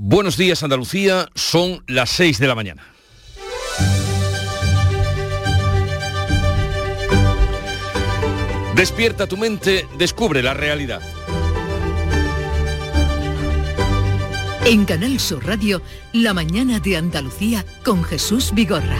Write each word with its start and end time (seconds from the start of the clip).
Buenos 0.00 0.36
días 0.36 0.62
Andalucía, 0.62 1.28
son 1.34 1.82
las 1.88 2.10
6 2.10 2.38
de 2.38 2.46
la 2.46 2.54
mañana. 2.54 2.86
Despierta 8.76 9.26
tu 9.26 9.36
mente, 9.36 9.88
descubre 9.98 10.40
la 10.40 10.54
realidad. 10.54 11.02
En 14.66 14.84
Canal 14.84 15.18
Sur 15.18 15.44
Radio, 15.44 15.82
La 16.12 16.32
mañana 16.32 16.78
de 16.78 16.96
Andalucía 16.96 17.64
con 17.84 18.04
Jesús 18.04 18.52
Vigorra. 18.54 18.98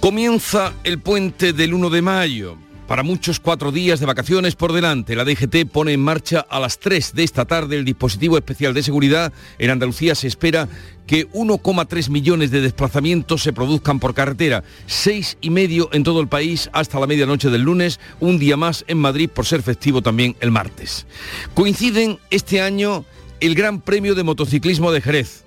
Comienza 0.00 0.74
el 0.84 0.98
puente 0.98 1.54
del 1.54 1.72
1 1.72 1.88
de 1.88 2.02
mayo. 2.02 2.58
Para 2.86 3.04
muchos 3.04 3.38
cuatro 3.38 3.70
días 3.70 4.00
de 4.00 4.06
vacaciones 4.06 4.56
por 4.56 4.72
delante, 4.72 5.14
la 5.14 5.24
DGT 5.24 5.70
pone 5.70 5.92
en 5.92 6.00
marcha 6.00 6.40
a 6.40 6.58
las 6.58 6.78
3 6.80 7.14
de 7.14 7.22
esta 7.22 7.44
tarde 7.44 7.76
el 7.76 7.84
dispositivo 7.84 8.36
especial 8.36 8.74
de 8.74 8.82
seguridad. 8.82 9.32
En 9.58 9.70
Andalucía 9.70 10.14
se 10.16 10.26
espera 10.26 10.68
que 11.06 11.28
1,3 11.30 12.10
millones 12.10 12.50
de 12.50 12.60
desplazamientos 12.60 13.42
se 13.42 13.52
produzcan 13.52 14.00
por 14.00 14.14
carretera, 14.14 14.64
seis 14.86 15.38
y 15.40 15.50
medio 15.50 15.90
en 15.92 16.02
todo 16.02 16.20
el 16.20 16.28
país 16.28 16.70
hasta 16.72 16.98
la 16.98 17.06
medianoche 17.06 17.50
del 17.50 17.62
lunes, 17.62 18.00
un 18.20 18.38
día 18.38 18.56
más 18.56 18.84
en 18.88 18.98
Madrid 18.98 19.30
por 19.30 19.46
ser 19.46 19.62
festivo 19.62 20.02
también 20.02 20.36
el 20.40 20.50
martes. 20.50 21.06
Coinciden 21.54 22.18
este 22.30 22.60
año 22.62 23.04
el 23.40 23.54
Gran 23.54 23.80
Premio 23.80 24.14
de 24.14 24.24
Motociclismo 24.24 24.92
de 24.92 25.00
Jerez, 25.00 25.44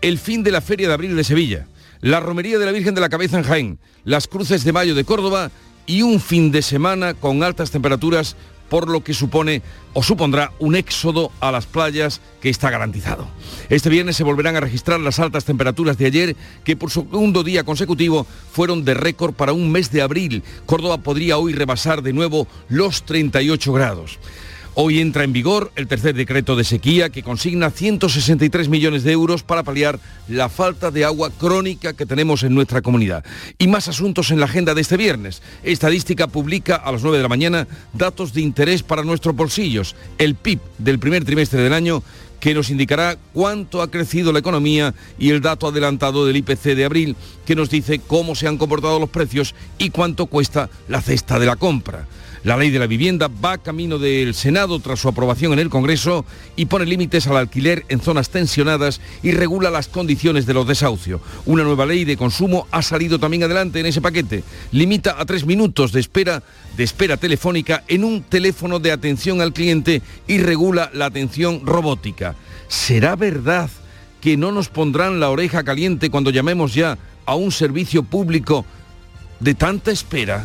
el 0.00 0.18
fin 0.18 0.42
de 0.42 0.50
la 0.50 0.60
Feria 0.60 0.88
de 0.88 0.94
Abril 0.94 1.16
de 1.16 1.24
Sevilla, 1.24 1.66
la 2.00 2.20
Romería 2.20 2.58
de 2.58 2.66
la 2.66 2.72
Virgen 2.72 2.94
de 2.94 3.00
la 3.00 3.08
Cabeza 3.08 3.38
en 3.38 3.44
Jaén, 3.44 3.78
las 4.04 4.26
Cruces 4.26 4.64
de 4.64 4.72
Mayo 4.72 4.94
de 4.94 5.04
Córdoba 5.04 5.50
y 5.86 6.02
un 6.02 6.20
fin 6.20 6.52
de 6.52 6.62
semana 6.62 7.14
con 7.14 7.42
altas 7.42 7.70
temperaturas 7.70 8.36
por 8.72 8.88
lo 8.88 9.04
que 9.04 9.12
supone 9.12 9.60
o 9.92 10.02
supondrá 10.02 10.50
un 10.58 10.76
éxodo 10.76 11.30
a 11.40 11.52
las 11.52 11.66
playas 11.66 12.22
que 12.40 12.48
está 12.48 12.70
garantizado. 12.70 13.28
Este 13.68 13.90
viernes 13.90 14.16
se 14.16 14.24
volverán 14.24 14.56
a 14.56 14.60
registrar 14.60 14.98
las 14.98 15.18
altas 15.18 15.44
temperaturas 15.44 15.98
de 15.98 16.06
ayer 16.06 16.36
que 16.64 16.74
por 16.74 16.90
segundo 16.90 17.42
día 17.42 17.64
consecutivo 17.64 18.26
fueron 18.50 18.82
de 18.82 18.94
récord 18.94 19.34
para 19.34 19.52
un 19.52 19.70
mes 19.70 19.92
de 19.92 20.00
abril. 20.00 20.42
Córdoba 20.64 20.96
podría 20.96 21.36
hoy 21.36 21.52
rebasar 21.52 22.00
de 22.00 22.14
nuevo 22.14 22.48
los 22.70 23.04
38 23.04 23.72
grados. 23.74 24.18
Hoy 24.74 25.00
entra 25.00 25.24
en 25.24 25.34
vigor 25.34 25.70
el 25.76 25.86
tercer 25.86 26.14
decreto 26.14 26.56
de 26.56 26.64
sequía 26.64 27.10
que 27.10 27.22
consigna 27.22 27.70
163 27.70 28.70
millones 28.70 29.04
de 29.04 29.12
euros 29.12 29.42
para 29.42 29.64
paliar 29.64 30.00
la 30.28 30.48
falta 30.48 30.90
de 30.90 31.04
agua 31.04 31.30
crónica 31.30 31.92
que 31.92 32.06
tenemos 32.06 32.42
en 32.42 32.54
nuestra 32.54 32.80
comunidad. 32.80 33.22
Y 33.58 33.68
más 33.68 33.88
asuntos 33.88 34.30
en 34.30 34.40
la 34.40 34.46
agenda 34.46 34.72
de 34.72 34.80
este 34.80 34.96
viernes. 34.96 35.42
Estadística 35.62 36.26
publica 36.26 36.76
a 36.76 36.90
las 36.90 37.02
9 37.02 37.18
de 37.18 37.22
la 37.22 37.28
mañana 37.28 37.68
datos 37.92 38.32
de 38.32 38.40
interés 38.40 38.82
para 38.82 39.04
nuestros 39.04 39.36
bolsillos. 39.36 39.94
El 40.16 40.36
PIB 40.36 40.60
del 40.78 40.98
primer 40.98 41.22
trimestre 41.22 41.60
del 41.60 41.74
año 41.74 42.02
que 42.40 42.54
nos 42.54 42.70
indicará 42.70 43.18
cuánto 43.34 43.82
ha 43.82 43.90
crecido 43.90 44.32
la 44.32 44.38
economía 44.38 44.94
y 45.18 45.30
el 45.30 45.42
dato 45.42 45.68
adelantado 45.68 46.24
del 46.24 46.38
IPC 46.38 46.74
de 46.74 46.86
abril 46.86 47.16
que 47.44 47.54
nos 47.54 47.68
dice 47.68 48.00
cómo 48.00 48.34
se 48.34 48.48
han 48.48 48.56
comportado 48.56 48.98
los 48.98 49.10
precios 49.10 49.54
y 49.76 49.90
cuánto 49.90 50.26
cuesta 50.26 50.70
la 50.88 51.02
cesta 51.02 51.38
de 51.38 51.46
la 51.46 51.56
compra. 51.56 52.06
La 52.44 52.56
ley 52.56 52.70
de 52.70 52.80
la 52.80 52.88
vivienda 52.88 53.28
va 53.28 53.58
camino 53.58 54.00
del 54.00 54.34
Senado 54.34 54.80
tras 54.80 54.98
su 54.98 55.06
aprobación 55.06 55.52
en 55.52 55.60
el 55.60 55.70
Congreso 55.70 56.24
y 56.56 56.66
pone 56.66 56.86
límites 56.86 57.28
al 57.28 57.36
alquiler 57.36 57.84
en 57.88 58.00
zonas 58.00 58.30
tensionadas 58.30 59.00
y 59.22 59.30
regula 59.30 59.70
las 59.70 59.86
condiciones 59.86 60.44
de 60.44 60.54
los 60.54 60.66
desahucios. 60.66 61.20
Una 61.46 61.62
nueva 61.62 61.86
ley 61.86 62.04
de 62.04 62.16
consumo 62.16 62.66
ha 62.72 62.82
salido 62.82 63.20
también 63.20 63.44
adelante 63.44 63.78
en 63.78 63.86
ese 63.86 64.00
paquete. 64.00 64.42
Limita 64.72 65.20
a 65.20 65.24
tres 65.24 65.46
minutos 65.46 65.92
de 65.92 66.00
espera, 66.00 66.42
de 66.76 66.82
espera 66.82 67.16
telefónica 67.16 67.84
en 67.86 68.02
un 68.02 68.24
teléfono 68.24 68.80
de 68.80 68.90
atención 68.90 69.40
al 69.40 69.52
cliente 69.52 70.02
y 70.26 70.38
regula 70.38 70.90
la 70.92 71.06
atención 71.06 71.64
robótica. 71.64 72.34
¿Será 72.66 73.14
verdad 73.14 73.70
que 74.20 74.36
no 74.36 74.50
nos 74.50 74.68
pondrán 74.68 75.20
la 75.20 75.30
oreja 75.30 75.62
caliente 75.62 76.10
cuando 76.10 76.30
llamemos 76.30 76.74
ya 76.74 76.98
a 77.24 77.36
un 77.36 77.52
servicio 77.52 78.02
público 78.02 78.64
de 79.38 79.54
tanta 79.54 79.92
espera? 79.92 80.44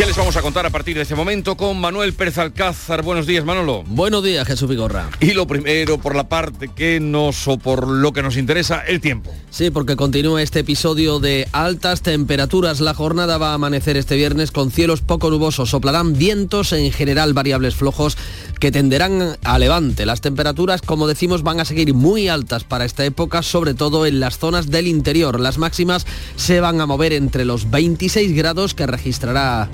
¿Qué 0.00 0.06
les 0.06 0.16
vamos 0.16 0.34
a 0.34 0.40
contar 0.40 0.64
a 0.64 0.70
partir 0.70 0.96
de 0.96 1.02
este 1.02 1.14
momento 1.14 1.58
con 1.58 1.78
Manuel 1.78 2.14
Pérez 2.14 2.38
Alcázar? 2.38 3.02
Buenos 3.02 3.26
días, 3.26 3.44
Manolo. 3.44 3.84
Buenos 3.86 4.24
días, 4.24 4.46
Jesús 4.46 4.66
Vigorra. 4.66 5.10
Y 5.20 5.32
lo 5.32 5.46
primero, 5.46 5.98
por 5.98 6.16
la 6.16 6.26
parte 6.26 6.68
que 6.68 7.00
nos 7.00 7.46
o 7.46 7.58
por 7.58 7.86
lo 7.86 8.14
que 8.14 8.22
nos 8.22 8.38
interesa, 8.38 8.80
el 8.80 9.02
tiempo. 9.02 9.30
Sí, 9.50 9.70
porque 9.70 9.96
continúa 9.96 10.40
este 10.40 10.60
episodio 10.60 11.20
de 11.20 11.46
altas 11.52 12.00
temperaturas. 12.00 12.80
La 12.80 12.94
jornada 12.94 13.36
va 13.36 13.50
a 13.50 13.54
amanecer 13.54 13.98
este 13.98 14.16
viernes 14.16 14.52
con 14.52 14.70
cielos 14.70 15.02
poco 15.02 15.28
nubosos. 15.28 15.68
Soplarán 15.68 16.14
vientos 16.14 16.72
en 16.72 16.90
general 16.92 17.34
variables 17.34 17.74
flojos 17.74 18.16
que 18.58 18.72
tenderán 18.72 19.36
a 19.44 19.58
levante. 19.58 20.06
Las 20.06 20.22
temperaturas, 20.22 20.80
como 20.80 21.08
decimos, 21.08 21.42
van 21.42 21.60
a 21.60 21.66
seguir 21.66 21.92
muy 21.92 22.28
altas 22.28 22.64
para 22.64 22.86
esta 22.86 23.04
época, 23.04 23.42
sobre 23.42 23.74
todo 23.74 24.06
en 24.06 24.18
las 24.18 24.38
zonas 24.38 24.70
del 24.70 24.86
interior. 24.86 25.40
Las 25.40 25.58
máximas 25.58 26.06
se 26.36 26.60
van 26.60 26.80
a 26.80 26.86
mover 26.86 27.12
entre 27.12 27.44
los 27.44 27.70
26 27.70 28.34
grados 28.34 28.72
que 28.72 28.86
registrará 28.86 29.68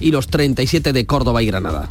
Y 0.00 0.10
los 0.10 0.28
37 0.28 0.92
de 0.92 1.06
Córdoba 1.06 1.42
y 1.42 1.46
Granada. 1.46 1.88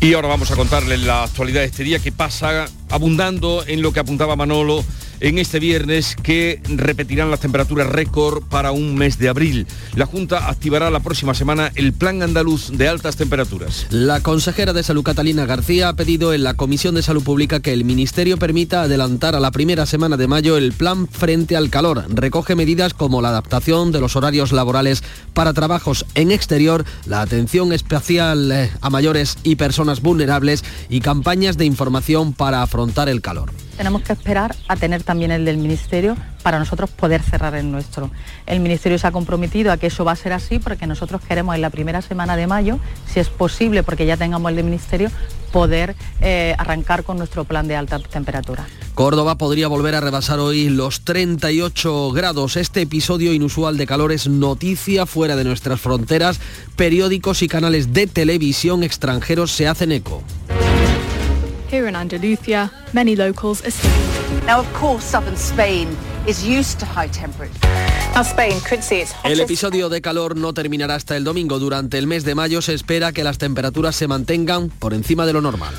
Y 0.00 0.14
ahora 0.14 0.28
vamos 0.28 0.50
a 0.50 0.56
contarles 0.56 1.00
la 1.00 1.24
actualidad 1.24 1.60
de 1.60 1.66
este 1.66 1.84
día 1.84 1.98
que 1.98 2.10
pasa 2.10 2.66
abundando 2.90 3.64
en 3.66 3.82
lo 3.82 3.92
que 3.92 4.00
apuntaba 4.00 4.34
Manolo 4.36 4.84
en 5.22 5.38
este 5.38 5.60
viernes 5.60 6.16
que 6.20 6.60
repetirán 6.68 7.30
las 7.30 7.40
temperaturas 7.40 7.86
récord 7.86 8.42
para 8.42 8.72
un 8.72 8.96
mes 8.96 9.18
de 9.18 9.28
abril. 9.28 9.66
La 9.94 10.04
Junta 10.04 10.50
activará 10.50 10.90
la 10.90 11.00
próxima 11.00 11.32
semana 11.32 11.70
el 11.76 11.92
Plan 11.92 12.22
Andaluz 12.22 12.70
de 12.72 12.88
Altas 12.88 13.16
Temperaturas. 13.16 13.86
La 13.90 14.20
consejera 14.20 14.72
de 14.72 14.82
Salud 14.82 15.04
Catalina 15.04 15.46
García 15.46 15.88
ha 15.88 15.96
pedido 15.96 16.34
en 16.34 16.42
la 16.42 16.54
Comisión 16.54 16.96
de 16.96 17.02
Salud 17.02 17.22
Pública 17.22 17.60
que 17.60 17.72
el 17.72 17.84
Ministerio 17.84 18.36
permita 18.36 18.82
adelantar 18.82 19.36
a 19.36 19.40
la 19.40 19.52
primera 19.52 19.86
semana 19.86 20.16
de 20.16 20.26
mayo 20.26 20.56
el 20.56 20.72
plan 20.72 21.06
frente 21.06 21.56
al 21.56 21.70
calor. 21.70 22.04
Recoge 22.08 22.56
medidas 22.56 22.92
como 22.92 23.22
la 23.22 23.28
adaptación 23.28 23.92
de 23.92 24.00
los 24.00 24.16
horarios 24.16 24.50
laborales 24.50 25.04
para 25.34 25.52
trabajos 25.52 26.04
en 26.16 26.32
exterior, 26.32 26.84
la 27.06 27.22
atención 27.22 27.72
especial 27.72 28.50
eh, 28.50 28.70
a 28.80 28.90
mayores 28.90 29.38
y 29.44 29.54
personas 29.54 30.02
vulnerables 30.02 30.64
y 30.88 31.00
campañas 31.00 31.56
de 31.56 31.64
información 31.64 32.32
para 32.32 32.62
afrontar 32.62 33.08
el 33.08 33.20
calor 33.20 33.52
tenemos 33.76 34.02
que 34.02 34.12
esperar 34.12 34.54
a 34.68 34.76
tener 34.76 35.02
también 35.02 35.30
el 35.30 35.44
del 35.44 35.56
Ministerio 35.56 36.16
para 36.42 36.58
nosotros 36.58 36.90
poder 36.90 37.22
cerrar 37.22 37.54
el 37.54 37.70
nuestro. 37.70 38.10
El 38.46 38.60
Ministerio 38.60 38.98
se 38.98 39.06
ha 39.06 39.12
comprometido 39.12 39.72
a 39.72 39.76
que 39.76 39.88
eso 39.88 40.04
va 40.04 40.12
a 40.12 40.16
ser 40.16 40.32
así 40.32 40.58
porque 40.58 40.86
nosotros 40.86 41.20
queremos 41.22 41.54
en 41.54 41.60
la 41.60 41.70
primera 41.70 42.02
semana 42.02 42.36
de 42.36 42.46
mayo, 42.46 42.78
si 43.06 43.20
es 43.20 43.28
posible, 43.28 43.82
porque 43.82 44.06
ya 44.06 44.16
tengamos 44.16 44.50
el 44.50 44.56
del 44.56 44.64
Ministerio, 44.64 45.10
poder 45.52 45.94
eh, 46.20 46.54
arrancar 46.58 47.04
con 47.04 47.18
nuestro 47.18 47.44
plan 47.44 47.68
de 47.68 47.76
alta 47.76 47.98
temperatura. 47.98 48.66
Córdoba 48.94 49.36
podría 49.36 49.68
volver 49.68 49.94
a 49.94 50.00
rebasar 50.00 50.38
hoy 50.38 50.68
los 50.68 51.02
38 51.02 52.10
grados. 52.12 52.56
Este 52.56 52.82
episodio 52.82 53.32
inusual 53.32 53.76
de 53.76 53.86
calor 53.86 54.12
es 54.12 54.28
noticia 54.28 55.06
fuera 55.06 55.36
de 55.36 55.44
nuestras 55.44 55.80
fronteras. 55.80 56.40
Periódicos 56.76 57.42
y 57.42 57.48
canales 57.48 57.92
de 57.92 58.06
televisión 58.06 58.82
extranjeros 58.82 59.52
se 59.52 59.68
hacen 59.68 59.92
eco. 59.92 60.22
Here 61.72 61.88
in 61.88 61.96
Andalusia, 61.96 62.70
many 62.92 63.16
locals 63.16 63.66
are 63.66 64.44
Now, 64.44 64.60
of 64.60 64.70
course, 64.74 65.02
southern 65.02 65.38
Spain 65.38 65.96
is 66.26 66.46
used 66.46 66.78
to 66.80 66.84
high 66.84 67.08
temperatures. 67.08 67.56
El 69.24 69.40
episodio 69.40 69.88
de 69.88 70.02
calor 70.02 70.36
no 70.36 70.52
terminará 70.52 70.96
hasta 70.96 71.16
el 71.16 71.24
domingo. 71.24 71.58
Durante 71.58 71.96
el 71.96 72.06
mes 72.06 72.24
de 72.24 72.34
mayo 72.34 72.60
se 72.60 72.74
espera 72.74 73.12
que 73.12 73.24
las 73.24 73.38
temperaturas 73.38 73.96
se 73.96 74.06
mantengan 74.06 74.68
por 74.68 74.92
encima 74.92 75.24
de 75.24 75.32
lo 75.32 75.40
normal. 75.40 75.74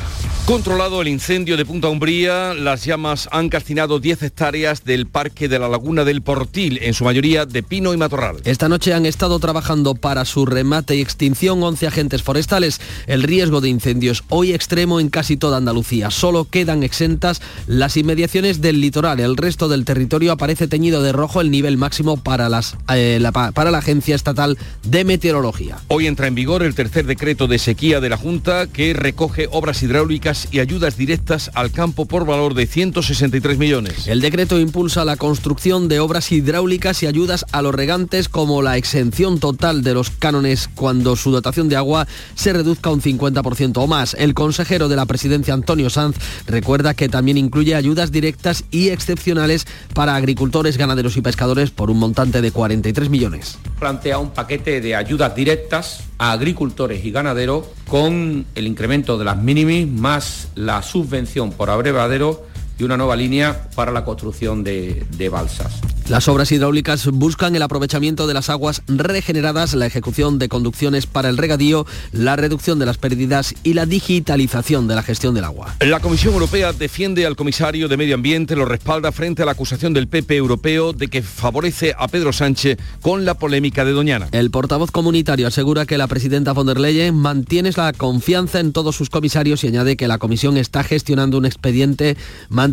Controlado 0.46 1.02
el 1.02 1.08
incendio 1.08 1.56
de 1.56 1.66
Punta 1.66 1.88
Umbría, 1.88 2.54
las 2.54 2.84
llamas 2.84 3.30
han 3.32 3.48
calcinado 3.48 4.02
10 4.02 4.24
hectáreas 4.24 4.84
del 4.84 5.08
Parque 5.08 5.48
de 5.48 5.58
la 5.58 5.70
Laguna 5.70 6.04
del 6.04 6.22
Portil, 6.22 6.80
en 6.82 6.94
su 6.94 7.06
mayoría 7.06 7.46
de 7.46 7.64
pino 7.64 7.94
y 7.94 7.98
matorral. 7.98 8.42
Esta 8.44 8.68
noche 8.68 8.94
han 8.94 9.06
estado 9.06 9.40
trabajando 9.40 9.96
para 9.96 10.26
su 10.26 10.46
remate 10.46 10.98
y 10.98 11.02
extinción 11.02 11.64
11 11.64 11.88
agentes 11.88 12.24
forestales. 12.24 12.82
El 13.08 13.24
riesgo 13.24 13.62
de 13.62 13.70
incendios 13.70 14.26
hoy 14.28 14.52
extremo 14.52 15.00
en 15.00 15.10
casi 15.10 15.38
toda 15.38 15.56
Andalucía. 15.56 16.12
Solo 16.12 16.44
quedan 16.44 16.84
exentas 16.84 17.42
las 17.66 17.96
inmediaciones 17.96 18.60
del 18.60 18.82
litoral. 18.82 19.22
El 19.22 19.38
resto 19.38 19.70
del 19.70 19.86
territorio 19.86 20.34
aparece 20.34 20.68
teñido 20.68 21.02
de 21.02 21.14
rojo 21.14 21.40
el 21.40 21.52
nivel 21.52 21.78
máximo 21.78 22.18
para, 22.24 22.50
las, 22.50 22.78
eh, 22.94 23.18
la, 23.22 23.32
para 23.32 23.72
la 23.72 23.80
Agencia 23.80 24.16
Estatal 24.16 24.58
de 24.84 25.04
Meteorología. 25.04 25.78
Hoy 25.88 26.08
entra 26.08 26.28
en 26.28 26.36
vigor 26.36 26.64
el 26.64 26.76
tercer 26.76 27.06
decreto 27.06 27.48
de 27.48 27.60
sequía 27.60 28.00
de 28.00 28.10
la 28.10 28.18
Junta 28.18 28.68
que 28.68 28.94
recoge 28.94 29.48
obras 29.52 29.84
hidráulicas 29.84 30.48
y 30.52 30.60
ayudas 30.60 30.98
directas 30.98 31.52
al 31.54 31.72
campo 31.72 32.06
por 32.06 32.26
valor 32.26 32.54
de 32.54 32.66
163 32.66 33.58
millones. 33.58 34.08
El 34.08 34.22
decreto 34.22 34.60
impulsa 34.60 35.06
la 35.06 35.18
construcción 35.18 35.88
de 35.88 36.00
obras 36.00 36.32
hidráulicas 36.32 37.04
y 37.04 37.08
ayudas 37.08 37.46
a 37.52 37.62
los 37.62 37.76
regantes 37.76 38.30
como 38.30 38.62
la 38.62 38.78
exención 38.78 39.40
total 39.40 39.84
de 39.84 39.94
los 39.94 40.10
cánones 40.10 40.70
cuando 40.74 41.16
su 41.16 41.32
dotación 41.32 41.70
de 41.70 41.76
agua 41.76 42.08
se 42.36 42.54
reduzca 42.54 42.90
un 42.90 43.02
50% 43.02 43.78
o 43.78 43.88
más. 43.88 44.14
El 44.14 44.34
consejero 44.34 44.90
de 44.90 44.96
la 44.96 45.06
presidencia 45.06 45.54
Antonio 45.54 45.90
Sanz 45.90 46.16
recuerda 46.48 46.94
que 46.94 47.10
también 47.10 47.38
incluye 47.38 47.76
ayudas 47.76 48.12
directas 48.12 48.64
y 48.72 48.90
excepcionales 48.90 49.66
para 49.94 50.16
agricultores, 50.16 50.78
ganaderos 50.78 51.18
y 51.18 51.22
pescadores 51.22 51.72
por 51.72 51.90
un 51.90 52.00
de 52.14 52.52
43 52.52 53.10
millones. 53.10 53.58
planteado 53.80 54.22
un 54.22 54.30
paquete 54.30 54.82
de 54.82 54.96
ayudas 54.96 55.36
directas 55.36 56.04
a 56.20 56.32
agricultores 56.32 57.04
y 57.04 57.12
ganaderos 57.12 57.66
con 57.88 58.46
el 58.54 58.68
incremento 58.68 59.18
de 59.18 59.26
las 59.26 59.38
mínimas 59.38 59.88
más 59.88 60.48
la 60.56 60.82
subvención 60.84 61.52
por 61.52 61.70
abrevadero 61.70 62.46
y 62.78 62.84
una 62.84 62.98
nueva 62.98 63.16
línea 63.16 63.70
para 63.76 63.92
la 63.92 64.04
construcción 64.04 64.64
de, 64.64 65.06
de 65.18 65.30
balsas. 65.30 65.82
Las 66.10 66.28
obras 66.28 66.52
hidráulicas 66.52 67.08
buscan 67.08 67.56
el 67.56 67.62
aprovechamiento 67.62 68.28
de 68.28 68.34
las 68.34 68.50
aguas 68.50 68.82
regeneradas, 68.88 69.74
la 69.74 69.86
ejecución 69.86 70.38
de 70.38 70.50
conducciones 70.50 71.08
para 71.08 71.30
el 71.30 71.38
regadío, 71.38 71.86
la 72.12 72.36
reducción 72.36 72.78
de 72.78 72.86
las 72.86 72.98
pérdidas 72.98 73.56
y 73.64 73.74
la 73.74 73.86
digitalización 73.86 74.88
de 74.90 74.96
la 74.96 75.04
gestión 75.04 75.34
del 75.34 75.46
agua. 75.46 75.76
La 75.80 76.02
Comisión 76.02 76.34
Europea 76.34 76.74
defiende 76.74 77.26
al 77.26 77.38
comisario 77.38 77.88
de 77.88 77.96
Medio 77.96 78.16
Ambiente, 78.16 78.58
lo 78.58 78.66
respalda 78.66 79.14
frente 79.14 79.44
a 79.44 79.46
la 79.46 79.54
acusación 79.54 79.94
del 79.94 80.10
PP 80.10 80.36
europeo 80.36 80.92
de 80.92 81.08
que 81.08 81.22
favorece 81.22 81.96
a 81.98 82.10
Pedro 82.10 82.34
Sánchez 82.34 82.78
con 83.02 83.24
la 83.24 83.36
polémica 83.36 83.86
de 83.86 83.94
Doñana. 83.94 84.28
El 84.34 84.52
portavoz 84.52 84.92
comunitario 84.92 85.48
asegura 85.48 85.86
que 85.86 85.98
la 85.98 86.08
presidenta 86.08 86.52
von 86.52 86.68
der 86.68 86.82
Leyen 86.82 87.16
mantiene 87.16 87.72
la 87.78 87.94
confianza 87.94 88.60
en 88.60 88.74
todos 88.74 88.98
sus 88.98 89.10
comisarios 89.10 89.64
y 89.64 89.68
añade 89.68 89.96
que 89.96 90.10
la 90.10 90.18
Comisión 90.18 90.58
está 90.58 90.84
gestionando 90.84 91.38
un 91.38 91.46
expediente 91.46 92.18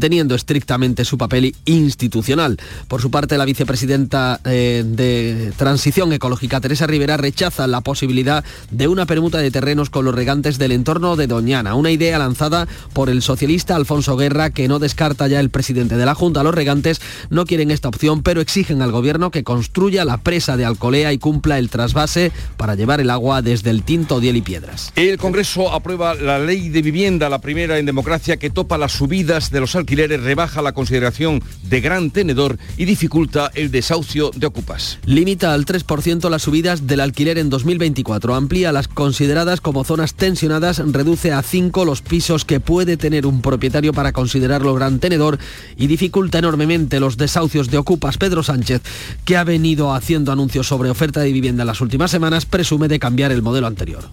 manteniendo 0.00 0.34
estrictamente 0.34 1.04
su 1.04 1.18
papel 1.18 1.54
institucional. 1.66 2.56
Por 2.88 3.02
su 3.02 3.10
parte, 3.10 3.36
la 3.36 3.44
vicepresidenta 3.44 4.40
eh, 4.46 4.82
de 4.82 5.52
Transición 5.58 6.10
Ecológica, 6.14 6.58
Teresa 6.58 6.86
Rivera, 6.86 7.18
rechaza 7.18 7.66
la 7.66 7.82
posibilidad 7.82 8.42
de 8.70 8.88
una 8.88 9.04
permuta 9.04 9.36
de 9.36 9.50
terrenos 9.50 9.90
con 9.90 10.06
los 10.06 10.14
regantes 10.14 10.56
del 10.56 10.72
entorno 10.72 11.16
de 11.16 11.26
Doñana, 11.26 11.74
una 11.74 11.90
idea 11.90 12.18
lanzada 12.18 12.66
por 12.94 13.10
el 13.10 13.20
socialista 13.20 13.76
Alfonso 13.76 14.16
Guerra 14.16 14.48
que 14.48 14.68
no 14.68 14.78
descarta 14.78 15.28
ya 15.28 15.38
el 15.38 15.50
presidente 15.50 15.98
de 15.98 16.06
la 16.06 16.14
Junta. 16.14 16.42
Los 16.42 16.54
regantes 16.54 17.02
no 17.28 17.44
quieren 17.44 17.70
esta 17.70 17.88
opción, 17.88 18.22
pero 18.22 18.40
exigen 18.40 18.80
al 18.80 18.92
gobierno 18.92 19.30
que 19.30 19.44
construya 19.44 20.06
la 20.06 20.16
presa 20.16 20.56
de 20.56 20.64
Alcolea 20.64 21.12
y 21.12 21.18
cumpla 21.18 21.58
el 21.58 21.68
trasvase 21.68 22.32
para 22.56 22.74
llevar 22.74 23.02
el 23.02 23.10
agua 23.10 23.42
desde 23.42 23.68
el 23.68 23.82
Tinto, 23.82 24.18
Diel 24.18 24.36
y 24.36 24.40
Piedras. 24.40 24.92
El 24.96 25.18
Congreso 25.18 25.70
aprueba 25.70 26.14
la 26.14 26.38
ley 26.38 26.70
de 26.70 26.80
vivienda, 26.80 27.28
la 27.28 27.42
primera 27.42 27.78
en 27.78 27.84
democracia 27.84 28.38
que 28.38 28.48
topa 28.48 28.78
las 28.78 28.92
subidas 28.92 29.50
de 29.50 29.60
los 29.60 29.74
alquileres, 29.80 30.22
rebaja 30.22 30.62
la 30.62 30.72
consideración 30.72 31.42
de 31.62 31.80
gran 31.80 32.10
tenedor 32.10 32.58
y 32.76 32.84
dificulta 32.84 33.50
el 33.54 33.70
desahucio 33.70 34.30
de 34.34 34.46
ocupas. 34.46 34.98
Limita 35.04 35.52
al 35.52 35.66
3% 35.66 36.28
las 36.30 36.42
subidas 36.42 36.86
del 36.86 37.00
alquiler 37.00 37.38
en 37.38 37.50
2024, 37.50 38.34
amplía 38.34 38.72
las 38.72 38.88
consideradas 38.88 39.60
como 39.60 39.84
zonas 39.84 40.14
tensionadas, 40.14 40.78
reduce 40.78 41.32
a 41.32 41.42
5 41.42 41.84
los 41.84 42.02
pisos 42.02 42.44
que 42.44 42.60
puede 42.60 42.96
tener 42.96 43.26
un 43.26 43.42
propietario 43.42 43.92
para 43.92 44.12
considerarlo 44.12 44.74
gran 44.74 45.00
tenedor 45.00 45.38
y 45.76 45.86
dificulta 45.86 46.38
enormemente 46.38 47.00
los 47.00 47.16
desahucios 47.16 47.70
de 47.70 47.78
ocupas. 47.78 48.18
Pedro 48.18 48.42
Sánchez, 48.42 48.82
que 49.24 49.36
ha 49.36 49.44
venido 49.44 49.94
haciendo 49.94 50.32
anuncios 50.32 50.68
sobre 50.68 50.90
oferta 50.90 51.20
de 51.20 51.32
vivienda 51.32 51.62
en 51.62 51.68
las 51.68 51.80
últimas 51.80 52.10
semanas, 52.10 52.46
presume 52.46 52.88
de 52.88 52.98
cambiar 52.98 53.32
el 53.32 53.42
modelo 53.42 53.66
anterior. 53.66 54.08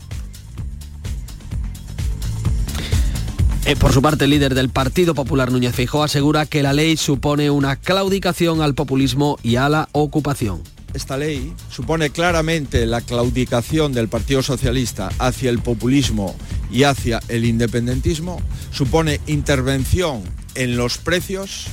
Eh, 3.67 3.75
por 3.75 3.91
su 3.91 4.01
parte, 4.01 4.23
el 4.23 4.29
líder 4.29 4.55
del 4.55 4.69
Partido 4.69 5.13
Popular, 5.13 5.51
Núñez 5.51 5.75
Feijóo, 5.75 6.01
asegura 6.01 6.45
que 6.45 6.63
la 6.63 6.71
ley 6.71 6.95
supone 6.95 7.49
una 7.49 7.75
claudicación 7.75 8.61
al 8.61 8.75
populismo 8.75 9.37
y 9.43 9.57
a 9.57 9.67
la 9.67 9.89
ocupación. 9.91 10.61
Esta 10.93 11.17
ley 11.17 11.53
supone 11.69 12.09
claramente 12.09 12.85
la 12.85 13.01
claudicación 13.01 13.91
del 13.91 14.07
Partido 14.07 14.41
Socialista 14.41 15.09
hacia 15.19 15.49
el 15.49 15.59
populismo 15.59 16.33
y 16.71 16.83
hacia 16.83 17.19
el 17.27 17.43
independentismo, 17.43 18.39
supone 18.71 19.19
intervención 19.27 20.23
en 20.55 20.77
los 20.77 20.97
precios 20.97 21.65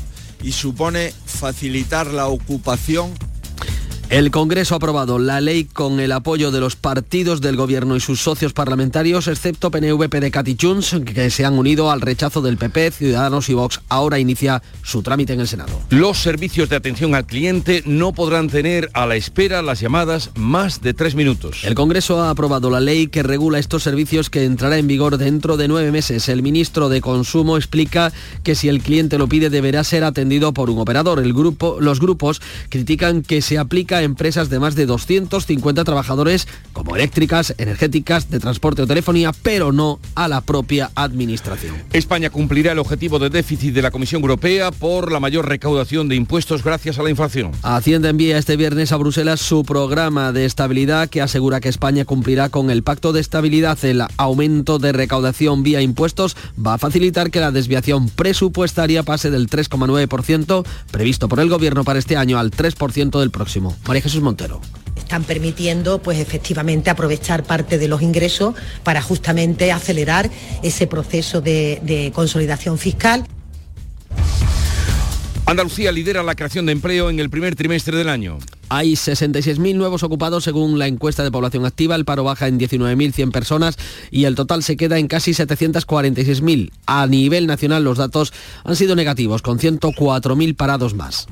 y 0.43 0.51
supone 0.51 1.13
facilitar 1.27 2.09
la 2.09 2.27
ocupación 2.27 3.13
el 4.11 4.31
Congreso 4.31 4.75
ha 4.75 4.77
aprobado 4.77 5.19
la 5.19 5.41
ley 5.41 5.65
con 5.65 5.99
el 5.99 6.13
apoyo 6.13 6.51
de 6.51 6.61
los 6.61 6.77
partidos 6.77 7.41
del 7.41 7.57
Gobierno 7.57 7.97
y 7.97 8.01
sus 8.01 8.21
socios 8.21 8.53
parlamentarios, 8.53 9.29
excepto 9.29 9.71
PNV, 9.71 10.09
PDCAT 10.09 10.49
y 10.49 10.57
Junts, 10.61 10.97
que 11.05 11.31
se 11.31 11.45
han 11.45 11.59
unido 11.59 11.91
al 11.91 12.01
rechazo 12.01 12.43
del 12.43 12.57
PP, 12.57 12.91
Ciudadanos 12.91 13.49
y 13.49 13.55
Vox. 13.55 13.81
Ahora 13.89 14.19
inicia 14.19 14.63
su 14.83 15.03
trámite 15.03 15.33
en 15.33 15.41
el 15.41 15.49
Senado. 15.49 15.81
Los 15.91 16.19
servicios 16.19 16.69
de 16.69 16.77
atención 16.77 17.15
al 17.15 17.27
cliente 17.27 17.83
no 17.87 18.13
podrán 18.13 18.49
tener 18.49 18.91
a 18.93 19.07
la 19.07 19.17
espera 19.17 19.63
las 19.63 19.81
llamadas 19.81 20.31
más 20.35 20.81
de 20.81 20.95
tres 20.95 21.15
minutos. 21.15 21.65
El 21.65 21.75
Congreso 21.75 22.23
ha 22.23 22.31
aprobado 22.31 22.71
la 22.71 22.81
ley 22.81 23.09
que 23.09 23.23
regula 23.23 23.59
estos 23.59 23.83
servicios 23.83 24.31
que 24.31 24.45
entrará 24.45 24.79
en 24.79 24.87
vigor 24.87 25.19
dentro 25.19 25.57
de 25.57 25.69
nueve 25.69 25.91
meses. 25.91 26.29
El 26.29 26.43
ministro 26.43 26.89
de 26.89 27.01
Consumo 27.01 27.57
explica 27.57 28.13
que 28.43 28.55
si 28.55 28.69
el 28.69 28.81
cliente 28.81 29.19
lo 29.19 29.29
pide 29.29 29.51
deberá 29.51 29.83
ser 29.83 30.05
atendido 30.05 30.53
por 30.53 30.71
un 30.71 30.79
operador. 30.79 31.21
El 31.21 31.33
grupo, 31.33 31.79
los 31.81 32.01
grupos 32.01 32.41
critican 32.69 33.23
que 33.23 33.43
se 33.43 33.59
aplica 33.59 33.94
empresas 34.03 34.51
de 34.51 34.59
más 34.59 34.75
de 34.75 34.87
250 34.87 35.85
trabajadores 35.85 36.49
como 36.73 36.97
eléctricas, 36.97 37.55
energéticas, 37.59 38.31
de 38.31 38.41
transporte 38.41 38.83
o 38.83 38.87
telefonía, 38.87 39.33
pero 39.43 39.73
no 39.73 40.01
a 40.15 40.29
la 40.29 40.41
propia 40.41 40.91
administración. 40.95 41.77
España 41.93 42.31
cumplirá 42.31 42.73
el 42.73 42.79
objetivo 42.79 43.19
de 43.19 43.31
déficit 43.31 43.75
de 43.75 43.83
la 43.83 43.91
Comisión 43.91 44.23
Europea 44.23 44.71
por 44.71 45.13
la 45.13 45.21
mayor 45.21 45.49
recaudación 45.49 46.09
de 46.09 46.17
impuestos 46.17 46.63
gracias 46.65 46.99
a 46.99 47.03
la 47.03 47.11
inflación. 47.11 47.53
Hacienda 47.63 48.09
envía 48.09 48.39
este 48.39 48.57
viernes 48.57 48.93
a 48.93 48.97
Bruselas 48.97 49.41
su 49.41 49.65
programa 49.65 50.33
de 50.33 50.45
estabilidad 50.45 51.09
que 51.09 51.23
asegura 51.23 51.61
que 51.61 51.69
España 51.69 52.05
cumplirá 52.05 52.49
con 52.49 52.71
el 52.71 52.83
pacto 52.83 53.13
de 53.13 53.21
estabilidad. 53.21 53.83
El 53.85 54.03
aumento 54.17 54.79
de 54.79 54.93
recaudación 54.93 55.63
vía 55.63 55.81
impuestos 55.81 56.37
va 56.65 56.75
a 56.75 56.79
facilitar 56.79 57.31
que 57.31 57.41
la 57.41 57.51
desviación 57.51 58.09
presupuestaria 58.09 59.03
pase 59.03 59.31
del 59.31 59.49
3,9% 59.49 60.65
previsto 60.91 61.29
por 61.29 61.41
el 61.41 61.49
gobierno 61.49 61.85
para 61.85 61.99
este 61.99 62.17
año 62.17 62.39
al 62.39 62.51
3% 62.51 63.21
del 63.21 63.31
próximo. 63.31 63.77
María 63.87 64.03
Jesús 64.03 64.23
Montero 64.23 64.61
están 64.97 65.25
permitiendo 65.25 66.03
pues 66.03 66.19
efectivamente 66.19 66.91
aprovechar 66.91 67.45
parte 67.45 67.79
de 67.79 67.89
los 67.89 68.03
ingresos 68.03 68.55
para 68.83 69.03
justamente 69.03 69.71
acelerar 69.71 70.31
ese 70.63 70.87
proceso 70.87 71.41
de, 71.41 71.81
de 71.83 72.11
consolidación 72.15 72.79
fiscal. 72.79 73.27
Andalucía 75.47 75.93
lidera 75.93 76.23
la 76.23 76.35
creación 76.35 76.65
de 76.67 76.73
empleo 76.73 77.11
en 77.11 77.21
el 77.21 77.29
primer 77.29 77.55
trimestre 77.55 77.99
del 77.99 78.09
año. 78.09 78.39
Hay 78.69 78.93
66.000 78.95 79.75
nuevos 79.75 80.03
ocupados 80.03 80.45
según 80.45 80.79
la 80.79 80.87
encuesta 80.87 81.23
de 81.23 81.31
población 81.31 81.67
activa, 81.67 81.95
el 81.95 82.05
paro 82.05 82.25
baja 82.25 82.49
en 82.49 82.59
19.100 82.59 83.31
personas 83.33 83.77
y 84.11 84.25
el 84.25 84.35
total 84.35 84.63
se 84.63 84.77
queda 84.77 84.99
en 84.99 85.09
casi 85.09 85.33
746.000. 85.33 86.71
A 86.87 87.07
nivel 87.07 87.47
nacional 87.47 87.85
los 87.85 87.99
datos 87.99 88.33
han 88.65 88.77
sido 88.77 88.97
negativos, 88.97 89.43
con 89.43 89.59
104.000 89.59 90.57
parados 90.57 90.95
más. 90.95 91.27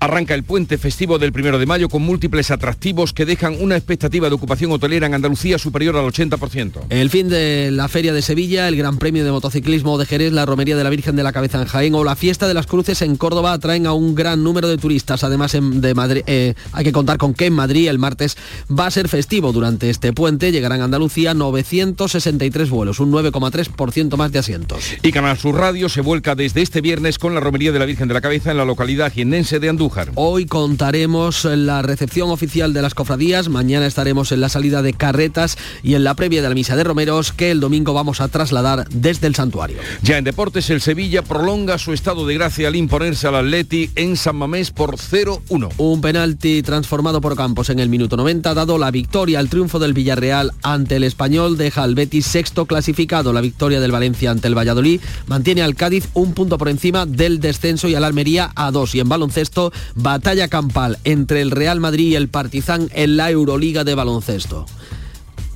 Arranca 0.00 0.34
el 0.34 0.44
puente 0.44 0.78
festivo 0.78 1.18
del 1.18 1.32
primero 1.32 1.58
de 1.58 1.66
mayo 1.66 1.88
con 1.88 2.02
múltiples 2.02 2.50
atractivos 2.50 3.12
que 3.12 3.26
dejan 3.26 3.56
una 3.60 3.76
expectativa 3.76 4.28
de 4.28 4.34
ocupación 4.34 4.70
hotelera 4.70 5.06
en 5.06 5.14
Andalucía 5.14 5.58
superior 5.58 5.96
al 5.96 6.06
80%. 6.06 6.84
El 6.88 7.10
fin 7.10 7.28
de 7.28 7.70
la 7.72 7.88
Feria 7.88 8.12
de 8.12 8.22
Sevilla, 8.22 8.68
el 8.68 8.76
Gran 8.76 8.98
Premio 8.98 9.24
de 9.24 9.32
Motociclismo 9.32 9.98
de 9.98 10.06
Jerez, 10.06 10.32
la 10.32 10.46
Romería 10.46 10.76
de 10.76 10.84
la 10.84 10.90
Virgen 10.90 11.16
de 11.16 11.22
la 11.22 11.32
Cabeza 11.32 11.60
en 11.60 11.66
Jaén 11.66 11.94
o 11.94 12.04
la 12.04 12.16
Fiesta 12.16 12.46
de 12.46 12.54
las 12.54 12.66
Cruces 12.66 13.02
en 13.02 13.16
Córdoba 13.16 13.52
atraen 13.52 13.86
a 13.86 13.92
un 13.92 14.14
gran 14.14 14.44
número 14.44 14.68
de 14.68 14.78
turistas. 14.78 15.24
Además, 15.24 15.56
de 15.60 15.94
Madrid, 15.94 16.22
eh, 16.26 16.54
hay 16.72 16.84
que 16.84 16.92
contar 16.92 17.18
con 17.18 17.34
que 17.34 17.46
en 17.46 17.52
Madrid 17.52 17.88
el 17.88 17.98
martes 17.98 18.36
va 18.70 18.86
a 18.86 18.90
ser 18.90 19.08
festivo. 19.08 19.52
Durante 19.52 19.90
este 19.90 20.12
puente 20.12 20.52
llegarán 20.52 20.80
a 20.80 20.84
Andalucía 20.84 21.34
963 21.34 22.70
vuelos, 22.70 23.00
un 23.00 23.12
9,3% 23.12 24.16
más 24.16 24.32
de 24.32 24.38
asientos. 24.38 24.84
Y 25.02 25.12
Canal 25.12 25.38
Sur 25.38 25.56
Radio 25.56 25.88
se 25.88 26.00
vuelca 26.00 26.34
desde 26.34 26.62
este 26.62 26.80
viernes 26.80 27.18
con 27.18 27.34
la 27.34 27.40
Romería 27.40 27.72
de 27.72 27.78
la 27.78 27.84
Virgen 27.84 28.08
de 28.08 28.14
la 28.14 28.20
Cabeza 28.20 28.50
en 28.50 28.56
la 28.56 28.64
localidad 28.64 29.12
jiennense 29.12 29.60
de 29.60 29.68
Andújar. 29.68 30.12
Hoy 30.14 30.46
contaremos 30.46 31.44
la 31.44 31.82
recepción 31.82 32.30
oficial 32.30 32.72
de 32.72 32.82
las 32.82 32.94
cofradías, 32.94 33.48
mañana 33.48 33.86
estaremos 33.86 34.32
en 34.32 34.40
la 34.40 34.48
salida 34.48 34.82
de 34.82 34.92
carretas 34.92 35.58
y 35.82 35.94
en 35.94 36.04
la 36.04 36.14
previa 36.14 36.42
de 36.42 36.48
la 36.48 36.54
misa 36.54 36.76
de 36.76 36.84
romeros 36.84 37.32
que 37.32 37.50
el 37.50 37.60
domingo 37.60 37.94
vamos 37.94 38.20
a 38.20 38.28
trasladar 38.28 38.88
desde 38.90 39.26
el 39.26 39.34
santuario. 39.34 39.78
Ya 40.02 40.18
en 40.18 40.24
deportes, 40.24 40.70
el 40.70 40.80
Sevilla 40.80 41.22
prolonga 41.22 41.78
su 41.78 41.92
estado 41.92 42.26
de 42.26 42.34
gracia 42.34 42.68
al 42.68 42.76
imponerse 42.76 43.26
al 43.26 43.36
Atleti 43.36 43.90
en 43.94 44.16
San 44.16 44.36
Mamés 44.36 44.70
por 44.70 44.96
0-1. 44.96 45.70
Un 45.78 46.00
penalti 46.00 46.47
transformado 46.64 47.20
por 47.20 47.36
Campos 47.36 47.70
en 47.70 47.78
el 47.78 47.88
minuto 47.88 48.16
90 48.16 48.50
ha 48.50 48.54
dado 48.54 48.78
la 48.78 48.90
victoria 48.90 49.38
al 49.38 49.48
triunfo 49.48 49.78
del 49.78 49.92
Villarreal 49.92 50.52
ante 50.62 50.96
el 50.96 51.04
Español, 51.04 51.56
deja 51.56 51.82
al 51.82 51.94
Betis 51.94 52.26
sexto 52.26 52.66
clasificado. 52.66 53.32
La 53.32 53.40
victoria 53.40 53.80
del 53.80 53.92
Valencia 53.92 54.30
ante 54.30 54.48
el 54.48 54.56
Valladolid 54.56 55.00
mantiene 55.26 55.62
al 55.62 55.74
Cádiz 55.74 56.08
un 56.14 56.34
punto 56.34 56.58
por 56.58 56.68
encima 56.68 57.06
del 57.06 57.40
descenso 57.40 57.88
y 57.88 57.94
al 57.94 58.04
Almería 58.04 58.50
a 58.54 58.70
dos. 58.70 58.94
Y 58.94 59.00
en 59.00 59.08
baloncesto, 59.08 59.72
batalla 59.94 60.48
campal 60.48 60.98
entre 61.04 61.42
el 61.42 61.50
Real 61.50 61.80
Madrid 61.80 62.08
y 62.08 62.14
el 62.16 62.28
Partizan 62.28 62.88
en 62.94 63.16
la 63.16 63.30
Euroliga 63.30 63.84
de 63.84 63.94
baloncesto. 63.94 64.66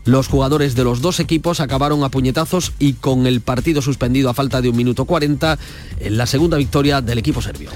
Los 0.05 0.29
jugadores 0.29 0.75
de 0.75 0.85
los 0.85 1.01
dos 1.01 1.21
equipos 1.21 1.61
acabaron 1.61 2.03
a 2.03 2.09
puñetazos 2.09 2.73
y 2.79 2.95
con 2.95 3.27
el 3.27 3.41
partido 3.41 3.83
suspendido 3.83 4.31
a 4.31 4.35
falta 4.35 4.61
de 4.61 4.69
un 4.69 4.77
minuto 4.77 5.05
40 5.05 5.59
en 6.01 6.17
la 6.17 6.27
segunda 6.27 6.57
victoria 6.57 7.01
del 7.01 7.19
equipo 7.19 7.41
serbio. 7.41 7.71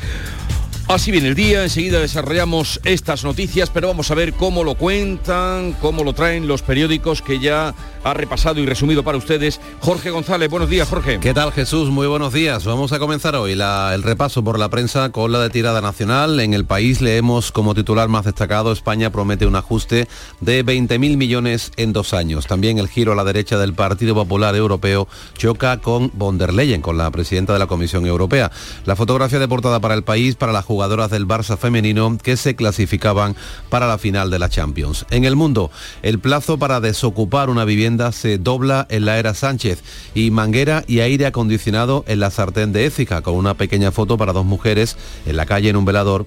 Así 0.89 1.11
viene 1.11 1.27
el 1.27 1.35
día, 1.35 1.65
enseguida 1.65 1.99
desarrollamos 1.99 2.81
estas 2.85 3.25
noticias, 3.25 3.71
pero 3.71 3.89
vamos 3.89 4.13
a 4.13 4.15
ver 4.15 4.35
cómo 4.35 4.63
lo 4.63 4.77
cuentan, 4.77 5.73
cómo 5.81 6.05
lo 6.05 6.13
traen 6.13 6.47
los 6.47 6.63
periódicos 6.63 7.23
que 7.23 7.41
ya 7.41 7.75
ha 8.05 8.15
repasado 8.15 8.61
y 8.61 8.67
resumido 8.67 9.03
para 9.03 9.19
ustedes. 9.19 9.61
Jorge 9.81 10.11
González, 10.11 10.49
buenos 10.49 10.71
días, 10.71 10.89
Jorge. 10.89 11.19
¿Qué 11.19 11.35
tal, 11.35 11.51
Jesús? 11.51 11.91
Muy 11.91 12.07
buenos 12.07 12.33
días. 12.33 12.65
Vamos 12.65 12.93
a 12.93 13.01
comenzar 13.01 13.35
hoy 13.35 13.53
el 13.61 14.03
repaso 14.05 14.45
por 14.45 14.61
la 14.61 14.69
prensa 14.69 15.11
con 15.11 15.33
la 15.33 15.41
de 15.41 15.51
tirada 15.51 15.81
nacional. 15.81 16.39
En 16.39 16.55
el 16.55 16.65
país 16.65 17.01
leemos 17.01 17.51
como 17.51 17.75
titular 17.75 18.09
más 18.09 18.25
destacado, 18.25 18.71
España 18.71 19.11
promete 19.11 19.45
un 19.45 19.57
ajuste 19.57 20.07
de 20.41 20.65
20.000 20.65 21.17
millones 21.17 21.73
en 21.77 21.93
dos 21.93 22.15
años. 22.15 22.47
También 22.47 22.79
el 22.79 22.87
giro 22.87 23.11
a 23.11 23.17
la 23.17 23.25
derecha 23.25 23.59
del 23.59 23.75
Partido 23.75 24.15
Popular 24.15 24.55
Europeo 24.55 25.09
choca 25.37 25.79
con 25.79 26.13
von 26.15 26.39
der 26.39 26.55
Leyen, 26.55 26.81
con 26.81 26.97
la 26.97 27.11
presidenta 27.11 27.55
de 27.55 27.59
la 27.59 27.67
Comisión 27.67 28.07
Europea. 28.07 28.53
La 28.85 28.95
fotografía 28.95 29.41
de 29.41 29.49
portada 29.49 29.81
para 29.81 29.95
el 29.95 30.05
país, 30.05 30.37
para 30.37 30.53
la 30.53 30.63
jugadoras 30.77 31.11
del 31.11 31.27
Barça 31.27 31.57
femenino 31.57 32.19
que 32.23 32.37
se 32.37 32.55
clasificaban 32.55 33.35
para 33.71 33.87
la 33.87 33.97
final 33.97 34.31
de 34.31 34.39
la 34.39 34.51
Champions. 34.51 35.07
En 35.09 35.25
el 35.25 35.35
mundo, 35.35 35.71
el 36.03 36.19
plazo 36.19 36.59
para 36.59 36.81
desocupar 36.81 37.49
una 37.49 37.65
vivienda 37.65 38.13
se 38.13 38.37
dobla 38.37 38.87
en 38.91 39.07
la 39.07 39.19
era 39.19 39.33
Sánchez 39.33 39.83
y 40.15 40.31
manguera 40.31 40.85
y 40.87 41.01
aire 41.01 41.25
acondicionado 41.25 42.05
en 42.09 42.21
la 42.21 42.31
sartén 42.31 42.75
de 42.75 42.85
Écija, 42.85 43.23
con 43.23 43.37
una 43.37 43.55
pequeña 43.55 43.91
foto 43.91 44.19
para 44.19 44.35
dos 44.35 44.45
mujeres 44.45 44.99
en 45.25 45.37
la 45.37 45.47
calle 45.47 45.71
en 45.71 45.77
un 45.77 45.87
velador 45.87 46.27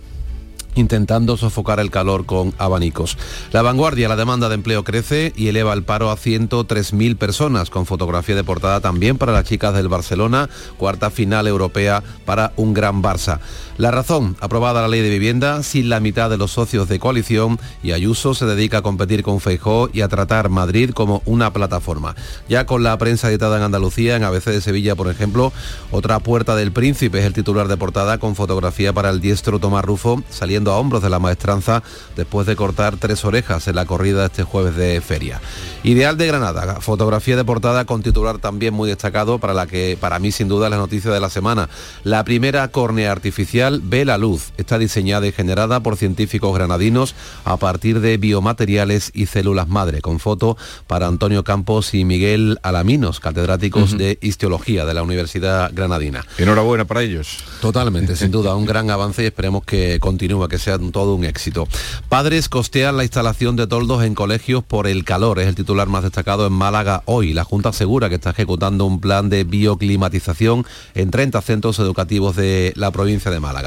intentando 0.75 1.38
sofocar 1.38 1.79
el 1.79 1.91
calor 1.91 2.25
con 2.25 2.53
abanicos. 2.58 3.18
La 3.51 3.62
vanguardia, 3.62 4.10
la 4.10 4.15
demanda 4.15 4.50
de 4.50 4.56
empleo 4.56 4.84
crece 4.84 5.34
y 5.36 5.48
eleva 5.48 5.74
el 5.74 5.84
paro 5.84 6.10
a 6.10 6.18
103.000 6.18 7.18
personas, 7.18 7.70
con 7.70 7.86
fotografía 7.86 8.36
de 8.36 8.44
portada 8.44 8.79
también 8.79 9.18
para 9.18 9.34
las 9.34 9.46
chicas 9.46 9.74
del 9.74 9.89
Barcelona, 9.89 10.50
cuarta 10.77 11.10
final 11.10 11.48
europea 11.48 12.03
para 12.25 12.53
un 12.56 12.74
gran 12.74 13.01
Barça. 13.01 13.39
La 13.79 13.91
razón, 13.91 14.36
aprobada 14.41 14.81
la 14.81 14.89
ley 14.89 15.00
de 15.00 15.09
vivienda 15.09 15.63
sin 15.63 15.88
la 15.88 16.01
mitad 16.01 16.29
de 16.29 16.36
los 16.36 16.51
socios 16.51 16.89
de 16.89 17.00
coalición 17.00 17.57
y 17.81 17.93
Ayuso 17.93 18.33
se 18.33 18.45
dedica 18.45 18.79
a 18.79 18.81
competir 18.81 19.24
con 19.24 19.39
Feijó 19.39 19.89
y 19.93 20.01
a 20.01 20.09
tratar 20.09 20.50
Madrid 20.50 20.89
como 20.89 21.21
una 21.24 21.53
plataforma. 21.53 22.13
Ya 22.50 22.65
con 22.65 22.83
la 22.83 22.98
prensa 22.98 23.29
editada 23.29 23.55
en 23.55 23.63
Andalucía, 23.63 24.17
en 24.17 24.25
ABC 24.25 24.48
de 24.48 24.59
Sevilla, 24.59 24.98
por 24.98 25.09
ejemplo, 25.09 25.53
otra 25.91 26.19
puerta 26.19 26.57
del 26.57 26.74
príncipe 26.74 27.19
es 27.19 27.25
el 27.25 27.31
titular 27.31 27.69
de 27.69 27.77
portada 27.77 28.17
con 28.17 28.36
fotografía 28.36 28.91
para 28.91 29.12
el 29.12 29.21
diestro 29.21 29.59
Tomás 29.59 29.86
Rufo 29.86 30.24
saliendo 30.29 30.74
a 30.74 30.77
hombros 30.77 31.01
de 31.01 31.09
la 31.09 31.19
maestranza 31.19 31.81
después 32.17 32.45
de 32.48 32.57
cortar 32.57 32.98
tres 32.98 33.24
orejas 33.24 33.69
en 33.69 33.75
la 33.75 33.86
corrida 33.86 34.25
este 34.25 34.43
jueves 34.43 34.75
de 34.75 35.00
feria. 35.00 35.39
Ideal 35.83 36.17
de 36.17 36.27
Granada, 36.27 36.81
fotografía 36.81 37.38
de 37.38 37.45
portada 37.45 37.86
con 37.86 38.03
titular 38.03 38.39
también 38.39 38.74
muy 38.74 38.89
destacado 38.89 39.39
para 39.39 39.53
la 39.53 39.67
que 39.67 39.98
para 39.98 40.19
mí 40.19 40.33
sin 40.33 40.50
duda 40.50 40.67
es 40.67 40.71
la 40.71 40.75
noticia 40.75 41.12
de 41.12 41.21
la 41.21 41.29
semana. 41.29 41.69
La 42.03 42.25
primera 42.25 42.67
córnea 42.67 43.13
artificial 43.13 43.68
ve 43.77 44.05
la 44.05 44.17
luz. 44.17 44.51
Está 44.57 44.79
diseñada 44.79 45.27
y 45.27 45.31
generada 45.31 45.81
por 45.81 45.95
científicos 45.95 46.53
granadinos 46.55 47.13
a 47.45 47.57
partir 47.57 47.99
de 47.99 48.17
biomateriales 48.17 49.11
y 49.13 49.27
células 49.27 49.67
madre, 49.67 50.01
con 50.01 50.19
foto 50.19 50.57
para 50.88 51.05
Antonio 51.07 51.43
Campos 51.43 51.93
y 51.93 52.05
Miguel 52.05 52.59
Alaminos, 52.63 53.19
catedráticos 53.19 53.97
de 53.97 54.17
Histiología 54.21 54.85
de 54.85 54.93
la 54.93 55.03
Universidad 55.03 55.71
Granadina. 55.73 56.25
Enhorabuena 56.38 56.85
para 56.85 57.03
ellos. 57.03 57.38
Totalmente, 57.61 58.15
sin 58.15 58.31
duda, 58.31 58.55
un 58.55 58.65
gran 58.65 58.89
avance 58.89 59.23
y 59.23 59.27
esperemos 59.27 59.63
que 59.63 59.99
continúe, 59.99 60.47
que 60.47 60.57
sea 60.57 60.79
todo 60.91 61.15
un 61.15 61.25
éxito. 61.25 61.67
Padres 62.09 62.49
costean 62.49 62.97
la 62.97 63.03
instalación 63.03 63.55
de 63.55 63.67
toldos 63.67 64.03
en 64.03 64.15
colegios 64.15 64.63
por 64.63 64.88
el 64.88 65.03
calor, 65.03 65.39
es 65.39 65.47
el 65.47 65.55
titular 65.55 65.88
más 65.88 66.03
destacado 66.03 66.47
en 66.47 66.53
Málaga 66.53 67.03
hoy. 67.05 67.33
La 67.33 67.43
Junta 67.43 67.69
asegura 67.69 68.09
que 68.09 68.15
está 68.15 68.31
ejecutando 68.31 68.85
un 68.85 68.99
plan 68.99 69.29
de 69.29 69.43
bioclimatización 69.43 70.65
en 70.95 71.11
30 71.11 71.41
centros 71.41 71.79
educativos 71.79 72.35
de 72.35 72.73
la 72.75 72.91
provincia 72.91 73.31
de 73.31 73.39
Málaga. 73.39 73.59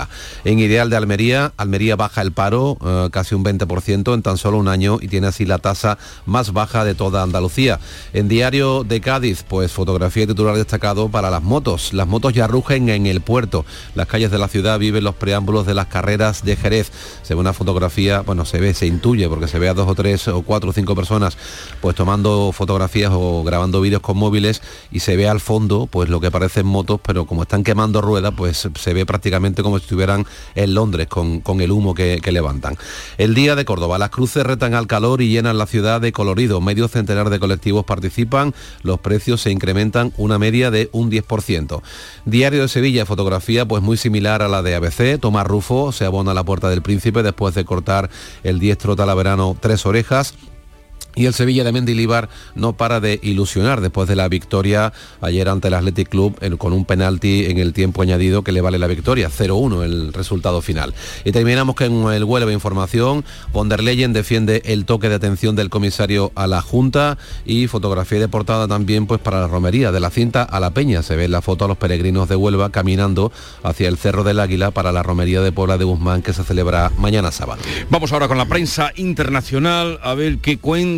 En 0.45 0.59
Ideal 0.59 0.91
de 0.91 0.97
Almería, 0.97 1.53
Almería 1.57 1.97
baja 1.97 2.23
el 2.23 2.33
paro 2.33 2.79
eh, 2.85 3.09
casi 3.11 3.35
un 3.35 3.45
20% 3.45 4.15
en 4.15 4.23
tan 4.23 4.39
solo 4.39 4.59
un 4.59 4.69
año 4.69 4.99
y 5.01 5.09
tiene 5.09 5.27
así 5.27 5.45
la 5.45 5.59
tasa 5.59 5.99
más 6.27 6.53
baja 6.53 6.85
de 6.85 6.95
toda 6.95 7.23
Andalucía. 7.23 7.79
En 8.13 8.29
Diario 8.29 8.85
de 8.85 9.01
Cádiz, 9.01 9.45
pues 9.49 9.73
fotografía 9.73 10.27
titular 10.27 10.57
destacado 10.57 11.09
para 11.09 11.31
las 11.31 11.43
motos. 11.43 11.93
Las 11.93 12.07
motos 12.07 12.33
ya 12.33 12.47
rugen 12.47 12.89
en 12.89 13.07
el 13.07 13.21
puerto. 13.21 13.65
Las 13.95 14.07
calles 14.07 14.31
de 14.31 14.39
la 14.39 14.49
ciudad 14.49 14.79
viven 14.79 15.05
los 15.05 15.15
preámbulos 15.15 15.67
de 15.67 15.75
las 15.75 15.87
carreras 15.87 16.45
de 16.45 16.57
Jerez. 16.57 16.91
Se 17.23 17.35
ve 17.35 17.41
una 17.41 17.53
fotografía, 17.53 18.21
bueno, 18.21 18.45
se 18.45 18.59
ve, 18.61 18.75
se 18.75 18.87
intuye, 18.87 19.29
porque 19.29 19.49
se 19.49 19.59
ve 19.59 19.69
a 19.69 19.75
dos 19.75 19.89
o 19.89 19.95
tres 19.95 20.29
o 20.29 20.43
cuatro 20.43 20.71
o 20.71 20.73
cinco 20.73 20.95
personas 20.95 21.37
pues 21.81 21.97
tomando 21.97 22.53
fotografías 22.53 23.11
o 23.15 23.43
grabando 23.43 23.81
vídeos 23.81 24.03
con 24.03 24.17
móviles 24.17 24.63
y 24.91 25.01
se 25.01 25.17
ve 25.17 25.29
al 25.29 25.41
fondo 25.41 25.87
pues 25.87 26.09
lo 26.09 26.21
que 26.21 26.31
parecen 26.31 26.67
motos, 26.67 27.01
pero 27.05 27.27
como 27.27 27.43
están 27.43 27.65
quemando 27.65 28.01
ruedas, 28.01 28.33
pues 28.37 28.69
se 28.75 28.95
ve 28.95 29.07
prácticamente 29.07 29.63
como 29.63 29.79
estuvieran 29.83 30.27
en 30.55 30.75
Londres 30.75 31.09
con, 31.09 31.43
el 31.61 31.71
humo 31.71 31.95
que, 31.95 32.21
levantan. 32.33 32.79
El 33.19 33.35
día 33.35 33.55
de 33.55 33.65
Córdoba, 33.65 33.99
las 33.99 34.09
cruces 34.09 34.45
retan 34.45 34.75
al 34.75 34.87
calor 34.87 35.21
y 35.21 35.29
llenan 35.29 35.59
la 35.59 35.67
ciudad 35.67 36.01
de 36.01 36.13
colorido. 36.13 36.61
Medio 36.61 36.89
centenar 36.89 37.29
de 37.29 37.39
colectivos 37.39 37.85
participan, 37.85 38.55
los 38.83 39.01
precios 39.01 39.43
se 39.43 39.51
incrementan 39.51 40.13
una 40.17 40.39
media 40.39 40.71
de 40.71 40.89
un 40.93 41.11
10%. 41.11 41.83
Diario 42.25 42.63
de 42.63 42.69
Sevilla, 42.69 43.05
fotografía 43.05 43.67
pues 43.67 43.83
muy 43.83 43.97
similar 43.97 44.43
a 44.43 44.49
la 44.49 44.63
de 44.63 44.75
ABC. 44.75 45.21
Tomás 45.21 45.47
Rufo 45.47 45.93
se 45.93 46.07
abona 46.07 46.31
a 46.31 46.35
la 46.35 46.45
puerta 46.45 46.71
del 46.71 46.83
príncipe 46.83 47.23
después 47.23 47.55
de 47.55 47.65
cortar 47.65 48.09
el 48.43 48.59
diestro 48.59 48.97
talaverano 48.97 49.57
tres 49.61 49.85
orejas. 49.85 50.35
Y 51.15 51.27
el 51.27 51.35
Sevilla 51.35 51.65
de 51.65 51.73
Mendilibar 51.73 52.29
no 52.55 52.73
para 52.75 53.01
de 53.01 53.21
ilusionar 53.23 53.81
después 53.81 54.09
de 54.09 54.17
la 54.17 54.29
victoria 54.29 54.93
ayer 55.21 55.49
ante 55.49 55.69
el 55.69 55.75
Athletic 55.75 56.09
Club 56.09 56.39
con 56.57 56.73
un 56.73 56.85
penalti 56.85 57.47
en 57.47 57.59
el 57.59 57.73
tiempo 57.73 58.03
añadido 58.03 58.43
que 58.43 58.53
le 58.53 58.61
vale 58.61 58.79
la 58.79 58.87
victoria, 58.87 59.29
0-1 59.29 59.85
el 59.85 60.13
resultado 60.13 60.63
final. 60.63 60.95
Y 61.25 61.33
terminamos 61.33 61.77
con 61.77 62.13
el 62.13 62.27
de 62.27 62.53
Información. 62.53 63.25
Von 63.53 63.69
der 63.69 63.83
Leyen 63.83 64.13
defiende 64.13 64.63
el 64.65 64.85
toque 64.85 65.09
de 65.09 65.17
atención 65.17 65.55
del 65.55 65.69
comisario 65.69 66.33
a 66.35 66.47
la 66.47 66.63
Junta 66.63 67.19
y 67.45 67.67
fotografía 67.67 68.19
de 68.19 68.29
portada 68.29 68.67
también 68.67 69.07
pues 69.07 69.21
para 69.21 69.41
la 69.41 69.49
romería 69.49 69.93
de 69.93 70.01
la 70.01 70.11
cinta 70.11 70.43
a 70.43 70.61
la 70.61 70.71
Peña. 70.71 71.03
Se 71.03 71.17
ve 71.17 71.29
la 71.29 71.43
foto 71.43 71.67
a 71.67 71.69
los 71.69 71.77
peregrinos 71.77 72.29
de 72.29 72.37
Huelva 72.37 72.71
caminando 72.71 73.33
hacia 73.63 73.89
el 73.89 73.99
Cerro 73.99 74.25
del 74.25 74.41
Águila 74.41 74.71
para 74.71 74.93
la 74.93 75.03
romería 75.03 75.43
de 75.43 75.53
Puebla 75.53 75.77
de 75.77 75.85
Guzmán 75.85 76.23
que 76.23 76.33
se 76.33 76.43
celebra 76.43 76.91
mañana 76.97 77.31
sábado. 77.33 77.61
Vamos 77.91 78.13
ahora 78.13 78.29
con 78.29 78.39
la 78.39 78.47
prensa 78.47 78.93
internacional 78.97 79.99
a 80.03 80.15
ver 80.15 80.39
qué 80.39 80.59
cuenta 80.59 80.92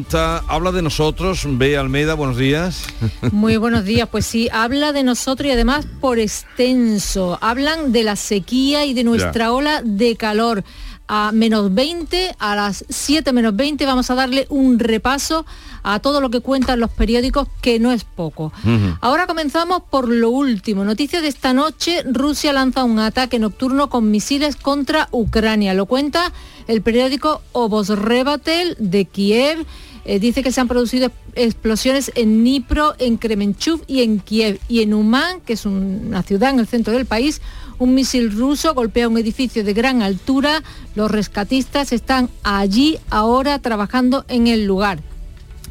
habla 0.48 0.72
de 0.72 0.82
nosotros. 0.82 1.42
Ve 1.46 1.76
Almeida, 1.76 2.14
buenos 2.14 2.36
días. 2.36 2.84
Muy 3.32 3.56
buenos 3.56 3.84
días, 3.84 4.08
pues 4.10 4.26
sí, 4.26 4.48
habla 4.52 4.92
de 4.92 5.02
nosotros 5.02 5.46
y 5.48 5.52
además 5.52 5.86
por 6.00 6.18
extenso. 6.18 7.38
Hablan 7.40 7.92
de 7.92 8.04
la 8.04 8.16
sequía 8.16 8.84
y 8.84 8.94
de 8.94 9.04
nuestra 9.04 9.52
ola 9.52 9.82
de 9.84 10.16
calor 10.16 10.64
a 11.08 11.32
menos 11.32 11.74
20, 11.74 12.36
a 12.38 12.56
las 12.56 12.84
7 12.88 13.32
menos 13.32 13.54
20 13.56 13.84
vamos 13.86 14.10
a 14.10 14.14
darle 14.14 14.46
un 14.48 14.78
repaso 14.78 15.44
a 15.82 15.98
todo 16.00 16.20
lo 16.20 16.30
que 16.30 16.40
cuentan 16.40 16.80
los 16.80 16.90
periódicos, 16.90 17.46
que 17.60 17.78
no 17.78 17.92
es 17.92 18.04
poco. 18.04 18.52
Ahora 19.00 19.26
comenzamos 19.26 19.82
por 19.90 20.08
lo 20.08 20.30
último. 20.30 20.84
Noticia 20.84 21.20
de 21.20 21.28
esta 21.28 21.52
noche, 21.52 22.02
Rusia 22.10 22.54
lanza 22.54 22.84
un 22.84 22.98
ataque 22.98 23.38
nocturno 23.38 23.90
con 23.90 24.10
misiles 24.10 24.56
contra 24.56 25.08
Ucrania. 25.10 25.74
Lo 25.74 25.84
cuenta 25.86 26.32
el 26.68 26.80
periódico 26.80 27.42
Obosrebatel 27.52 28.76
de 28.78 29.04
Kiev 29.04 29.66
eh, 30.06 30.18
dice 30.18 30.42
que 30.42 30.52
se 30.52 30.60
han 30.60 30.68
producido 30.68 31.10
explosiones 31.34 32.12
en 32.14 32.40
Dnipro, 32.40 32.94
en 32.98 33.16
Kremenchuk 33.16 33.82
y 33.86 34.02
en 34.02 34.20
Kiev. 34.20 34.60
Y 34.68 34.82
en 34.82 34.92
Uman, 34.92 35.40
que 35.40 35.54
es 35.54 35.64
una 35.64 36.22
ciudad 36.22 36.50
en 36.50 36.60
el 36.60 36.66
centro 36.66 36.92
del 36.92 37.06
país, 37.06 37.40
un 37.78 37.94
misil 37.94 38.30
ruso 38.32 38.74
golpea 38.74 39.08
un 39.08 39.18
edificio 39.18 39.64
de 39.64 39.74
gran 39.74 40.02
altura. 40.02 40.62
Los 40.94 41.10
rescatistas 41.10 41.92
están 41.92 42.30
allí 42.42 42.98
ahora 43.10 43.58
trabajando 43.58 44.24
en 44.28 44.46
el 44.46 44.64
lugar. 44.64 45.00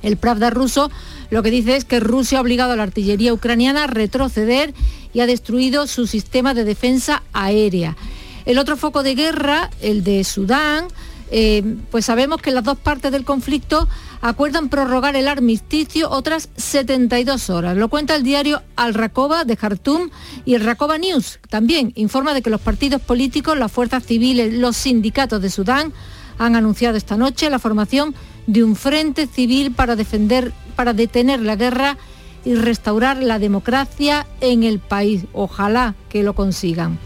El 0.01 0.17
Pravda 0.17 0.49
ruso 0.49 0.91
lo 1.29 1.41
que 1.41 1.49
dice 1.49 1.75
es 1.75 1.85
que 1.85 1.99
Rusia 1.99 2.37
ha 2.37 2.41
obligado 2.41 2.73
a 2.73 2.75
la 2.75 2.83
artillería 2.83 3.33
ucraniana 3.33 3.85
a 3.85 3.87
retroceder 3.87 4.73
y 5.13 5.21
ha 5.21 5.25
destruido 5.25 5.87
su 5.87 6.05
sistema 6.05 6.53
de 6.53 6.63
defensa 6.63 7.23
aérea. 7.33 7.97
El 8.45 8.59
otro 8.59 8.77
foco 8.77 9.01
de 9.01 9.15
guerra, 9.15 9.71
el 9.81 10.03
de 10.03 10.23
Sudán, 10.25 10.87
eh, 11.31 11.63
pues 11.91 12.05
sabemos 12.05 12.41
que 12.41 12.51
las 12.51 12.63
dos 12.63 12.77
partes 12.77 13.11
del 13.11 13.25
conflicto 13.25 13.87
acuerdan 14.21 14.69
prorrogar 14.69 15.15
el 15.15 15.27
armisticio 15.27 16.09
otras 16.09 16.49
72 16.55 17.49
horas. 17.49 17.75
Lo 17.75 17.89
cuenta 17.89 18.15
el 18.15 18.23
diario 18.23 18.61
Al 18.75 18.93
Rakoba 18.93 19.43
de 19.43 19.57
Khartoum 19.57 20.09
y 20.45 20.53
el 20.53 20.63
Rakoba 20.63 20.97
News 20.97 21.39
también 21.49 21.91
informa 21.95 22.33
de 22.33 22.41
que 22.41 22.49
los 22.49 22.61
partidos 22.61 23.01
políticos, 23.01 23.57
las 23.57 23.71
fuerzas 23.71 24.05
civiles, 24.05 24.53
los 24.53 24.77
sindicatos 24.77 25.41
de 25.41 25.49
Sudán 25.49 25.93
han 26.37 26.55
anunciado 26.55 26.97
esta 26.97 27.17
noche 27.17 27.49
la 27.49 27.59
formación 27.59 28.15
de 28.47 28.63
un 28.63 28.75
frente 28.75 29.27
civil 29.27 29.71
para 29.71 29.95
defender, 29.95 30.53
para 30.75 30.93
detener 30.93 31.41
la 31.41 31.55
guerra 31.55 31.97
y 32.45 32.55
restaurar 32.55 33.23
la 33.23 33.39
democracia 33.39 34.27
en 34.41 34.63
el 34.63 34.79
país. 34.79 35.25
Ojalá 35.33 35.95
que 36.09 36.23
lo 36.23 36.33
consigan. 36.33 36.99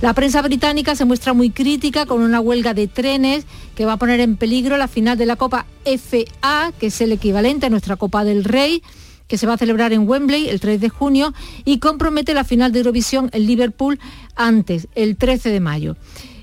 La 0.00 0.14
prensa 0.14 0.42
británica 0.42 0.94
se 0.94 1.04
muestra 1.04 1.32
muy 1.32 1.50
crítica 1.50 2.06
con 2.06 2.22
una 2.22 2.38
huelga 2.40 2.72
de 2.72 2.86
trenes 2.86 3.44
que 3.74 3.84
va 3.84 3.94
a 3.94 3.96
poner 3.96 4.20
en 4.20 4.36
peligro 4.36 4.76
la 4.76 4.86
final 4.86 5.18
de 5.18 5.26
la 5.26 5.34
Copa 5.34 5.66
FA, 5.84 6.72
que 6.78 6.86
es 6.86 7.00
el 7.00 7.10
equivalente 7.10 7.66
a 7.66 7.70
nuestra 7.70 7.96
Copa 7.96 8.22
del 8.22 8.44
Rey 8.44 8.82
que 9.26 9.36
se 9.36 9.46
va 9.46 9.54
a 9.54 9.58
celebrar 9.58 9.92
en 9.92 10.08
Wembley 10.08 10.48
el 10.48 10.60
3 10.60 10.80
de 10.80 10.88
junio 10.88 11.34
y 11.64 11.80
compromete 11.80 12.32
la 12.32 12.44
final 12.44 12.72
de 12.72 12.78
Eurovisión 12.78 13.28
en 13.32 13.46
Liverpool 13.46 14.00
antes, 14.36 14.88
el 14.94 15.16
13 15.16 15.50
de 15.50 15.60
mayo. 15.60 15.96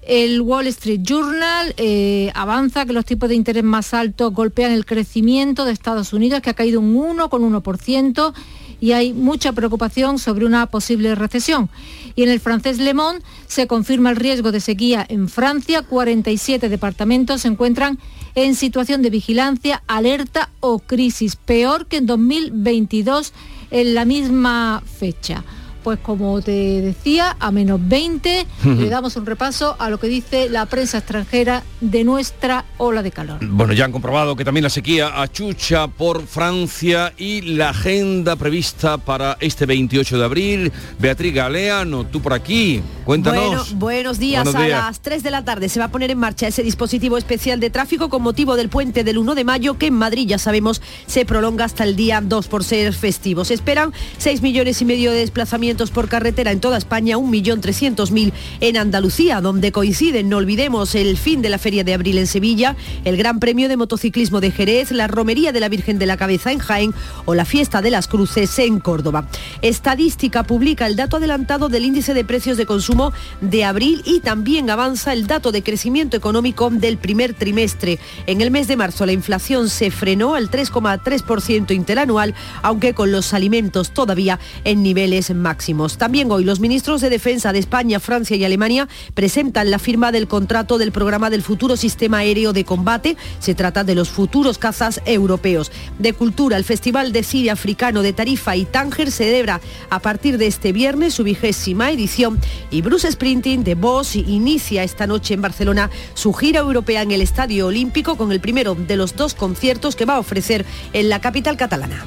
El 0.03 0.41
Wall 0.41 0.67
Street 0.67 0.99
Journal 1.01 1.73
eh, 1.77 2.31
avanza 2.35 2.85
que 2.85 2.93
los 2.93 3.05
tipos 3.05 3.27
de 3.27 3.35
interés 3.35 3.63
más 3.63 3.93
altos 3.93 4.33
golpean 4.33 4.71
el 4.71 4.85
crecimiento 4.85 5.65
de 5.65 5.71
Estados 5.71 6.13
Unidos, 6.13 6.41
que 6.41 6.51
ha 6.51 6.53
caído 6.53 6.79
un 6.79 6.95
1,1% 6.95 8.33
y 8.79 8.91
hay 8.91 9.13
mucha 9.13 9.53
preocupación 9.53 10.19
sobre 10.19 10.45
una 10.45 10.65
posible 10.67 11.15
recesión. 11.15 11.69
Y 12.15 12.23
en 12.23 12.29
el 12.29 12.39
francés 12.39 12.79
Le 12.79 12.93
Monde 12.93 13.23
se 13.47 13.67
confirma 13.67 14.09
el 14.09 14.15
riesgo 14.15 14.51
de 14.51 14.59
sequía 14.59 15.05
en 15.07 15.29
Francia. 15.29 15.81
47 15.81 16.69
departamentos 16.69 17.41
se 17.41 17.47
encuentran 17.47 17.99
en 18.35 18.55
situación 18.55 19.01
de 19.01 19.09
vigilancia, 19.09 19.83
alerta 19.87 20.49
o 20.59 20.79
crisis, 20.79 21.35
peor 21.35 21.87
que 21.87 21.97
en 21.97 22.05
2022 22.05 23.33
en 23.71 23.95
la 23.95 24.05
misma 24.05 24.83
fecha 24.85 25.43
pues 25.85 25.99
como 25.99 26.41
te 26.41 26.81
decía, 26.81 27.37
a 27.39 27.51
menos 27.51 27.79
20. 27.79 28.47
Le 28.63 28.89
damos 28.89 29.15
un 29.17 29.25
repaso 29.27 29.75
a 29.77 29.91
lo 29.91 29.99
que 29.99 30.07
dice 30.07 30.49
la 30.49 30.65
prensa 30.65 30.97
extranjera 30.97 31.61
de 31.79 32.03
nuestra 32.03 32.65
ola 32.79 33.03
de 33.03 33.11
calor. 33.11 33.37
Bueno, 33.47 33.71
ya 33.71 33.85
han 33.85 33.91
comprobado 33.91 34.35
que 34.35 34.43
también 34.43 34.63
la 34.63 34.71
sequía 34.71 35.21
achucha 35.21 35.87
por 35.87 36.25
Francia 36.25 37.13
y 37.19 37.41
la 37.41 37.69
agenda 37.69 38.35
prevista 38.35 38.97
para 38.97 39.37
este 39.39 39.67
28 39.67 40.17
de 40.17 40.25
abril. 40.25 40.71
Beatriz 40.97 41.35
Galeano, 41.35 42.03
tú 42.07 42.19
por 42.19 42.33
aquí, 42.33 42.81
cuéntanos. 43.05 43.45
Bueno, 43.45 43.63
buenos 43.75 44.17
días. 44.17 44.55
A 44.55 44.67
las 44.67 45.01
3 45.01 45.21
de 45.21 45.29
la 45.29 45.45
tarde 45.45 45.69
se 45.69 45.77
va 45.77 45.85
a 45.85 45.91
poner 45.91 46.09
en 46.09 46.17
marcha 46.17 46.47
ese 46.47 46.63
dispositivo 46.63 47.15
especial 47.15 47.59
de 47.59 47.69
tráfico 47.69 48.09
con 48.09 48.23
motivo 48.23 48.55
del 48.55 48.69
puente 48.69 49.03
del 49.03 49.19
1 49.19 49.35
de 49.35 49.43
mayo 49.43 49.77
que 49.77 49.85
en 49.85 49.93
Madrid, 49.93 50.27
ya 50.27 50.39
sabemos, 50.39 50.81
se 51.05 51.25
prolonga 51.25 51.65
hasta 51.65 51.83
el 51.83 51.95
día 51.95 52.21
2 52.21 52.47
por 52.47 52.63
ser 52.63 52.91
festivo. 52.95 53.45
Se 53.45 53.53
esperan 53.53 53.93
6 54.17 54.41
millones 54.41 54.81
y 54.81 54.85
medio 54.85 55.11
de 55.11 55.19
desplazamientos 55.19 55.74
por 55.75 56.07
carretera 56.07 56.51
en 56.51 56.61
toda 56.61 56.77
España, 56.77 57.17
1.300.000 57.17 58.31
en 58.61 58.77
Andalucía, 58.77 59.41
donde 59.41 59.73
coinciden, 59.73 60.29
no 60.29 60.37
olvidemos, 60.37 60.95
el 60.95 61.17
fin 61.17 61.41
de 61.41 61.49
la 61.49 61.57
Feria 61.57 61.83
de 61.83 61.93
Abril 61.93 62.17
en 62.17 62.27
Sevilla, 62.27 62.77
el 63.03 63.17
Gran 63.17 63.39
Premio 63.39 63.67
de 63.67 63.75
Motociclismo 63.75 64.39
de 64.39 64.51
Jerez, 64.51 64.91
la 64.91 65.07
Romería 65.07 65.51
de 65.51 65.59
la 65.59 65.67
Virgen 65.67 65.99
de 65.99 66.05
la 66.05 66.15
Cabeza 66.15 66.53
en 66.53 66.59
Jaén 66.59 66.93
o 67.25 67.35
la 67.35 67.43
Fiesta 67.43 67.81
de 67.81 67.91
las 67.91 68.07
Cruces 68.07 68.57
en 68.59 68.79
Córdoba. 68.79 69.27
Estadística 69.61 70.43
publica 70.43 70.87
el 70.87 70.95
dato 70.95 71.17
adelantado 71.17 71.67
del 71.67 71.83
índice 71.83 72.13
de 72.13 72.23
precios 72.23 72.55
de 72.55 72.65
consumo 72.65 73.11
de 73.41 73.65
abril 73.65 74.01
y 74.05 74.21
también 74.21 74.69
avanza 74.69 75.11
el 75.11 75.27
dato 75.27 75.51
de 75.51 75.61
crecimiento 75.61 76.15
económico 76.15 76.69
del 76.69 76.97
primer 76.97 77.33
trimestre. 77.33 77.99
En 78.27 78.39
el 78.39 78.49
mes 78.49 78.69
de 78.69 78.77
marzo 78.77 79.05
la 79.05 79.11
inflación 79.11 79.69
se 79.69 79.91
frenó 79.91 80.35
al 80.35 80.49
3,3% 80.49 81.75
interanual, 81.75 82.33
aunque 82.61 82.93
con 82.93 83.11
los 83.11 83.33
alimentos 83.33 83.91
todavía 83.91 84.39
en 84.63 84.81
niveles 84.81 85.35
máximos. 85.35 85.64
También 85.97 86.31
hoy 86.31 86.43
los 86.43 86.59
ministros 86.59 87.01
de 87.01 87.09
Defensa 87.09 87.51
de 87.51 87.57
España, 87.57 87.99
Francia 87.99 88.35
y 88.35 88.45
Alemania 88.45 88.87
presentan 89.15 89.71
la 89.71 89.79
firma 89.79 90.11
del 90.11 90.27
contrato 90.27 90.77
del 90.77 90.91
programa 90.91 91.31
del 91.31 91.41
futuro 91.41 91.75
sistema 91.75 92.19
aéreo 92.19 92.53
de 92.53 92.65
combate. 92.65 93.17
Se 93.39 93.55
trata 93.55 93.83
de 93.83 93.95
los 93.95 94.09
futuros 94.09 94.59
cazas 94.59 95.01
europeos. 95.05 95.71
De 95.97 96.13
cultura, 96.13 96.57
el 96.57 96.65
Festival 96.65 97.11
de 97.11 97.23
Cine 97.23 97.49
Africano 97.49 98.03
de 98.03 98.13
Tarifa 98.13 98.55
y 98.55 98.65
Tánger 98.65 99.11
celebra 99.11 99.59
a 99.89 99.99
partir 99.99 100.37
de 100.37 100.45
este 100.45 100.71
viernes 100.71 101.15
su 101.15 101.23
vigésima 101.23 101.89
edición 101.89 102.39
y 102.69 102.83
Bruce 102.83 103.11
Sprinting 103.11 103.63
de 103.63 103.73
Boss 103.73 104.15
inicia 104.15 104.83
esta 104.83 105.07
noche 105.07 105.33
en 105.33 105.41
Barcelona 105.41 105.89
su 106.13 106.31
gira 106.31 106.59
europea 106.59 107.01
en 107.01 107.09
el 107.09 107.21
Estadio 107.21 107.67
Olímpico 107.67 108.17
con 108.17 108.31
el 108.31 108.39
primero 108.39 108.75
de 108.75 108.97
los 108.97 109.15
dos 109.15 109.33
conciertos 109.33 109.95
que 109.95 110.05
va 110.05 110.17
a 110.17 110.19
ofrecer 110.19 110.63
en 110.93 111.09
la 111.09 111.21
capital 111.21 111.57
catalana. 111.57 112.05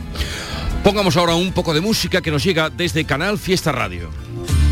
Pongamos 0.82 1.16
ahora 1.16 1.35
un 1.35 1.52
poco 1.52 1.75
de 1.75 1.80
música 1.80 2.20
que 2.20 2.30
nos 2.30 2.42
llega 2.44 2.70
desde 2.70 3.04
Canal 3.04 3.38
Fiesta 3.38 3.73
Radio. 3.73 4.11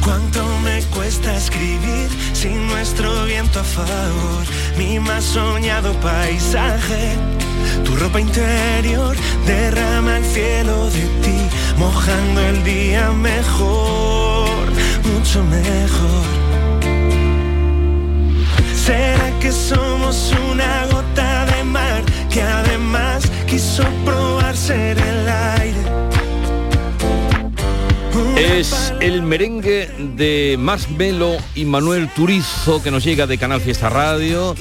¿Cuánto 0.02 0.46
me 0.60 0.80
cuesta 0.94 1.36
escribir 1.36 2.08
sin 2.32 2.66
nuestro 2.68 3.25
viento 3.25 3.60
a 3.60 3.64
favor? 3.64 4.44
Mi 4.78 5.00
más 5.00 5.25
soñado 5.25 5.92
paisaje, 6.00 7.14
tu 7.84 7.96
ropa 7.96 8.20
interior 8.20 9.16
derrama 9.46 10.18
el 10.18 10.25
cielo 10.25 10.88
de 10.90 11.02
ti, 11.22 11.38
mojando 11.76 12.40
el 12.40 12.64
día 12.64 13.10
mejor, 13.10 14.66
mucho 15.12 15.42
mejor. 15.44 16.26
¿Será 18.86 19.38
que 19.40 19.50
somos 19.50 20.32
una 20.52 20.86
gota 20.92 21.25
el 29.06 29.23
merengue 29.23 29.88
de 30.16 30.58
Melo 30.99 31.36
y 31.54 31.64
Manuel 31.64 32.08
Turizo 32.08 32.82
que 32.82 32.90
nos 32.90 33.04
llega 33.04 33.28
de 33.28 33.38
Canal 33.38 33.60
Fiesta 33.60 33.88
Radio 33.88 34.56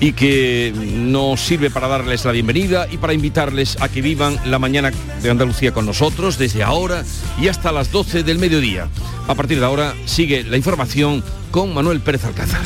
y 0.00 0.14
que 0.14 0.72
nos 0.74 1.40
sirve 1.40 1.70
para 1.70 1.86
darles 1.86 2.24
la 2.24 2.32
bienvenida 2.32 2.88
y 2.90 2.96
para 2.96 3.12
invitarles 3.12 3.80
a 3.80 3.88
que 3.88 4.02
vivan 4.02 4.36
la 4.46 4.58
mañana 4.58 4.90
de 5.22 5.30
Andalucía 5.30 5.72
con 5.72 5.86
nosotros 5.86 6.38
desde 6.38 6.64
ahora 6.64 7.04
y 7.40 7.46
hasta 7.46 7.70
las 7.70 7.92
12 7.92 8.24
del 8.24 8.40
mediodía. 8.40 8.88
A 9.28 9.34
partir 9.36 9.60
de 9.60 9.66
ahora 9.66 9.94
sigue 10.06 10.42
la 10.42 10.56
información 10.56 11.22
con 11.52 11.72
Manuel 11.72 12.00
Pérez 12.00 12.24
Alcázar. 12.24 12.62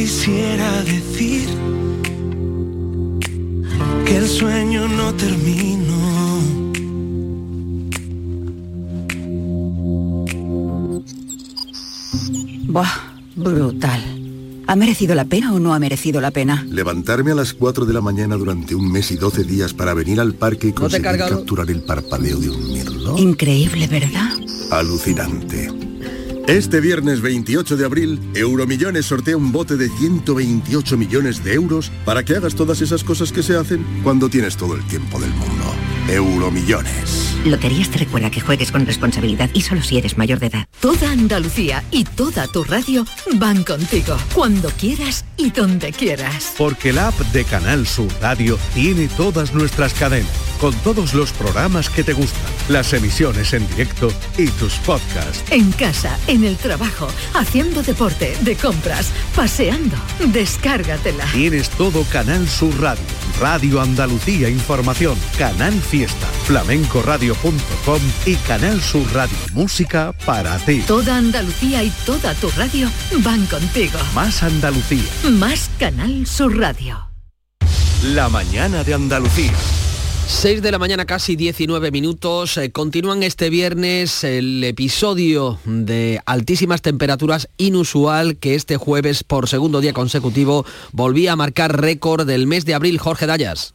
Quisiera 0.00 0.82
decir 0.82 1.39
que 4.10 4.16
el 4.16 4.28
sueño 4.28 4.88
no 4.88 5.14
terminó. 5.14 5.94
Buah, 12.66 12.88
brutal. 13.36 14.02
¿Ha 14.66 14.76
merecido 14.76 15.14
la 15.14 15.24
pena 15.24 15.54
o 15.54 15.60
no 15.60 15.74
ha 15.74 15.78
merecido 15.78 16.20
la 16.20 16.32
pena? 16.32 16.66
Levantarme 16.68 17.30
a 17.30 17.34
las 17.36 17.54
4 17.54 17.86
de 17.86 17.92
la 17.92 18.00
mañana 18.00 18.36
durante 18.36 18.74
un 18.74 18.90
mes 18.90 19.12
y 19.12 19.16
12 19.16 19.44
días 19.44 19.74
para 19.74 19.94
venir 19.94 20.20
al 20.20 20.34
parque 20.34 20.68
y 20.68 20.72
conseguir 20.72 21.18
capturar 21.18 21.70
el 21.70 21.82
parpadeo 21.82 22.38
de 22.38 22.50
un 22.50 22.72
mirlo. 22.72 23.16
Increíble, 23.16 23.86
¿verdad? 23.86 24.30
Alucinante. 24.72 25.79
Este 26.46 26.80
viernes 26.80 27.20
28 27.20 27.76
de 27.76 27.84
abril, 27.84 28.20
Euromillones 28.34 29.06
sortea 29.06 29.36
un 29.36 29.52
bote 29.52 29.76
de 29.76 29.88
128 29.88 30.96
millones 30.96 31.44
de 31.44 31.54
euros 31.54 31.92
para 32.04 32.24
que 32.24 32.34
hagas 32.34 32.54
todas 32.54 32.80
esas 32.80 33.04
cosas 33.04 33.32
que 33.32 33.42
se 33.42 33.56
hacen 33.56 33.84
cuando 34.02 34.28
tienes 34.28 34.56
todo 34.56 34.74
el 34.74 34.84
tiempo 34.86 35.20
del 35.20 35.30
mundo. 35.30 35.64
Euromillones. 36.08 37.29
Loterías 37.44 37.90
te 37.90 37.98
recuerda 37.98 38.30
que 38.30 38.40
juegues 38.40 38.70
con 38.70 38.84
responsabilidad 38.84 39.48
y 39.54 39.62
solo 39.62 39.82
si 39.82 39.96
eres 39.96 40.18
mayor 40.18 40.40
de 40.40 40.48
edad. 40.48 40.66
Toda 40.80 41.10
Andalucía 41.10 41.82
y 41.90 42.04
toda 42.04 42.46
tu 42.48 42.64
radio 42.64 43.06
van 43.36 43.64
contigo, 43.64 44.16
cuando 44.34 44.68
quieras 44.70 45.24
y 45.38 45.50
donde 45.50 45.90
quieras. 45.92 46.52
Porque 46.58 46.92
la 46.92 47.08
app 47.08 47.18
de 47.32 47.44
Canal 47.44 47.86
Sur 47.86 48.12
Radio 48.20 48.58
tiene 48.74 49.08
todas 49.08 49.54
nuestras 49.54 49.94
cadenas, 49.94 50.30
con 50.60 50.74
todos 50.80 51.14
los 51.14 51.32
programas 51.32 51.88
que 51.88 52.04
te 52.04 52.12
gustan, 52.12 52.42
las 52.68 52.92
emisiones 52.92 53.54
en 53.54 53.66
directo 53.68 54.12
y 54.36 54.48
tus 54.48 54.74
podcasts. 54.74 55.42
En 55.50 55.72
casa, 55.72 56.18
en 56.26 56.44
el 56.44 56.56
trabajo, 56.56 57.08
haciendo 57.34 57.82
deporte, 57.82 58.36
de 58.42 58.54
compras, 58.56 59.12
paseando. 59.34 59.96
Descárgatela. 60.26 61.24
Tienes 61.32 61.70
todo 61.70 62.04
Canal 62.12 62.46
Sur 62.48 62.78
Radio, 62.80 63.02
Radio 63.40 63.80
Andalucía 63.80 64.50
Información, 64.50 65.16
Canal 65.38 65.72
Fiesta, 65.80 66.28
flamencoradio.com 67.34 68.00
y 68.26 68.34
Canal 68.36 68.80
Sur 68.80 69.12
Radio 69.12 69.36
Música 69.52 70.12
para 70.24 70.58
ti. 70.58 70.82
Toda 70.86 71.16
Andalucía 71.16 71.82
y 71.82 71.90
toda 72.04 72.34
tu 72.34 72.48
radio 72.50 72.90
van 73.18 73.46
contigo. 73.46 73.98
Más 74.14 74.42
Andalucía. 74.42 75.04
Más 75.30 75.70
Canal 75.78 76.26
Sur 76.26 76.58
Radio. 76.58 77.08
La 78.02 78.28
mañana 78.28 78.82
de 78.84 78.94
Andalucía. 78.94 79.52
6 80.26 80.62
de 80.62 80.70
la 80.70 80.78
mañana, 80.78 81.06
casi 81.06 81.34
19 81.34 81.90
minutos. 81.90 82.56
Eh, 82.56 82.70
continúan 82.70 83.24
este 83.24 83.50
viernes 83.50 84.22
el 84.22 84.62
episodio 84.62 85.58
de 85.64 86.20
altísimas 86.24 86.82
temperaturas 86.82 87.48
inusual 87.56 88.36
que 88.36 88.54
este 88.54 88.76
jueves, 88.76 89.24
por 89.24 89.48
segundo 89.48 89.80
día 89.80 89.92
consecutivo, 89.92 90.64
volvía 90.92 91.32
a 91.32 91.36
marcar 91.36 91.80
récord 91.80 92.26
del 92.26 92.46
mes 92.46 92.64
de 92.64 92.74
abril. 92.74 92.98
Jorge 92.98 93.26
Dayas. 93.26 93.74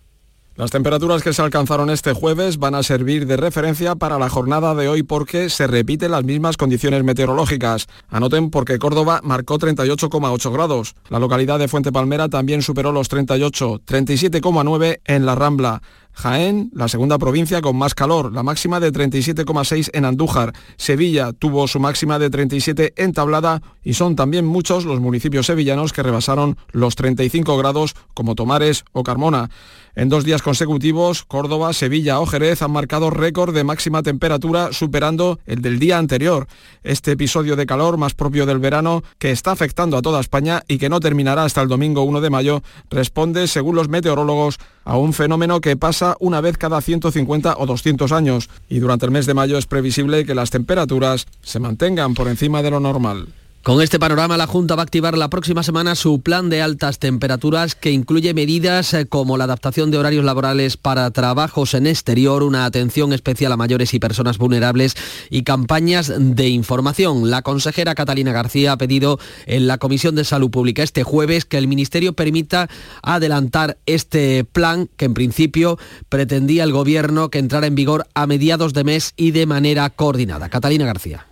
Las 0.57 0.71
temperaturas 0.71 1.21
que 1.21 1.33
se 1.33 1.41
alcanzaron 1.41 1.89
este 1.89 2.13
jueves 2.13 2.59
van 2.59 2.75
a 2.75 2.83
servir 2.83 3.27
de 3.27 3.35
referencia 3.35 3.95
para 3.95 4.17
la 4.17 4.29
jornada 4.29 4.73
de 4.73 4.87
hoy 4.87 5.03
porque 5.03 5.49
se 5.49 5.67
repiten 5.67 6.11
las 6.11 6.23
mismas 6.23 6.55
condiciones 6.55 7.03
meteorológicas. 7.03 7.87
Anoten 8.07 8.51
porque 8.51 8.79
Córdoba 8.79 9.19
marcó 9.21 9.59
38,8 9.59 10.53
grados. 10.53 10.95
La 11.09 11.19
localidad 11.19 11.59
de 11.59 11.67
Fuente 11.67 11.91
Palmera 11.91 12.29
también 12.29 12.61
superó 12.61 12.93
los 12.93 13.09
38, 13.09 13.81
37,9 13.85 15.01
en 15.03 15.25
La 15.25 15.35
Rambla. 15.35 15.81
Jaén, 16.13 16.71
la 16.73 16.87
segunda 16.87 17.17
provincia 17.17 17.61
con 17.61 17.75
más 17.75 17.93
calor, 17.93 18.31
la 18.31 18.41
máxima 18.41 18.79
de 18.79 18.93
37,6 18.93 19.89
en 19.91 20.05
Andújar. 20.05 20.53
Sevilla 20.77 21.33
tuvo 21.33 21.67
su 21.67 21.81
máxima 21.81 22.17
de 22.17 22.29
37 22.29 22.93
en 22.95 23.11
Tablada 23.11 23.61
y 23.83 23.95
son 23.95 24.15
también 24.15 24.45
muchos 24.45 24.85
los 24.85 25.01
municipios 25.01 25.47
sevillanos 25.47 25.91
que 25.91 26.03
rebasaron 26.03 26.57
los 26.71 26.95
35 26.95 27.57
grados 27.57 27.95
como 28.13 28.35
Tomares 28.35 28.85
o 28.93 29.03
Carmona. 29.03 29.49
En 29.97 30.09
dos 30.09 30.25
días 30.25 30.41
consecutivos, 30.41 31.23
Córdoba, 31.23 31.71
Sevilla 31.71 32.19
o 32.19 32.25
Jerez 32.25 32.61
han 32.61 32.71
marcado 32.71 33.11
récord 33.11 33.55
de 33.55 33.63
máxima 33.63 34.03
temperatura 34.03 34.73
superando 34.73 35.39
el 35.45 35.61
del 35.61 35.79
día 35.79 35.97
anterior. 35.97 36.47
Este 36.83 37.13
episodio 37.13 37.55
de 37.55 37.65
calor 37.65 37.95
más 37.95 38.13
propio 38.13 38.45
del 38.45 38.59
verano 38.59 39.03
que 39.19 39.31
está 39.31 39.51
afectando 39.51 39.95
a 39.95 40.01
toda 40.01 40.19
España 40.19 40.63
y 40.67 40.79
que 40.79 40.89
no 40.89 40.99
terminará 40.99 41.45
hasta 41.45 41.61
el 41.61 41.69
domingo 41.69 42.03
1 42.03 42.19
de 42.19 42.29
mayo 42.29 42.61
responde, 42.89 43.47
según 43.47 43.77
los 43.77 43.87
meteorólogos, 43.87 44.57
a 44.83 44.97
un 44.97 45.13
fenómeno 45.13 45.61
que 45.61 45.77
pasa 45.77 46.17
una 46.19 46.41
vez 46.41 46.57
cada 46.57 46.81
150 46.81 47.55
o 47.57 47.65
200 47.65 48.11
años 48.11 48.49
y 48.67 48.79
durante 48.79 49.05
el 49.05 49.13
mes 49.13 49.25
de 49.25 49.33
mayo 49.33 49.57
es 49.57 49.65
previsible 49.65 50.25
que 50.25 50.35
las 50.35 50.49
temperaturas 50.49 51.25
se 51.41 51.61
mantengan 51.61 52.15
por 52.15 52.27
encima 52.27 52.61
de 52.61 52.71
lo 52.71 52.81
normal. 52.81 53.29
Con 53.65 53.81
este 53.81 53.97
panorama, 53.97 54.37
la 54.37 54.45
Junta 54.45 54.75
va 54.75 54.83
a 54.83 54.85
activar 54.85 55.17
la 55.17 55.31
próxima 55.31 55.63
semana 55.63 55.95
su 55.95 56.21
plan 56.21 56.51
de 56.51 56.61
altas 56.61 56.99
temperaturas 56.99 57.73
que 57.73 57.89
incluye 57.89 58.35
medidas 58.35 58.93
eh, 58.93 59.07
como 59.07 59.37
la 59.37 59.45
adaptación 59.45 59.89
de 59.89 59.97
horarios 59.97 60.23
laborales 60.23 60.77
para 60.77 61.09
trabajos 61.09 61.73
en 61.73 61.87
exterior, 61.87 62.43
una 62.43 62.65
atención 62.65 63.11
especial 63.11 63.51
a 63.51 63.57
mayores 63.57 63.95
y 63.95 63.99
personas 63.99 64.37
vulnerables 64.37 64.95
y 65.31 65.41
campañas 65.41 66.13
de 66.15 66.47
información. 66.47 67.31
La 67.31 67.41
consejera 67.41 67.95
Catalina 67.95 68.31
García 68.31 68.73
ha 68.73 68.77
pedido 68.77 69.17
en 69.47 69.65
la 69.65 69.79
Comisión 69.79 70.13
de 70.13 70.25
Salud 70.25 70.51
Pública 70.51 70.83
este 70.83 71.01
jueves 71.01 71.43
que 71.45 71.57
el 71.57 71.67
Ministerio 71.67 72.13
permita 72.13 72.69
adelantar 73.01 73.79
este 73.87 74.43
plan 74.43 74.91
que 74.95 75.05
en 75.05 75.15
principio 75.15 75.79
pretendía 76.07 76.65
el 76.65 76.71
Gobierno 76.71 77.31
que 77.31 77.39
entrara 77.39 77.65
en 77.65 77.73
vigor 77.73 78.05
a 78.13 78.27
mediados 78.27 78.73
de 78.73 78.83
mes 78.83 79.13
y 79.17 79.31
de 79.31 79.47
manera 79.47 79.89
coordinada. 79.89 80.49
Catalina 80.49 80.85
García. 80.85 81.25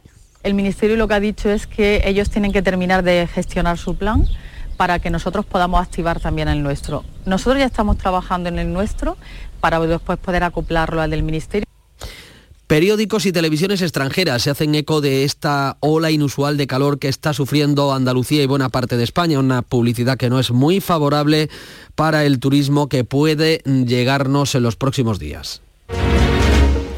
El 0.44 0.56
Ministerio 0.56 0.98
lo 0.98 1.08
que 1.08 1.14
ha 1.14 1.20
dicho 1.22 1.50
es 1.50 1.68
que 1.68 2.02
ellos 2.04 2.30
tienen 2.30 2.52
que 2.52 2.62
terminar 2.62 3.02
de 3.02 3.28
gestionar 3.28 3.78
su 3.78 3.96
plan 3.96 4.28
para 4.76 5.00
que 5.00 5.10
nosotros 5.10 5.46
podamos 5.46 5.82
activar 5.82 6.20
también 6.20 6.50
el 6.50 6.62
nuestro. 6.62 7.06
Nosotros 7.26 7.60
ya 7.60 7.66
estamos 7.66 7.98
trabajando 7.98 8.50
en 8.50 8.60
el 8.60 8.74
nuestro 8.74 9.16
para 9.62 9.80
después 9.80 10.20
poder 10.20 10.44
acoplarlo 10.44 11.02
al 11.02 11.10
del 11.10 11.24
Ministerio. 11.24 11.66
Periódicos 12.68 13.26
y 13.26 13.32
televisiones 13.32 13.82
extranjeras 13.82 14.42
se 14.42 14.50
hacen 14.50 14.76
eco 14.76 15.00
de 15.00 15.24
esta 15.24 15.78
ola 15.80 16.12
inusual 16.12 16.58
de 16.58 16.68
calor 16.68 17.00
que 17.00 17.08
está 17.08 17.32
sufriendo 17.34 17.94
Andalucía 17.94 18.44
y 18.44 18.48
buena 18.48 18.68
parte 18.70 18.98
de 18.98 19.04
España, 19.04 19.40
una 19.40 19.62
publicidad 19.62 20.18
que 20.18 20.30
no 20.30 20.40
es 20.40 20.52
muy 20.52 20.82
favorable 20.82 21.50
para 21.96 22.26
el 22.26 22.40
turismo 22.40 22.90
que 22.90 23.06
puede 23.06 23.60
llegarnos 23.66 24.56
en 24.56 24.64
los 24.64 24.76
próximos 24.76 25.20
días. 25.20 25.62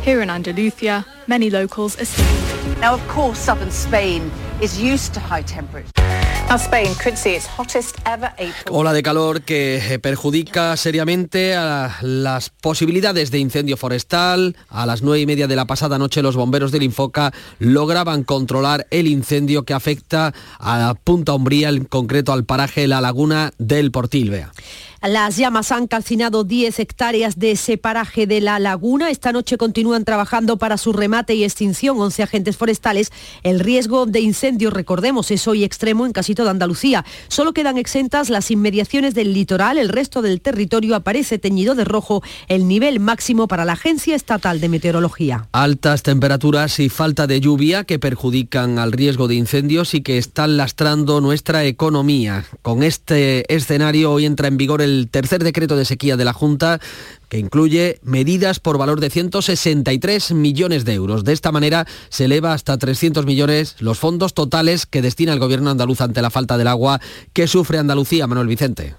Here 0.03 0.23
in 0.23 0.29
Andalusia, 0.29 1.05
many 1.27 1.49
locals 1.49 1.97
are 1.97 2.54
Now, 2.79 2.93
of 2.93 3.07
course, 3.07 3.39
southern 3.39 3.71
Spain 3.71 4.31
is 4.61 4.79
used 4.79 5.13
to 5.13 5.19
high 5.19 5.43
temperatures. 5.43 5.91
Ola 8.69 8.93
de 8.93 9.03
calor 9.03 9.41
que 9.41 9.77
eh, 9.77 9.99
perjudica 9.99 10.77
seriamente 10.77 11.55
a 11.55 11.97
las 12.01 12.49
posibilidades 12.49 13.31
de 13.31 13.39
incendio 13.39 13.77
forestal. 13.77 14.55
A 14.69 14.85
las 14.85 15.01
nueve 15.01 15.21
y 15.21 15.25
media 15.25 15.47
de 15.47 15.55
la 15.55 15.65
pasada 15.65 15.97
noche 15.97 16.21
los 16.21 16.35
bomberos 16.35 16.71
del 16.71 16.83
Infoca 16.83 17.33
lograban 17.57 18.23
controlar 18.23 18.85
el 18.91 19.07
incendio 19.07 19.63
que 19.63 19.73
afecta 19.73 20.33
a 20.59 20.93
Punta 21.03 21.33
Umbría, 21.33 21.69
en 21.69 21.85
concreto 21.85 22.31
al 22.31 22.45
paraje 22.45 22.87
La 22.87 23.01
Laguna 23.01 23.51
del 23.57 23.91
Portilvea. 23.91 24.51
Las 25.01 25.37
llamas 25.37 25.71
han 25.71 25.85
calcinado 25.85 26.43
10 26.43 26.79
hectáreas 26.79 27.37
de 27.37 27.55
separaje 27.57 28.25
de 28.25 28.41
la 28.41 28.57
laguna. 28.57 29.11
Esta 29.11 29.31
noche 29.31 29.55
continúan 29.55 30.03
trabajando 30.03 30.57
para 30.57 30.77
su 30.77 30.93
remate 30.93 31.35
y 31.35 31.43
extinción 31.43 31.99
11 31.99 32.23
agentes 32.23 32.57
forestales. 32.57 33.11
El 33.43 33.59
riesgo 33.59 34.07
de 34.07 34.21
incendio, 34.21 34.44
recordemos, 34.69 35.31
es 35.31 35.47
hoy 35.47 35.63
extremo 35.63 36.05
en 36.05 36.11
casi 36.11 36.35
toda 36.35 36.51
Andalucía. 36.51 37.05
Solo 37.27 37.53
quedan 37.53 37.77
exentas 37.77 38.29
las 38.29 38.51
inmediaciones 38.51 39.15
del 39.15 39.33
litoral. 39.33 39.77
El 39.77 39.89
resto 39.89 40.21
del 40.21 40.41
territorio 40.41 40.95
aparece 40.95 41.39
teñido 41.39 41.75
de 41.75 41.83
rojo, 41.83 42.21
el 42.47 42.67
nivel 42.67 42.99
máximo 42.99 43.47
para 43.47 43.65
la 43.65 43.73
Agencia 43.73 44.15
Estatal 44.15 44.59
de 44.59 44.69
Meteorología. 44.69 45.47
Altas 45.51 46.03
temperaturas 46.03 46.79
y 46.79 46.89
falta 46.89 47.27
de 47.27 47.41
lluvia 47.41 47.83
que 47.83 47.99
perjudican 47.99 48.77
al 48.79 48.91
riesgo 48.91 49.27
de 49.27 49.35
incendios 49.35 49.93
y 49.93 50.01
que 50.01 50.17
están 50.17 50.57
lastrando 50.57 51.21
nuestra 51.21 51.63
economía. 51.65 52.45
Con 52.61 52.83
este 52.83 53.51
escenario 53.53 54.11
hoy 54.11 54.25
entra 54.25 54.47
en 54.47 54.57
vigor 54.57 54.81
el 54.81 55.07
tercer 55.09 55.43
decreto 55.43 55.75
de 55.75 55.85
sequía 55.85 56.17
de 56.17 56.25
la 56.25 56.33
Junta 56.33 56.79
que 57.29 57.39
incluye 57.39 57.99
medidas 58.03 58.59
por 58.59 58.77
valor 58.77 58.99
de 58.99 59.09
163 59.09 60.31
millones 60.33 60.85
de 60.85 60.93
euros. 60.93 61.23
De 61.23 61.33
esta 61.33 61.51
manera 61.51 61.85
se 62.09 62.25
eleva 62.25 62.53
hasta 62.53 62.77
300 62.77 63.25
millones 63.25 63.75
los 63.79 63.99
fondos 63.99 64.33
totales 64.33 64.85
que 64.85 65.01
destina 65.01 65.33
el 65.33 65.39
gobierno 65.39 65.69
andaluz 65.69 66.01
ante 66.01 66.21
la 66.21 66.29
falta 66.29 66.57
del 66.57 66.67
agua 66.67 66.99
que 67.33 67.47
sufre 67.47 67.77
Andalucía. 67.77 68.27
Manuel 68.27 68.47
Vicente. 68.47 68.95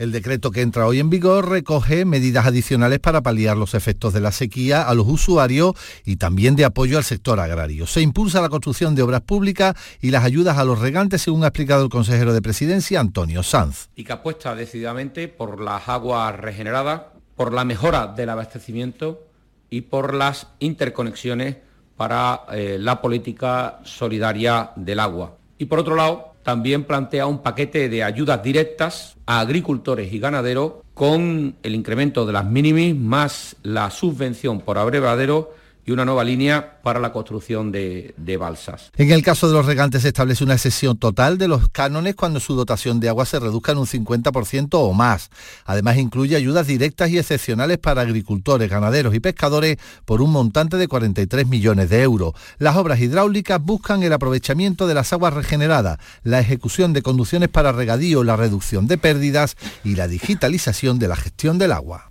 El 0.00 0.12
decreto 0.12 0.50
que 0.50 0.62
entra 0.62 0.86
hoy 0.86 0.98
en 0.98 1.10
vigor 1.10 1.50
recoge 1.50 2.06
medidas 2.06 2.46
adicionales 2.46 3.00
para 3.00 3.20
paliar 3.20 3.58
los 3.58 3.74
efectos 3.74 4.14
de 4.14 4.20
la 4.20 4.32
sequía 4.32 4.82
a 4.82 4.94
los 4.94 5.06
usuarios 5.06 5.74
y 6.06 6.16
también 6.16 6.56
de 6.56 6.64
apoyo 6.64 6.96
al 6.96 7.04
sector 7.04 7.38
agrario. 7.38 7.86
Se 7.86 8.00
impulsa 8.00 8.40
la 8.40 8.48
construcción 8.48 8.94
de 8.94 9.02
obras 9.02 9.20
públicas 9.20 9.76
y 10.00 10.10
las 10.10 10.24
ayudas 10.24 10.56
a 10.56 10.64
los 10.64 10.78
regantes, 10.78 11.20
según 11.20 11.44
ha 11.44 11.48
explicado 11.48 11.84
el 11.84 11.90
consejero 11.90 12.32
de 12.32 12.40
Presidencia, 12.40 12.98
Antonio 12.98 13.42
Sanz. 13.42 13.90
Y 13.94 14.04
que 14.04 14.14
apuesta 14.14 14.54
decididamente 14.54 15.28
por 15.28 15.60
las 15.60 15.86
aguas 15.86 16.34
regeneradas, 16.34 17.02
por 17.40 17.54
la 17.54 17.64
mejora 17.64 18.06
del 18.06 18.28
abastecimiento 18.28 19.24
y 19.70 19.80
por 19.80 20.12
las 20.12 20.48
interconexiones 20.58 21.56
para 21.96 22.42
eh, 22.52 22.76
la 22.78 23.00
política 23.00 23.80
solidaria 23.82 24.72
del 24.76 25.00
agua. 25.00 25.38
Y 25.56 25.64
por 25.64 25.78
otro 25.78 25.96
lado, 25.96 26.34
también 26.42 26.84
plantea 26.84 27.24
un 27.24 27.38
paquete 27.38 27.88
de 27.88 28.04
ayudas 28.04 28.42
directas 28.42 29.16
a 29.24 29.40
agricultores 29.40 30.12
y 30.12 30.18
ganaderos 30.18 30.74
con 30.92 31.56
el 31.62 31.74
incremento 31.74 32.26
de 32.26 32.34
las 32.34 32.44
mínimas 32.44 32.94
más 32.94 33.56
la 33.62 33.88
subvención 33.88 34.60
por 34.60 34.76
abrevadero 34.76 35.54
y 35.84 35.92
una 35.92 36.04
nueva 36.04 36.24
línea 36.24 36.80
para 36.82 37.00
la 37.00 37.12
construcción 37.12 37.72
de, 37.72 38.14
balsas. 38.38 38.90
En 38.96 39.10
el 39.10 39.22
caso 39.22 39.48
de 39.48 39.54
los 39.54 39.66
regantes 39.66 40.02
se 40.02 40.08
establece 40.08 40.44
una 40.44 40.54
excesión 40.54 40.96
total 40.96 41.36
de 41.36 41.48
los 41.48 41.68
cánones 41.68 42.14
cuando 42.14 42.40
su 42.40 42.54
dotación 42.54 43.00
de 43.00 43.08
agua 43.08 43.26
se 43.26 43.40
reduzca 43.40 43.72
en 43.72 43.78
un 43.78 43.86
50% 43.86 44.68
o 44.72 44.92
más. 44.92 45.30
Además 45.64 45.98
incluye 45.98 46.36
ayudas 46.36 46.66
directas 46.66 47.10
y 47.10 47.18
excepcionales 47.18 47.78
para 47.78 48.02
agricultores, 48.02 48.70
ganaderos 48.70 49.14
y 49.14 49.20
pescadores 49.20 49.78
por 50.04 50.22
un 50.22 50.30
montante 50.30 50.76
de 50.76 50.88
43 50.88 51.46
millones 51.46 51.90
de 51.90 52.02
euros. 52.02 52.34
Las 52.58 52.76
obras 52.76 53.00
hidráulicas 53.00 53.60
buscan 53.62 54.02
el 54.02 54.12
aprovechamiento 54.12 54.86
de 54.86 54.94
las 54.94 55.12
aguas 55.12 55.34
regeneradas, 55.34 55.98
la 56.22 56.40
ejecución 56.40 56.92
de 56.92 57.02
conducciones 57.02 57.48
para 57.48 57.72
regadío, 57.72 58.24
la 58.24 58.36
reducción 58.36 58.86
de 58.86 58.98
pérdidas 58.98 59.56
y 59.84 59.96
la 59.96 60.08
digitalización 60.08 60.98
de 60.98 61.08
la 61.08 61.16
gestión 61.16 61.58
del 61.58 61.72
agua. 61.72 62.10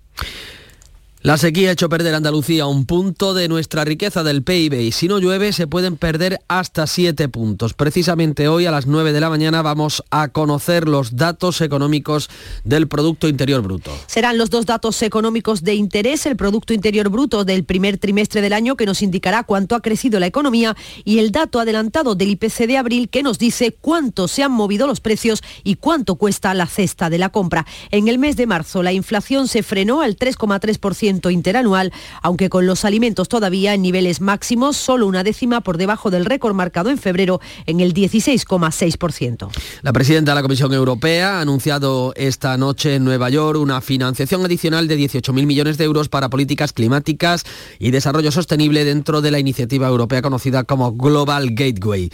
La 1.22 1.38
sequía 1.38 1.68
ha 1.68 1.74
hecho 1.74 1.90
perder 1.90 2.14
a 2.14 2.18
Andalucía 2.18 2.66
un 2.66 2.86
punto 2.86 3.34
de 3.34 3.50
nuestra 3.50 3.84
riqueza 3.84 4.24
del 4.24 4.42
PIB 4.42 4.76
y 4.76 4.94
si 4.94 5.10
no 5.10 5.20
llueve 5.20 5.52
se 5.52 5.68
pueden 5.68 5.98
perder 5.98 6.40
hasta 6.48 6.88
siete 6.88 7.28
puntos. 7.28 7.74
Precisamente 7.74 8.48
hoy 8.48 8.68
a 8.68 8.72
las 8.72 8.88
9 8.88 9.12
de 9.12 9.20
la 9.20 9.30
mañana 9.30 9.62
vamos 9.62 10.02
a 10.12 10.30
conocer 10.30 10.88
los 10.88 11.18
datos 11.18 11.60
económicos 11.60 12.30
del 12.64 12.88
Producto 12.88 13.28
Interior 13.28 13.62
Bruto. 13.62 13.92
Serán 14.08 14.38
los 14.38 14.50
dos 14.50 14.66
datos 14.66 15.02
económicos 15.02 15.62
de 15.62 15.74
interés, 15.74 16.26
el 16.26 16.38
Producto 16.38 16.74
Interior 16.74 17.10
Bruto 17.10 17.44
del 17.44 17.66
primer 17.66 17.98
trimestre 17.98 18.42
del 18.42 18.54
año 18.54 18.78
que 18.78 18.86
nos 18.86 19.02
indicará 19.02 19.44
cuánto 19.44 19.76
ha 19.76 19.82
crecido 19.82 20.22
la 20.22 20.28
economía 20.28 20.78
y 21.04 21.20
el 21.20 21.32
dato 21.32 21.60
adelantado 21.60 22.16
del 22.16 22.30
IPC 22.30 22.66
de 22.66 22.78
abril 22.78 23.10
que 23.10 23.24
nos 23.24 23.38
dice 23.38 23.76
cuánto 23.82 24.30
se 24.30 24.44
han 24.44 24.54
movido 24.54 24.88
los 24.88 25.02
precios 25.02 25.44
y 25.66 25.76
cuánto 25.76 26.16
cuesta 26.16 26.54
la 26.54 26.66
cesta 26.66 27.10
de 27.10 27.18
la 27.18 27.28
compra. 27.28 27.66
En 27.92 28.08
el 28.08 28.20
mes 28.20 28.38
de 28.38 28.48
marzo 28.48 28.84
la 28.84 28.94
inflación 28.94 29.50
se 29.50 29.64
frenó 29.64 30.00
al 30.00 30.16
3,3% 30.16 31.09
interanual, 31.30 31.92
aunque 32.22 32.50
con 32.50 32.66
los 32.66 32.86
alimentos 32.86 33.28
todavía 33.28 33.74
en 33.74 33.82
niveles 33.82 34.22
máximos, 34.22 34.78
solo 34.78 35.08
una 35.08 35.24
décima 35.24 35.62
por 35.62 35.78
debajo 35.78 36.12
del 36.12 36.26
récord 36.26 36.54
marcado 36.54 36.90
en 36.90 36.98
febrero 36.98 37.42
en 37.66 37.80
el 37.80 37.94
16,6%. 37.94 39.50
La 39.82 39.94
presidenta 39.94 40.32
de 40.32 40.36
la 40.36 40.42
Comisión 40.42 40.74
Europea 40.74 41.38
ha 41.38 41.42
anunciado 41.42 42.14
esta 42.16 42.58
noche 42.58 42.96
en 42.96 43.04
Nueva 43.04 43.30
York 43.30 43.60
una 43.60 43.82
financiación 43.82 44.46
adicional 44.46 44.88
de 44.88 44.98
18.000 44.98 45.46
millones 45.46 45.78
de 45.78 45.86
euros 45.86 46.10
para 46.10 46.30
políticas 46.30 46.74
climáticas 46.74 47.44
y 47.80 47.92
desarrollo 47.92 48.32
sostenible 48.32 48.86
dentro 48.86 49.22
de 49.22 49.32
la 49.32 49.40
iniciativa 49.40 49.88
europea 49.88 50.22
conocida 50.22 50.64
como 50.64 50.94
Global 50.94 51.50
Gateway. 51.52 52.12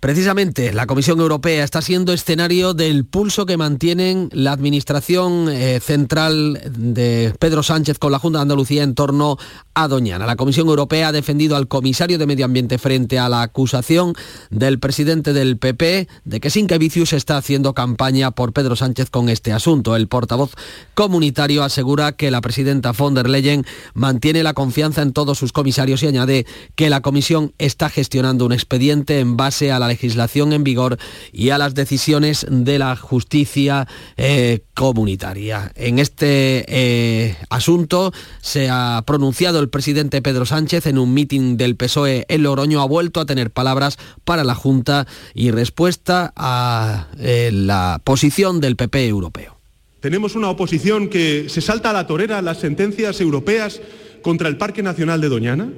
Precisamente, 0.00 0.72
la 0.72 0.86
Comisión 0.86 1.18
Europea 1.18 1.64
está 1.64 1.82
siendo 1.82 2.12
escenario 2.12 2.72
del 2.72 3.04
pulso 3.04 3.46
que 3.46 3.56
mantienen 3.56 4.28
la 4.32 4.52
Administración 4.52 5.48
eh, 5.48 5.80
Central 5.80 6.60
de 6.70 7.34
Pedro 7.40 7.64
Sánchez 7.64 7.98
con 7.98 8.12
la 8.12 8.20
Junta 8.20 8.38
de 8.38 8.42
Andalucía 8.42 8.84
en 8.84 8.94
torno 8.94 9.38
a 9.74 9.88
Doñana. 9.88 10.24
La 10.24 10.36
Comisión 10.36 10.68
Europea 10.68 11.08
ha 11.08 11.12
defendido 11.12 11.56
al 11.56 11.66
comisario 11.66 12.16
de 12.16 12.26
Medio 12.26 12.44
Ambiente 12.44 12.78
frente 12.78 13.18
a 13.18 13.28
la 13.28 13.42
acusación 13.42 14.14
del 14.50 14.78
presidente 14.78 15.32
del 15.32 15.58
PP 15.58 16.06
de 16.24 16.40
que 16.40 16.50
Sinkevicius 16.50 17.12
está 17.12 17.36
haciendo 17.36 17.74
campaña 17.74 18.30
por 18.30 18.52
Pedro 18.52 18.76
Sánchez 18.76 19.10
con 19.10 19.28
este 19.28 19.52
asunto. 19.52 19.96
El 19.96 20.06
portavoz 20.06 20.52
comunitario 20.94 21.64
asegura 21.64 22.12
que 22.12 22.30
la 22.30 22.40
presidenta 22.40 22.92
von 22.92 23.14
der 23.14 23.28
Leyen 23.28 23.66
mantiene 23.94 24.44
la 24.44 24.54
confianza 24.54 25.02
en 25.02 25.12
todos 25.12 25.38
sus 25.38 25.52
comisarios 25.52 26.04
y 26.04 26.06
añade 26.06 26.46
que 26.76 26.88
la 26.88 27.00
Comisión 27.00 27.52
está 27.58 27.88
gestionando 27.90 28.46
un 28.46 28.52
expediente 28.52 29.18
en 29.18 29.36
base 29.36 29.72
a 29.72 29.80
la 29.80 29.87
legislación 29.88 30.52
en 30.52 30.62
vigor 30.62 30.98
y 31.32 31.50
a 31.50 31.58
las 31.58 31.74
decisiones 31.74 32.46
de 32.48 32.78
la 32.78 32.94
justicia 32.94 33.88
eh, 34.16 34.60
comunitaria. 34.74 35.72
En 35.74 35.98
este 35.98 36.64
eh, 36.68 37.36
asunto 37.50 38.12
se 38.40 38.68
ha 38.70 39.02
pronunciado 39.04 39.58
el 39.58 39.68
presidente 39.68 40.22
Pedro 40.22 40.46
Sánchez 40.46 40.86
en 40.86 40.98
un 40.98 41.12
mitin 41.12 41.56
del 41.56 41.74
PSOE 41.74 42.26
en 42.28 42.42
Logroño, 42.44 42.80
ha 42.80 42.86
vuelto 42.86 43.20
a 43.20 43.26
tener 43.26 43.50
palabras 43.50 43.98
para 44.24 44.44
la 44.44 44.54
Junta 44.54 45.06
y 45.34 45.50
respuesta 45.50 46.32
a 46.36 47.08
eh, 47.18 47.50
la 47.52 48.00
posición 48.04 48.60
del 48.60 48.76
PP 48.76 49.08
europeo. 49.08 49.58
Tenemos 50.00 50.36
una 50.36 50.48
oposición 50.48 51.08
que 51.08 51.48
se 51.48 51.60
salta 51.60 51.90
a 51.90 51.92
la 51.92 52.06
torera 52.06 52.40
las 52.40 52.58
sentencias 52.58 53.20
europeas 53.20 53.80
contra 54.22 54.48
el 54.48 54.56
Parque 54.56 54.82
Nacional 54.82 55.20
de 55.20 55.28
Doñana 55.28 55.72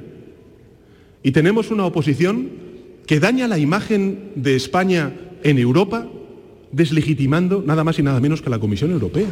y 1.22 1.32
tenemos 1.32 1.70
una 1.70 1.86
oposición 1.86 2.69
que 3.10 3.18
daña 3.18 3.48
la 3.48 3.58
imagen 3.58 4.30
de 4.36 4.54
España 4.54 5.12
en 5.42 5.58
Europa, 5.58 6.06
deslegitimando 6.70 7.60
nada 7.66 7.82
más 7.82 7.98
y 7.98 8.04
nada 8.04 8.20
menos 8.20 8.40
que 8.40 8.50
la 8.50 8.60
Comisión 8.60 8.92
Europea. 8.92 9.26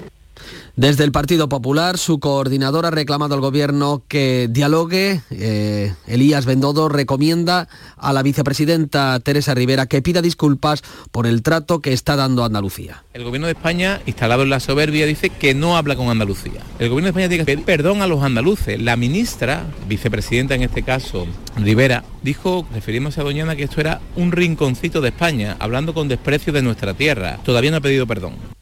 Desde 0.79 1.03
el 1.03 1.11
Partido 1.11 1.49
Popular, 1.49 1.99
su 1.99 2.21
coordinador 2.21 2.87
ha 2.87 2.93
reclamado 2.93 3.35
al 3.35 3.41
Gobierno 3.41 4.05
que 4.07 4.47
dialogue. 4.49 5.21
Eh, 5.29 5.93
Elías 6.07 6.47
Bendodo 6.47 6.89
recomienda 6.89 7.69
a 7.97 8.13
la 8.13 8.23
vicepresidenta 8.23 9.19
Teresa 9.19 9.55
Rivera 9.55 9.87
que 9.87 10.03
pida 10.03 10.23
disculpas 10.23 10.85
por 11.11 11.27
el 11.27 11.43
trato 11.43 11.81
que 11.81 11.93
está 11.93 12.15
dando 12.15 12.45
a 12.45 12.47
Andalucía. 12.47 13.03
El 13.13 13.25
Gobierno 13.25 13.49
de 13.49 13.55
España, 13.55 14.01
instalado 14.07 14.45
en 14.45 14.51
la 14.51 14.61
soberbia, 14.61 15.05
dice 15.07 15.31
que 15.31 15.53
no 15.53 15.77
habla 15.77 15.97
con 15.97 16.11
Andalucía. 16.11 16.63
El 16.79 16.91
Gobierno 16.91 17.07
de 17.07 17.11
España 17.11 17.29
tiene 17.29 17.45
que 17.45 17.57
pedir 17.57 17.65
perdón 17.65 18.01
a 18.01 18.07
los 18.07 18.23
andaluces. 18.23 18.81
La 18.81 18.95
ministra, 18.95 19.67
vicepresidenta 19.89 20.55
en 20.55 20.63
este 20.63 20.85
caso, 20.85 21.27
Rivera, 21.57 22.05
dijo, 22.23 22.69
refiriéndose 22.73 23.21
a 23.21 23.25
Doñana, 23.25 23.57
que 23.57 23.65
esto 23.65 23.81
era 23.81 24.01
un 24.15 24.31
rinconcito 24.31 25.01
de 25.01 25.09
España, 25.09 25.57
hablando 25.59 25.93
con 25.93 26.07
desprecio 26.07 26.53
de 26.53 26.63
nuestra 26.63 26.95
tierra. 26.95 27.41
Todavía 27.43 27.73
no 27.73 27.79
ha 27.79 27.81
pedido 27.81 28.07
perdón. 28.07 28.58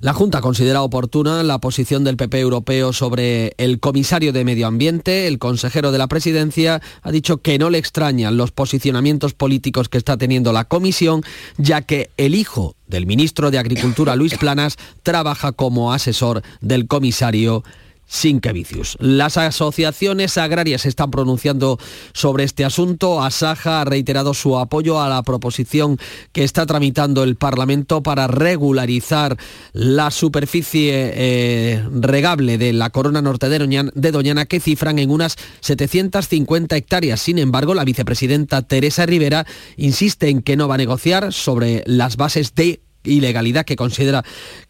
La 0.00 0.12
Junta 0.12 0.40
considera 0.40 0.82
oportuna 0.82 1.42
la 1.42 1.58
posición 1.58 2.04
del 2.04 2.16
PP 2.16 2.38
europeo 2.38 2.92
sobre 2.92 3.54
el 3.58 3.80
comisario 3.80 4.32
de 4.32 4.44
Medio 4.44 4.68
Ambiente. 4.68 5.26
El 5.26 5.40
consejero 5.40 5.90
de 5.90 5.98
la 5.98 6.06
presidencia 6.06 6.80
ha 7.02 7.10
dicho 7.10 7.38
que 7.38 7.58
no 7.58 7.68
le 7.68 7.78
extrañan 7.78 8.36
los 8.36 8.52
posicionamientos 8.52 9.34
políticos 9.34 9.88
que 9.88 9.98
está 9.98 10.16
teniendo 10.16 10.52
la 10.52 10.66
comisión, 10.66 11.22
ya 11.56 11.82
que 11.82 12.10
el 12.16 12.36
hijo 12.36 12.76
del 12.86 13.06
ministro 13.06 13.50
de 13.50 13.58
Agricultura, 13.58 14.14
Luis 14.14 14.34
Planas, 14.38 14.76
trabaja 15.02 15.50
como 15.50 15.92
asesor 15.92 16.42
del 16.60 16.86
comisario 16.86 17.64
sin 18.08 18.40
que 18.40 18.52
vicios. 18.52 18.96
Las 19.00 19.36
asociaciones 19.36 20.38
agrarias 20.38 20.82
se 20.82 20.88
están 20.88 21.10
pronunciando 21.10 21.78
sobre 22.14 22.44
este 22.44 22.64
asunto. 22.64 23.22
Asaja 23.22 23.82
ha 23.82 23.84
reiterado 23.84 24.34
su 24.34 24.58
apoyo 24.58 25.00
a 25.00 25.08
la 25.08 25.22
proposición 25.22 25.98
que 26.32 26.42
está 26.42 26.66
tramitando 26.66 27.22
el 27.22 27.36
Parlamento 27.36 28.02
para 28.02 28.26
regularizar 28.26 29.36
la 29.72 30.10
superficie 30.10 31.12
eh, 31.14 31.84
regable 31.92 32.56
de 32.56 32.72
la 32.72 32.90
corona 32.90 33.20
norte 33.20 33.48
de 33.50 33.58
Doñana, 33.58 33.90
de 33.94 34.10
Doñana 34.10 34.46
que 34.46 34.58
cifran 34.58 34.98
en 34.98 35.10
unas 35.10 35.36
750 35.60 36.76
hectáreas. 36.76 37.20
Sin 37.20 37.38
embargo, 37.38 37.74
la 37.74 37.84
vicepresidenta 37.84 38.62
Teresa 38.62 39.04
Rivera 39.04 39.46
insiste 39.76 40.30
en 40.30 40.40
que 40.40 40.56
no 40.56 40.66
va 40.66 40.76
a 40.76 40.78
negociar 40.78 41.32
sobre 41.34 41.82
las 41.86 42.16
bases 42.16 42.54
de 42.54 42.80
ilegalidad 43.08 43.64
que 43.64 43.76
considera 43.76 44.24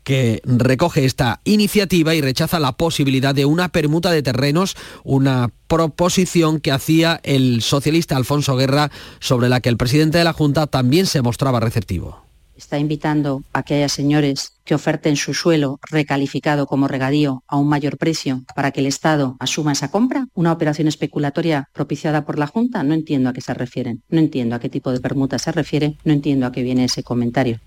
que 0.05 0.41
recoge 0.45 1.05
esta 1.05 1.41
iniciativa 1.45 2.15
y 2.15 2.21
rechaza 2.21 2.61
la 2.61 2.73
posibilidad 2.73 3.35
de 3.35 3.45
una 3.45 3.69
permuta 3.69 4.11
de 4.11 4.23
terrenos, 4.23 4.77
una 5.05 5.51
proposición 5.67 6.61
que 6.61 6.73
hacía 6.73 7.21
el 7.23 7.63
socialista 7.63 8.17
Alfonso 8.17 8.57
Guerra 8.57 8.91
sobre 9.21 9.49
la 9.49 9.61
que 9.61 9.69
el 9.69 9.77
presidente 9.77 10.19
de 10.19 10.25
la 10.25 10.33
Junta 10.33 10.67
también 10.67 11.07
se 11.07 11.23
mostraba 11.23 11.61
receptivo. 11.61 12.29
Está 12.59 12.77
invitando 12.77 13.45
a 13.53 13.63
que 13.63 13.75
haya 13.75 13.89
señores 13.89 14.55
que 14.65 14.75
oferten 14.75 15.15
su 15.15 15.33
suelo 15.33 15.79
recalificado 15.89 16.67
como 16.67 16.89
regadío 16.89 17.45
a 17.47 17.57
un 17.57 17.69
mayor 17.69 17.99
precio 17.99 18.43
para 18.57 18.73
que 18.73 18.81
el 18.81 18.87
Estado 18.87 19.37
asuma 19.39 19.73
esa 19.73 19.93
compra? 19.93 20.27
¿Una 20.35 20.51
operación 20.51 20.89
especulatoria 20.89 21.69
propiciada 21.73 22.25
por 22.27 22.37
la 22.37 22.49
Junta? 22.49 22.83
No 22.83 22.95
entiendo 22.95 23.29
a 23.29 23.33
qué 23.33 23.43
se 23.43 23.55
refieren, 23.55 24.03
no 24.09 24.19
entiendo 24.19 24.57
a 24.57 24.59
qué 24.59 24.69
tipo 24.69 24.91
de 24.91 24.99
permuta 24.99 25.39
se 25.39 25.53
refiere, 25.53 25.99
no 26.03 26.13
entiendo 26.13 26.47
a 26.47 26.53
qué 26.53 26.65
viene 26.65 26.85
ese 26.85 27.05
comentario. 27.05 27.61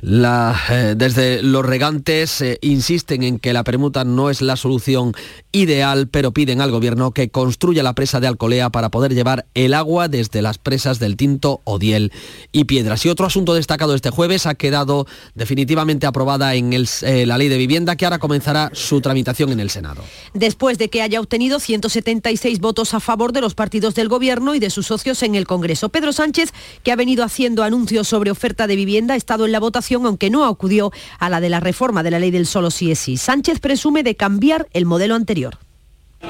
Eh, 0.00 0.94
desde 0.96 1.42
los 1.42 1.64
regantes 1.64 2.40
eh, 2.40 2.58
insisten 2.62 3.22
en 3.22 3.38
que 3.38 3.52
la 3.52 3.64
permuta 3.64 4.04
no 4.04 4.30
es 4.30 4.42
la 4.42 4.56
solución 4.56 5.12
ideal, 5.52 6.08
pero 6.08 6.32
piden 6.32 6.60
al 6.60 6.70
gobierno 6.70 7.10
que 7.12 7.30
construya 7.30 7.82
la 7.82 7.94
presa 7.94 8.20
de 8.20 8.26
Alcolea 8.26 8.70
para 8.70 8.90
poder 8.90 9.14
llevar 9.14 9.46
el 9.54 9.74
agua 9.74 10.08
desde 10.08 10.42
las 10.42 10.58
presas 10.58 10.98
del 10.98 11.16
Tinto, 11.16 11.60
Odiel 11.64 12.12
y 12.52 12.64
Piedras. 12.64 13.04
Y 13.06 13.08
otro 13.08 13.26
asunto 13.26 13.54
destacado 13.54 13.94
este 13.94 14.10
jueves 14.10 14.46
ha 14.46 14.54
quedado 14.54 15.06
definitivamente 15.34 16.06
aprobada 16.06 16.54
en 16.54 16.72
eh, 16.72 17.26
la 17.26 17.38
ley 17.38 17.48
de 17.48 17.58
vivienda 17.58 17.96
que 17.96 18.04
ahora 18.04 18.18
comenzará 18.18 18.70
su 18.72 19.00
tramitación 19.00 19.50
en 19.52 19.60
el 19.60 19.70
Senado. 19.70 20.02
Después 20.34 20.78
de 20.78 20.90
que 20.90 21.02
haya 21.02 21.20
obtenido 21.20 21.60
176 21.60 22.60
votos 22.60 22.94
a 22.94 23.00
favor 23.00 23.32
de 23.32 23.40
los 23.40 23.54
partidos 23.54 23.94
del 23.94 24.08
gobierno 24.08 24.54
y 24.54 24.58
de 24.58 24.70
sus 24.70 24.86
socios 24.86 25.22
en 25.22 25.34
el 25.34 25.46
Congreso. 25.46 25.88
Pedro 25.88 26.12
Sánchez, 26.12 26.52
que 26.82 26.92
ha 26.92 26.96
venido 26.96 27.24
haciendo 27.24 27.62
anuncios 27.62 28.08
sobre 28.08 28.30
oferta 28.30 28.66
de 28.66 28.76
vivienda, 28.76 29.14
ha 29.14 29.16
estado 29.16 29.46
en 29.46 29.52
la 29.52 29.58
votación, 29.68 30.06
aunque 30.06 30.30
no 30.30 30.46
acudió 30.46 30.90
a 31.18 31.28
la 31.28 31.42
de 31.42 31.50
la 31.50 31.60
reforma 31.60 32.02
de 32.02 32.10
la 32.10 32.18
ley 32.18 32.30
del 32.30 32.46
solo 32.46 32.70
sí 32.70 32.90
es 32.90 32.98
sí. 32.98 33.18
Sánchez 33.18 33.60
presume 33.60 34.02
de 34.02 34.14
cambiar 34.14 34.66
el 34.72 34.86
modelo 34.86 35.14
anterior. 35.14 35.58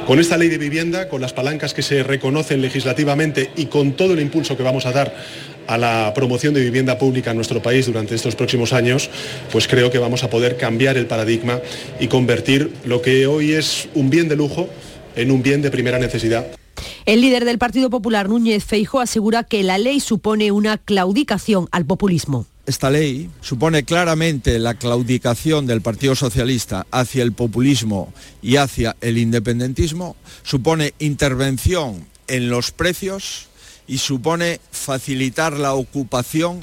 Con 0.07 0.19
esta 0.19 0.37
ley 0.37 0.49
de 0.49 0.59
vivienda, 0.59 1.09
con 1.09 1.21
las 1.21 1.33
palancas 1.33 1.73
que 1.73 1.83
se 1.83 2.03
reconocen 2.03 2.61
legislativamente 2.61 3.53
y 3.57 3.67
con 3.67 3.93
todo 3.93 4.13
el 4.13 4.21
impulso 4.21 4.57
que 4.57 4.65
vamos 4.65 4.87
a 4.87 4.93
dar 4.93 5.15
a 5.69 5.79
la 5.79 6.13
promoción 6.15 6.53
de 6.53 6.63
vivienda 6.63 6.99
pública 6.99 7.31
en 7.31 7.37
nuestro 7.37 7.63
país 7.63 7.87
durante 7.87 8.15
estos 8.15 8.35
próximos 8.35 8.73
años, 8.73 9.09
pues 9.53 9.69
creo 9.69 9.91
que 9.91 9.99
vamos 9.99 10.25
a 10.25 10.31
poder 10.31 10.57
cambiar 10.57 10.97
el 10.97 11.07
paradigma 11.07 11.61
y 12.01 12.09
convertir 12.09 12.73
lo 12.85 13.01
que 13.01 13.27
hoy 13.27 13.53
es 13.53 13.89
un 13.95 14.11
bien 14.11 14.29
de 14.29 14.37
lujo 14.37 14.69
en 15.15 15.31
un 15.31 15.43
bien 15.43 15.63
de 15.63 15.71
primera 15.71 15.99
necesidad. 15.99 16.47
El 17.07 17.21
líder 17.21 17.45
del 17.45 17.59
Partido 17.59 17.89
Popular, 17.89 18.29
Núñez 18.29 18.65
Feijo, 18.65 19.01
asegura 19.01 19.45
que 19.45 19.63
la 19.63 19.79
ley 19.79 20.01
supone 20.01 20.53
una 20.53 20.77
claudicación 20.77 21.69
al 21.71 21.87
populismo 21.87 22.47
esta 22.69 22.91
ley 22.91 23.31
supone 23.41 23.85
claramente 23.85 24.59
la 24.59 24.75
claudicación 24.75 25.67
del 25.67 25.81
Partido 25.81 26.15
Socialista 26.15 26.87
hacia 26.91 27.23
el 27.23 27.33
populismo 27.33 28.13
y 28.43 28.57
hacia 28.57 28.95
el 29.01 29.17
independentismo, 29.17 30.17
supone 30.43 30.93
intervención 30.99 32.07
en 32.27 32.51
los 32.51 32.71
precios 32.71 33.49
y 33.87 33.99
supone 33.99 34.61
facilitar 34.71 35.55
la 35.55 35.73
ocupación 35.73 36.63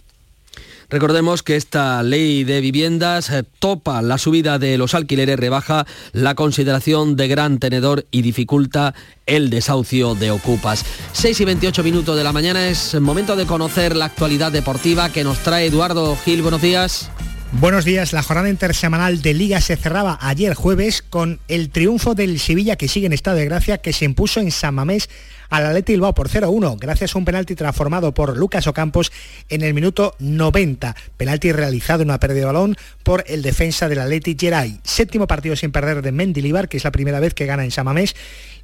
Recordemos 0.90 1.44
que 1.44 1.56
esta 1.56 2.04
ley 2.04 2.44
de 2.44 2.62
viviendas 2.62 3.30
eh, 3.30 3.44
topa 3.60 4.02
la 4.02 4.18
subida 4.18 4.60
de 4.60 4.78
los 4.78 4.94
alquileres, 4.94 5.40
rebaja 5.40 5.86
la 6.14 6.36
consideración 6.36 7.16
de 7.16 7.28
gran 7.28 7.60
tenedor 7.60 8.06
y 8.12 8.22
dificulta 8.22 8.94
el 9.26 9.50
desahucio 9.50 10.16
de 10.16 10.32
ocupas. 10.32 10.86
6 11.14 11.42
y 11.42 11.46
28 11.46 11.84
minutos 11.84 12.16
de 12.18 12.24
la 12.24 12.34
mañana 12.34 12.68
es 12.68 13.00
momento 13.00 13.36
de 13.36 13.46
conocer 13.46 13.96
la 13.96 14.06
actualidad 14.06 14.52
deportiva 14.52 15.10
que 15.10 15.24
nos 15.24 15.40
trae 15.40 15.68
Eduardo 15.68 16.16
Gil. 16.24 16.42
Buenos 16.42 16.62
días. 16.62 17.10
Buenos 17.52 17.86
días, 17.86 18.12
la 18.12 18.24
jornada 18.24 18.50
intersemanal 18.50 19.22
de 19.22 19.34
Liga 19.34 19.62
se 19.62 19.78
cerraba 19.78 20.18
ayer 20.20 20.54
jueves 20.56 21.02
con 21.02 21.40
el 21.48 21.70
triunfo 21.70 22.14
del 22.14 22.40
Sevilla 22.40 22.76
que 22.76 22.88
sigue 22.88 23.06
en 23.06 23.14
estado 23.14 23.38
de 23.38 23.46
gracia 23.46 23.78
que 23.78 23.94
se 23.94 24.04
impuso 24.04 24.40
en 24.40 24.52
San 24.52 24.76
Mamés 24.76 25.10
al 25.50 25.66
Atleti 25.66 25.94
Bilbao 25.94 26.14
por 26.14 26.28
0-1 26.28 26.78
gracias 26.80 27.16
a 27.16 27.18
un 27.18 27.24
penalti 27.24 27.56
transformado 27.56 28.14
por 28.14 28.36
Lucas 28.36 28.68
Ocampos 28.68 29.12
en 29.48 29.62
el 29.62 29.74
minuto 29.74 30.16
90. 30.20 30.96
Penalti 31.16 31.52
realizado 31.52 32.02
en 32.02 32.10
una 32.10 32.20
pérdida 32.20 32.40
de 32.42 32.46
balón 32.46 32.78
por 33.04 33.24
el 33.28 33.42
defensa 33.42 33.88
del 33.88 34.00
Atleti 34.00 34.36
Geray. 34.38 34.82
Séptimo 34.84 35.28
partido 35.28 35.56
sin 35.56 35.72
perder 35.72 36.02
de 36.02 36.12
Mendilibar, 36.12 36.68
que 36.68 36.78
es 36.78 36.84
la 36.84 36.92
primera 36.92 37.20
vez 37.20 37.34
que 37.34 37.46
gana 37.46 37.64
en 37.64 37.72
Samamés 37.72 38.16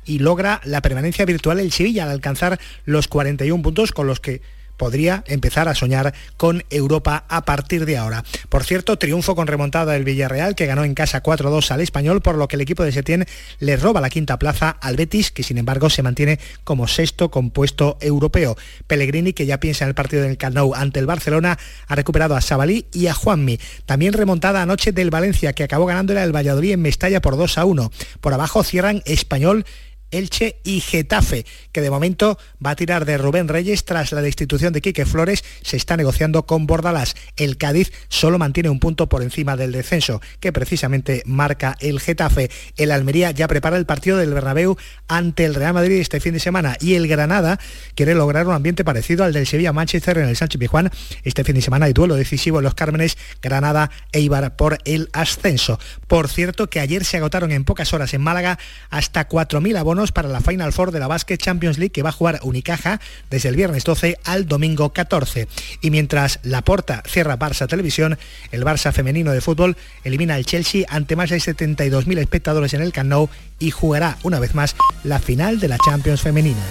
y 0.05 0.19
logra 0.19 0.59
la 0.65 0.81
permanencia 0.81 1.25
virtual 1.25 1.59
el 1.59 1.71
Sevilla 1.71 2.03
al 2.03 2.09
alcanzar 2.09 2.59
los 2.85 3.07
41 3.07 3.61
puntos 3.61 3.91
con 3.91 4.07
los 4.07 4.19
que 4.19 4.41
podría 4.81 5.23
empezar 5.27 5.67
a 5.67 5.75
soñar 5.75 6.11
con 6.37 6.63
Europa 6.71 7.25
a 7.29 7.45
partir 7.45 7.85
de 7.85 7.99
ahora. 7.99 8.23
Por 8.49 8.63
cierto, 8.63 8.97
triunfo 8.97 9.35
con 9.35 9.45
remontada 9.45 9.93
del 9.93 10.03
Villarreal, 10.03 10.55
que 10.55 10.65
ganó 10.65 10.83
en 10.83 10.95
casa 10.95 11.21
4-2 11.21 11.69
al 11.69 11.81
español, 11.81 12.23
por 12.23 12.35
lo 12.35 12.47
que 12.47 12.55
el 12.55 12.61
equipo 12.61 12.83
de 12.83 12.91
Setién 12.91 13.27
le 13.59 13.77
roba 13.77 14.01
la 14.01 14.09
quinta 14.09 14.39
plaza 14.39 14.71
al 14.71 14.95
Betis, 14.95 15.29
que 15.29 15.43
sin 15.43 15.59
embargo 15.59 15.91
se 15.91 16.01
mantiene 16.01 16.39
como 16.63 16.87
sexto 16.87 17.29
compuesto 17.29 17.99
europeo. 18.01 18.57
Pellegrini, 18.87 19.33
que 19.33 19.45
ya 19.45 19.59
piensa 19.59 19.85
en 19.85 19.89
el 19.89 19.93
partido 19.93 20.23
del 20.23 20.39
Camp 20.39 20.57
ante 20.75 20.99
el 20.99 21.05
Barcelona, 21.05 21.59
ha 21.85 21.95
recuperado 21.95 22.35
a 22.35 22.41
Sabalí 22.41 22.87
y 22.91 23.05
a 23.05 23.13
Juanmi. 23.13 23.59
También 23.85 24.13
remontada 24.13 24.63
anoche 24.63 24.93
del 24.93 25.11
Valencia, 25.11 25.53
que 25.53 25.63
acabó 25.63 25.85
ganándole 25.85 26.21
al 26.21 26.35
Valladolid 26.35 26.71
en 26.71 26.81
Mestalla 26.81 27.21
por 27.21 27.37
2 27.37 27.59
a 27.59 27.65
1. 27.65 27.91
Por 28.19 28.33
abajo 28.33 28.63
cierran 28.63 29.03
Español 29.05 29.63
Elche 30.11 30.57
y 30.63 30.81
Getafe, 30.81 31.45
que 31.71 31.81
de 31.81 31.89
momento 31.89 32.37
va 32.63 32.71
a 32.71 32.75
tirar 32.75 33.05
de 33.05 33.17
Rubén 33.17 33.47
Reyes 33.47 33.85
tras 33.85 34.11
la 34.11 34.21
destitución 34.21 34.73
de 34.73 34.81
Quique 34.81 35.05
Flores, 35.05 35.43
se 35.61 35.77
está 35.77 35.97
negociando 35.97 36.45
con 36.45 36.67
Bordalás. 36.67 37.15
El 37.37 37.57
Cádiz 37.57 37.91
solo 38.09 38.37
mantiene 38.37 38.69
un 38.69 38.79
punto 38.79 39.09
por 39.09 39.23
encima 39.23 39.55
del 39.55 39.71
descenso, 39.71 40.21
que 40.39 40.53
precisamente 40.53 41.23
marca 41.25 41.77
el 41.79 41.99
Getafe. 41.99 42.49
El 42.77 42.91
Almería 42.91 43.31
ya 43.31 43.47
prepara 43.47 43.77
el 43.77 43.85
partido 43.85 44.17
del 44.17 44.33
Bernabéu 44.33 44.77
ante 45.07 45.45
el 45.45 45.55
Real 45.55 45.73
Madrid 45.73 45.99
este 45.99 46.19
fin 46.19 46.33
de 46.33 46.39
semana 46.39 46.77
y 46.79 46.95
el 46.95 47.07
Granada 47.07 47.59
quiere 47.95 48.15
lograr 48.15 48.47
un 48.47 48.53
ambiente 48.53 48.83
parecido 48.83 49.23
al 49.23 49.33
del 49.33 49.47
Sevilla 49.47 49.73
Manchester 49.73 50.17
en 50.17 50.29
el 50.29 50.35
Sánchez 50.35 50.59
Pizjuán. 50.59 50.91
Este 51.23 51.43
fin 51.43 51.55
de 51.55 51.61
semana 51.61 51.85
hay 51.85 51.93
duelo 51.93 52.15
decisivo 52.15 52.59
en 52.59 52.63
los 52.63 52.75
Cármenes, 52.75 53.17
Granada 53.41 53.91
e 54.11 54.19
Ibar 54.19 54.55
por 54.55 54.77
el 54.85 55.09
ascenso. 55.13 55.79
Por 56.07 56.27
cierto 56.27 56.69
que 56.69 56.79
ayer 56.79 57.05
se 57.05 57.17
agotaron 57.17 57.51
en 57.51 57.63
pocas 57.63 57.93
horas 57.93 58.13
en 58.13 58.21
Málaga 58.21 58.59
hasta 58.89 59.27
4.000 59.27 59.77
abonos 59.77 60.00
para 60.11 60.27
la 60.27 60.41
Final 60.41 60.73
Four 60.73 60.91
de 60.91 60.99
la 60.99 61.05
Basket 61.07 61.37
Champions 61.37 61.77
League 61.77 61.91
que 61.91 62.01
va 62.01 62.09
a 62.09 62.13
jugar 62.13 62.39
Unicaja 62.41 62.99
desde 63.29 63.49
el 63.49 63.55
viernes 63.55 63.83
12 63.83 64.17
al 64.23 64.47
domingo 64.47 64.91
14. 64.91 65.47
Y 65.81 65.91
mientras 65.91 66.39
la 66.41 66.63
Porta 66.63 67.03
cierra 67.05 67.37
Barça 67.37 67.67
Televisión, 67.67 68.17
el 68.51 68.65
Barça 68.65 68.91
femenino 68.91 69.31
de 69.31 69.41
fútbol 69.41 69.77
elimina 70.03 70.33
al 70.33 70.45
Chelsea 70.45 70.85
ante 70.89 71.15
más 71.15 71.29
de 71.29 71.37
72.000 71.37 72.17
espectadores 72.17 72.73
en 72.73 72.81
el 72.81 72.91
Camp 72.91 73.09
Nou 73.09 73.29
y 73.59 73.69
jugará 73.69 74.17
una 74.23 74.39
vez 74.39 74.55
más 74.55 74.75
la 75.03 75.19
final 75.19 75.59
de 75.59 75.67
la 75.67 75.77
Champions 75.77 76.21
femenina. 76.21 76.61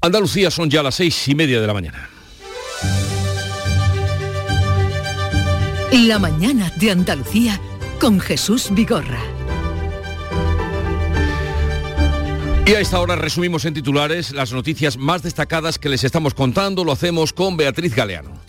Andalucía 0.00 0.50
son 0.50 0.70
ya 0.70 0.82
las 0.82 0.94
seis 0.94 1.28
y 1.28 1.34
media 1.34 1.60
de 1.60 1.66
la 1.66 1.74
mañana. 1.74 2.08
La 5.92 6.18
mañana 6.18 6.70
de 6.76 6.90
Andalucía 6.90 7.60
con 8.00 8.20
Jesús 8.20 8.68
Vigorra. 8.72 9.20
Y 12.66 12.74
a 12.74 12.80
esta 12.80 13.00
hora 13.00 13.14
resumimos 13.14 13.64
en 13.64 13.74
titulares 13.74 14.32
las 14.32 14.52
noticias 14.52 14.96
más 14.96 15.22
destacadas 15.22 15.78
que 15.78 15.88
les 15.88 16.02
estamos 16.02 16.34
contando. 16.34 16.84
Lo 16.84 16.92
hacemos 16.92 17.32
con 17.32 17.56
Beatriz 17.56 17.94
Galeano. 17.94 18.45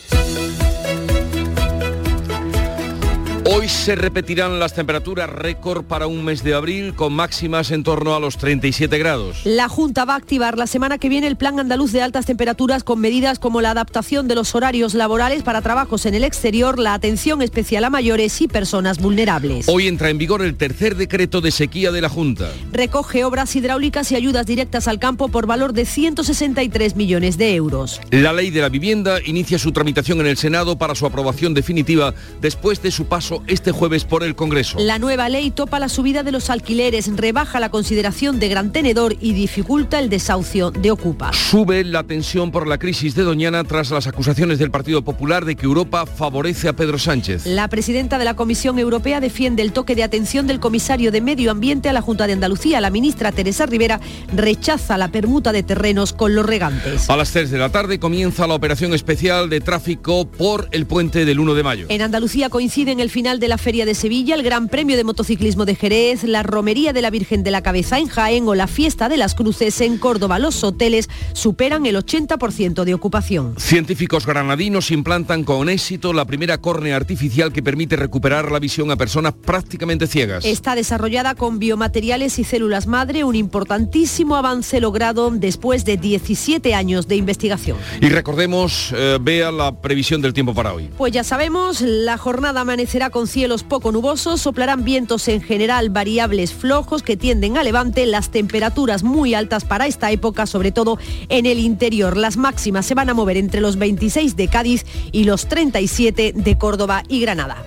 Hoy 3.59 3.69
se 3.69 3.95
repetirán 3.95 4.59
las 4.59 4.75
temperaturas 4.75 5.27
récord 5.27 5.83
para 5.83 6.05
un 6.05 6.23
mes 6.23 6.43
de 6.43 6.53
abril 6.53 6.93
con 6.93 7.11
máximas 7.13 7.71
en 7.71 7.81
torno 7.81 8.15
a 8.15 8.19
los 8.19 8.37
37 8.37 8.99
grados. 8.99 9.39
La 9.45 9.67
Junta 9.67 10.05
va 10.05 10.13
a 10.13 10.17
activar 10.17 10.59
la 10.59 10.67
semana 10.67 10.99
que 10.99 11.09
viene 11.09 11.25
el 11.25 11.37
Plan 11.37 11.59
Andaluz 11.59 11.91
de 11.91 12.03
Altas 12.03 12.27
Temperaturas 12.27 12.83
con 12.83 12.99
medidas 12.99 13.39
como 13.39 13.59
la 13.59 13.71
adaptación 13.71 14.27
de 14.27 14.35
los 14.35 14.53
horarios 14.53 14.93
laborales 14.93 15.41
para 15.41 15.63
trabajos 15.63 16.05
en 16.05 16.13
el 16.13 16.23
exterior, 16.23 16.77
la 16.77 16.93
atención 16.93 17.41
especial 17.41 17.83
a 17.85 17.89
mayores 17.89 18.39
y 18.41 18.47
personas 18.47 18.99
vulnerables. 18.99 19.67
Hoy 19.67 19.87
entra 19.87 20.11
en 20.11 20.19
vigor 20.19 20.43
el 20.43 20.55
tercer 20.55 20.95
decreto 20.95 21.41
de 21.41 21.49
sequía 21.49 21.91
de 21.91 22.01
la 22.01 22.09
Junta. 22.09 22.51
Recoge 22.71 23.23
obras 23.23 23.55
hidráulicas 23.55 24.11
y 24.11 24.15
ayudas 24.15 24.45
directas 24.45 24.87
al 24.87 24.99
campo 24.99 25.29
por 25.29 25.47
valor 25.47 25.73
de 25.73 25.85
163 25.85 26.95
millones 26.95 27.39
de 27.39 27.55
euros. 27.55 28.01
La 28.11 28.33
ley 28.33 28.51
de 28.51 28.61
la 28.61 28.69
vivienda 28.69 29.17
inicia 29.25 29.57
su 29.57 29.71
tramitación 29.71 30.19
en 30.19 30.27
el 30.27 30.37
Senado 30.37 30.77
para 30.77 30.93
su 30.93 31.07
aprobación 31.07 31.55
definitiva 31.55 32.13
después 32.39 32.83
de 32.83 32.91
su 32.91 33.05
paso 33.05 33.41
este 33.47 33.71
jueves 33.71 34.05
por 34.05 34.23
el 34.23 34.35
Congreso. 34.35 34.77
La 34.79 34.99
nueva 34.99 35.29
ley 35.29 35.51
topa 35.51 35.79
la 35.79 35.89
subida 35.89 36.23
de 36.23 36.31
los 36.31 36.49
alquileres, 36.49 37.15
rebaja 37.15 37.59
la 37.59 37.69
consideración 37.69 38.39
de 38.39 38.49
gran 38.49 38.71
tenedor 38.71 39.15
y 39.19 39.33
dificulta 39.33 39.99
el 39.99 40.09
desahucio 40.09 40.71
de 40.71 40.91
Ocupa. 40.91 41.31
Sube 41.33 41.83
la 41.83 42.03
tensión 42.03 42.51
por 42.51 42.67
la 42.67 42.77
crisis 42.77 43.15
de 43.15 43.23
Doñana 43.23 43.63
tras 43.63 43.91
las 43.91 44.07
acusaciones 44.07 44.59
del 44.59 44.71
Partido 44.71 45.03
Popular 45.03 45.45
de 45.45 45.55
que 45.55 45.65
Europa 45.65 46.05
favorece 46.05 46.67
a 46.67 46.73
Pedro 46.73 46.99
Sánchez. 46.99 47.45
La 47.45 47.67
presidenta 47.67 48.17
de 48.17 48.25
la 48.25 48.35
Comisión 48.35 48.79
Europea 48.79 49.19
defiende 49.19 49.61
el 49.61 49.73
toque 49.73 49.95
de 49.95 50.03
atención 50.03 50.47
del 50.47 50.59
comisario 50.59 51.11
de 51.11 51.21
Medio 51.21 51.51
Ambiente 51.51 51.89
a 51.89 51.93
la 51.93 52.01
Junta 52.01 52.27
de 52.27 52.33
Andalucía. 52.33 52.81
La 52.81 52.89
ministra 52.89 53.31
Teresa 53.31 53.65
Rivera 53.65 53.99
rechaza 54.33 54.97
la 54.97 55.09
permuta 55.09 55.51
de 55.51 55.63
terrenos 55.63 56.13
con 56.13 56.35
los 56.35 56.45
regantes. 56.45 57.09
A 57.09 57.17
las 57.17 57.31
3 57.31 57.51
de 57.51 57.57
la 57.57 57.69
tarde 57.69 57.99
comienza 57.99 58.47
la 58.47 58.55
operación 58.55 58.93
especial 58.93 59.49
de 59.49 59.61
tráfico 59.61 60.29
por 60.29 60.67
el 60.71 60.85
puente 60.85 61.25
del 61.25 61.39
1 61.39 61.53
de 61.53 61.63
mayo. 61.63 61.85
En 61.89 62.01
Andalucía 62.01 62.49
coincide 62.49 62.91
en 62.91 62.99
el 62.99 63.09
final 63.09 63.36
de 63.39 63.47
la 63.47 63.57
Feria 63.57 63.85
de 63.85 63.95
Sevilla, 63.95 64.35
el 64.35 64.43
Gran 64.43 64.67
Premio 64.67 64.97
de 64.97 65.03
Motociclismo 65.03 65.65
de 65.65 65.75
Jerez, 65.75 66.23
la 66.23 66.43
Romería 66.43 66.93
de 66.93 67.01
la 67.01 67.09
Virgen 67.09 67.43
de 67.43 67.51
la 67.51 67.61
Cabeza 67.61 67.97
en 67.97 68.07
Jaén 68.07 68.47
o 68.47 68.55
la 68.55 68.67
Fiesta 68.67 69.09
de 69.09 69.17
las 69.17 69.35
Cruces 69.35 69.81
en 69.81 69.97
Córdoba. 69.97 70.39
Los 70.39 70.63
hoteles 70.63 71.09
superan 71.33 71.85
el 71.85 71.95
80% 71.95 72.83
de 72.83 72.93
ocupación. 72.93 73.55
Científicos 73.57 74.25
granadinos 74.25 74.91
implantan 74.91 75.43
con 75.43 75.69
éxito 75.69 76.13
la 76.13 76.25
primera 76.25 76.59
córnea 76.59 76.95
artificial 76.95 77.51
que 77.51 77.63
permite 77.63 77.95
recuperar 77.95 78.51
la 78.51 78.59
visión 78.59 78.91
a 78.91 78.95
personas 78.95 79.33
prácticamente 79.33 80.05
ciegas. 80.05 80.45
Está 80.45 80.75
desarrollada 80.75 81.33
con 81.33 81.57
biomateriales 81.57 82.37
y 82.39 82.43
células 82.43 82.85
madre, 82.85 83.23
un 83.23 83.35
importantísimo 83.35 84.35
avance 84.35 84.79
logrado 84.79 85.31
después 85.31 85.85
de 85.85 85.97
17 85.97 86.75
años 86.75 87.07
de 87.07 87.15
investigación. 87.15 87.77
Y 88.01 88.09
recordemos, 88.09 88.93
eh, 88.95 89.17
vea 89.19 89.51
la 89.51 89.81
previsión 89.81 90.21
del 90.21 90.33
tiempo 90.33 90.53
para 90.53 90.73
hoy. 90.73 90.89
Pues 90.97 91.13
ya 91.13 91.23
sabemos, 91.23 91.81
la 91.81 92.17
jornada 92.17 92.61
amanecerá 92.61 93.09
con 93.09 93.16
cielos 93.25 93.63
poco 93.63 93.91
nubosos, 93.91 94.41
soplarán 94.41 94.83
vientos 94.83 95.27
en 95.29 95.41
general 95.41 95.89
variables 95.89 96.53
flojos 96.53 97.01
que 97.01 97.17
tienden 97.17 97.57
a 97.57 97.63
levante, 97.63 98.05
las 98.05 98.29
temperaturas 98.29 99.01
muy 99.01 99.33
altas 99.33 99.65
para 99.65 99.87
esta 99.87 100.11
época, 100.11 100.45
sobre 100.45 100.71
todo 100.71 100.99
en 101.29 101.47
el 101.47 101.57
interior. 101.57 102.17
Las 102.17 102.37
máximas 102.37 102.85
se 102.85 102.93
van 102.93 103.09
a 103.09 103.15
mover 103.15 103.37
entre 103.37 103.61
los 103.61 103.77
26 103.77 104.35
de 104.35 104.47
Cádiz 104.49 104.85
y 105.11 105.23
los 105.23 105.47
37 105.47 106.33
de 106.35 106.57
Córdoba 106.57 107.01
y 107.07 107.21
Granada. 107.21 107.63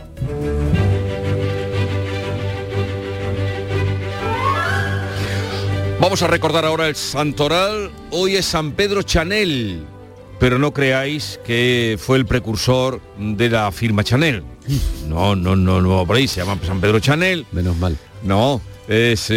Vamos 6.01 6.23
a 6.23 6.29
recordar 6.29 6.65
ahora 6.65 6.89
el 6.89 6.97
santoral. 6.97 7.91
Hoy 8.11 8.37
es 8.37 8.47
San 8.47 8.73
Pedro 8.73 9.03
Chanel, 9.03 9.85
pero 10.39 10.59
no 10.59 10.73
creáis 10.73 11.39
que 11.45 11.99
fue 12.01 12.17
el 12.17 12.25
precursor 12.25 13.03
de 13.19 13.51
la 13.51 13.71
firma 13.71 14.03
Chanel. 14.03 14.43
No, 15.09 15.35
no, 15.37 15.57
no, 15.57 15.81
no, 15.81 16.07
por 16.07 16.17
ahí 16.17 16.29
se 16.29 16.41
llama 16.41 16.59
San 16.65 16.81
Pedro 16.81 17.01
Chanel. 17.01 17.47
Menos 17.53 17.77
mal. 17.77 17.97
No, 18.23 18.61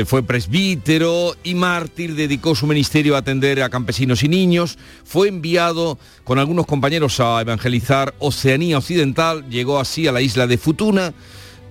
fue 0.05 0.23
presbítero 0.23 1.35
y 1.43 1.53
mártir, 1.53 2.15
dedicó 2.15 2.55
su 2.55 2.65
ministerio 2.65 3.15
a 3.15 3.19
atender 3.19 3.61
a 3.61 3.69
campesinos 3.69 4.23
y 4.23 4.27
niños, 4.27 4.79
fue 5.03 5.27
enviado 5.27 5.99
con 6.23 6.39
algunos 6.39 6.65
compañeros 6.65 7.19
a 7.19 7.39
evangelizar 7.39 8.15
Oceanía 8.17 8.79
Occidental, 8.79 9.47
llegó 9.49 9.79
así 9.79 10.07
a 10.07 10.11
la 10.11 10.21
isla 10.21 10.47
de 10.47 10.57
Futuna, 10.57 11.13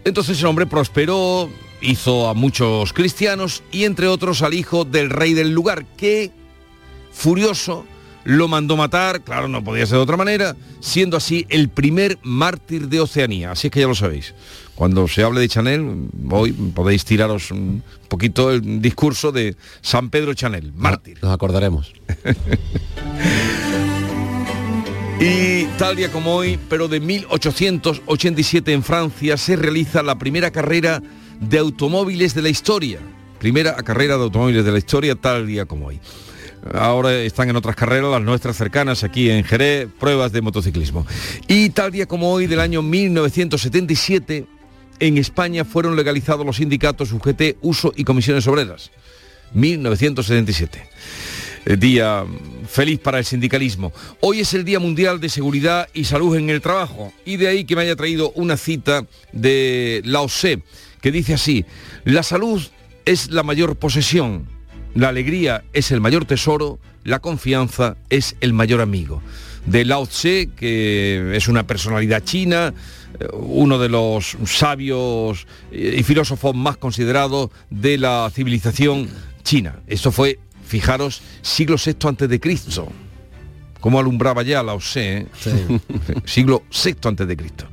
entonces 0.04 0.38
el 0.38 0.46
hombre 0.46 0.66
prosperó, 0.66 1.50
hizo 1.80 2.28
a 2.28 2.34
muchos 2.34 2.92
cristianos 2.92 3.64
y 3.72 3.82
entre 3.82 4.06
otros 4.06 4.42
al 4.42 4.54
hijo 4.54 4.84
del 4.84 5.10
rey 5.10 5.34
del 5.34 5.50
lugar, 5.50 5.84
que, 5.96 6.30
furioso, 7.10 7.84
lo 8.24 8.48
mandó 8.48 8.76
matar, 8.76 9.22
claro, 9.22 9.48
no 9.48 9.64
podía 9.64 9.86
ser 9.86 9.98
de 9.98 10.02
otra 10.02 10.16
manera, 10.16 10.56
siendo 10.80 11.16
así 11.16 11.46
el 11.48 11.68
primer 11.68 12.18
mártir 12.22 12.88
de 12.88 13.00
Oceanía. 13.00 13.52
Así 13.52 13.68
es 13.68 13.72
que 13.72 13.80
ya 13.80 13.86
lo 13.86 13.94
sabéis. 13.94 14.34
Cuando 14.74 15.06
se 15.08 15.22
hable 15.22 15.40
de 15.40 15.48
Chanel, 15.48 16.08
hoy 16.30 16.52
podéis 16.52 17.04
tiraros 17.04 17.50
un 17.50 17.82
poquito 18.08 18.50
el 18.50 18.80
discurso 18.80 19.32
de 19.32 19.56
San 19.80 20.10
Pedro 20.10 20.34
Chanel, 20.34 20.72
mártir. 20.74 21.18
Nos 21.22 21.32
acordaremos. 21.32 21.92
y 25.20 25.64
tal 25.78 25.96
día 25.96 26.10
como 26.10 26.34
hoy, 26.34 26.58
pero 26.68 26.88
de 26.88 27.00
1887 27.00 28.72
en 28.72 28.82
Francia, 28.82 29.36
se 29.36 29.56
realiza 29.56 30.02
la 30.02 30.18
primera 30.18 30.50
carrera 30.50 31.02
de 31.40 31.58
automóviles 31.58 32.34
de 32.34 32.42
la 32.42 32.48
historia. 32.48 33.00
Primera 33.38 33.74
carrera 33.76 34.16
de 34.16 34.22
automóviles 34.22 34.64
de 34.64 34.72
la 34.72 34.78
historia, 34.78 35.16
tal 35.16 35.46
día 35.46 35.66
como 35.66 35.88
hoy. 35.88 36.00
Ahora 36.74 37.14
están 37.14 37.50
en 37.50 37.56
otras 37.56 37.74
carreras, 37.74 38.10
las 38.10 38.22
nuestras 38.22 38.56
cercanas 38.56 39.02
aquí 39.02 39.30
en 39.30 39.44
Jerez, 39.44 39.88
pruebas 39.98 40.32
de 40.32 40.42
motociclismo. 40.42 41.06
Y 41.48 41.70
tal 41.70 41.90
día 41.90 42.06
como 42.06 42.32
hoy 42.32 42.46
del 42.46 42.60
año 42.60 42.82
1977, 42.82 44.46
en 45.00 45.18
España 45.18 45.64
fueron 45.64 45.96
legalizados 45.96 46.46
los 46.46 46.56
sindicatos 46.56 47.12
UGT, 47.12 47.56
Uso 47.62 47.92
y 47.96 48.04
Comisiones 48.04 48.46
Obreras. 48.46 48.90
1977. 49.54 50.88
Eh, 51.64 51.76
día 51.76 52.24
feliz 52.68 52.98
para 53.00 53.18
el 53.18 53.24
sindicalismo. 53.24 53.92
Hoy 54.20 54.40
es 54.40 54.54
el 54.54 54.64
Día 54.64 54.80
Mundial 54.80 55.20
de 55.20 55.28
Seguridad 55.28 55.88
y 55.92 56.04
Salud 56.04 56.36
en 56.36 56.50
el 56.50 56.60
Trabajo 56.60 57.12
y 57.24 57.36
de 57.36 57.48
ahí 57.48 57.64
que 57.64 57.76
me 57.76 57.82
haya 57.82 57.96
traído 57.96 58.32
una 58.32 58.56
cita 58.56 59.06
de 59.32 60.02
Lao 60.04 60.26
Tse 60.26 60.62
que 61.00 61.12
dice 61.12 61.34
así, 61.34 61.64
la 62.04 62.22
salud 62.22 62.62
es 63.04 63.30
la 63.30 63.42
mayor 63.42 63.76
posesión 63.76 64.51
La 64.94 65.08
alegría 65.08 65.64
es 65.72 65.90
el 65.90 66.00
mayor 66.00 66.24
tesoro, 66.26 66.78
la 67.04 67.20
confianza 67.20 67.96
es 68.10 68.36
el 68.40 68.52
mayor 68.52 68.80
amigo. 68.80 69.22
De 69.66 69.84
Lao 69.84 70.06
Tse, 70.06 70.50
que 70.54 71.32
es 71.34 71.48
una 71.48 71.66
personalidad 71.66 72.22
china, 72.24 72.74
eh, 73.18 73.26
uno 73.32 73.78
de 73.78 73.88
los 73.88 74.36
sabios 74.44 75.46
y 75.70 76.02
filósofos 76.02 76.54
más 76.54 76.76
considerados 76.76 77.50
de 77.70 77.96
la 77.96 78.30
civilización 78.34 79.08
china. 79.44 79.76
Esto 79.86 80.12
fue, 80.12 80.38
fijaros, 80.66 81.22
siglo 81.42 81.76
VI 81.82 82.08
antes 82.08 82.28
de 82.28 82.40
Cristo 82.40 82.92
como 83.82 83.98
alumbraba 83.98 84.44
ya 84.44 84.62
la 84.62 84.74
OSE, 84.74 85.18
¿eh? 85.18 85.26
siglo 86.24 86.62
VI 86.70 86.94
antes 87.02 87.26
de 87.26 87.36
Cristo. 87.36 87.66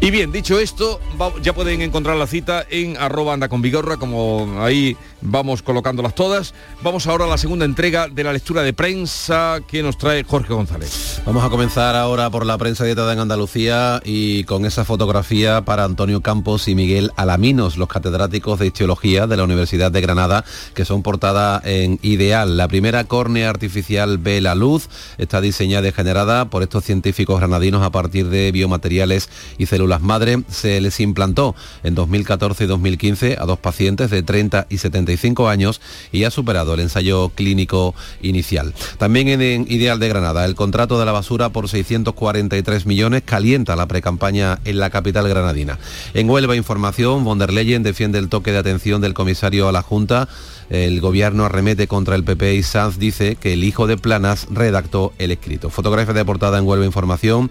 Y 0.00 0.10
bien, 0.10 0.32
dicho 0.32 0.58
esto, 0.58 1.00
ya 1.42 1.52
pueden 1.52 1.82
encontrar 1.82 2.16
la 2.16 2.26
cita 2.26 2.64
en 2.68 2.96
arroba 2.96 3.34
anda 3.34 3.50
con 3.50 3.60
vigorra, 3.60 3.98
como 3.98 4.62
ahí 4.62 4.96
vamos 5.24 5.62
colocándolas 5.62 6.14
todas. 6.14 6.54
Vamos 6.82 7.06
ahora 7.06 7.24
a 7.24 7.28
la 7.28 7.38
segunda 7.38 7.64
entrega 7.64 8.08
de 8.08 8.22
la 8.22 8.32
lectura 8.32 8.62
de 8.62 8.72
prensa 8.72 9.60
que 9.66 9.82
nos 9.82 9.98
trae 9.98 10.22
Jorge 10.22 10.52
González. 10.52 11.22
Vamos 11.26 11.42
a 11.42 11.48
comenzar 11.48 11.96
ahora 11.96 12.30
por 12.30 12.46
la 12.46 12.58
prensa 12.58 12.84
dietada 12.84 13.12
en 13.12 13.18
Andalucía 13.18 14.00
y 14.04 14.44
con 14.44 14.66
esa 14.66 14.84
fotografía 14.84 15.64
para 15.64 15.84
Antonio 15.84 16.20
Campos 16.20 16.68
y 16.68 16.74
Miguel 16.74 17.10
Alaminos, 17.16 17.76
los 17.76 17.88
catedráticos 17.88 18.58
de 18.58 18.66
Histología 18.66 19.26
de 19.26 19.36
la 19.36 19.44
Universidad 19.44 19.90
de 19.90 20.00
Granada, 20.00 20.44
que 20.74 20.84
son 20.84 21.02
portada 21.02 21.60
en 21.64 21.98
Ideal. 22.02 22.56
La 22.56 22.68
primera 22.68 23.04
córnea 23.04 23.48
artificial 23.48 24.18
ve 24.18 24.40
la 24.40 24.54
luz 24.54 24.88
está 25.16 25.40
diseñada 25.40 25.88
y 25.88 25.92
generada 25.92 26.50
por 26.50 26.62
estos 26.62 26.84
científicos 26.84 27.40
granadinos 27.40 27.82
a 27.82 27.90
partir 27.90 28.28
de 28.28 28.52
biomateriales 28.52 29.30
y 29.56 29.66
células 29.66 30.02
madre. 30.02 30.42
Se 30.48 30.80
les 30.80 31.00
implantó 31.00 31.54
en 31.82 31.94
2014 31.94 32.64
y 32.64 32.66
2015 32.66 33.36
a 33.40 33.46
dos 33.46 33.58
pacientes 33.58 34.10
de 34.10 34.22
30 34.22 34.66
y 34.68 34.78
75 34.78 35.13
años 35.48 35.80
y 36.12 36.24
ha 36.24 36.30
superado 36.30 36.74
el 36.74 36.80
ensayo 36.80 37.30
clínico 37.30 37.94
inicial. 38.22 38.74
También 38.98 39.28
en 39.28 39.66
Ideal 39.68 39.98
de 39.98 40.08
Granada, 40.08 40.44
el 40.44 40.54
contrato 40.54 40.98
de 40.98 41.04
la 41.04 41.12
basura 41.12 41.48
por 41.48 41.68
643 41.68 42.86
millones 42.86 43.22
calienta 43.24 43.76
la 43.76 43.86
precampaña 43.86 44.58
en 44.64 44.78
la 44.78 44.90
capital 44.90 45.28
granadina. 45.28 45.78
En 46.14 46.28
Huelva 46.28 46.56
Información, 46.56 47.24
von 47.24 47.38
der 47.38 47.52
Leyen 47.52 47.82
defiende 47.82 48.18
el 48.18 48.28
toque 48.28 48.52
de 48.52 48.58
atención 48.58 49.00
del 49.00 49.14
comisario 49.14 49.68
a 49.68 49.72
la 49.72 49.82
Junta 49.82 50.28
el 50.70 51.00
gobierno 51.00 51.44
arremete 51.44 51.86
contra 51.86 52.16
el 52.16 52.24
PP 52.24 52.54
y 52.54 52.62
Sanz 52.62 52.98
dice 52.98 53.36
que 53.36 53.52
el 53.52 53.64
hijo 53.64 53.86
de 53.86 53.96
Planas 53.96 54.46
redactó 54.50 55.12
el 55.18 55.30
escrito. 55.30 55.70
Fotografía 55.70 56.14
de 56.14 56.24
portada 56.24 56.58
en 56.58 56.66
Huelva 56.66 56.86
Información 56.86 57.50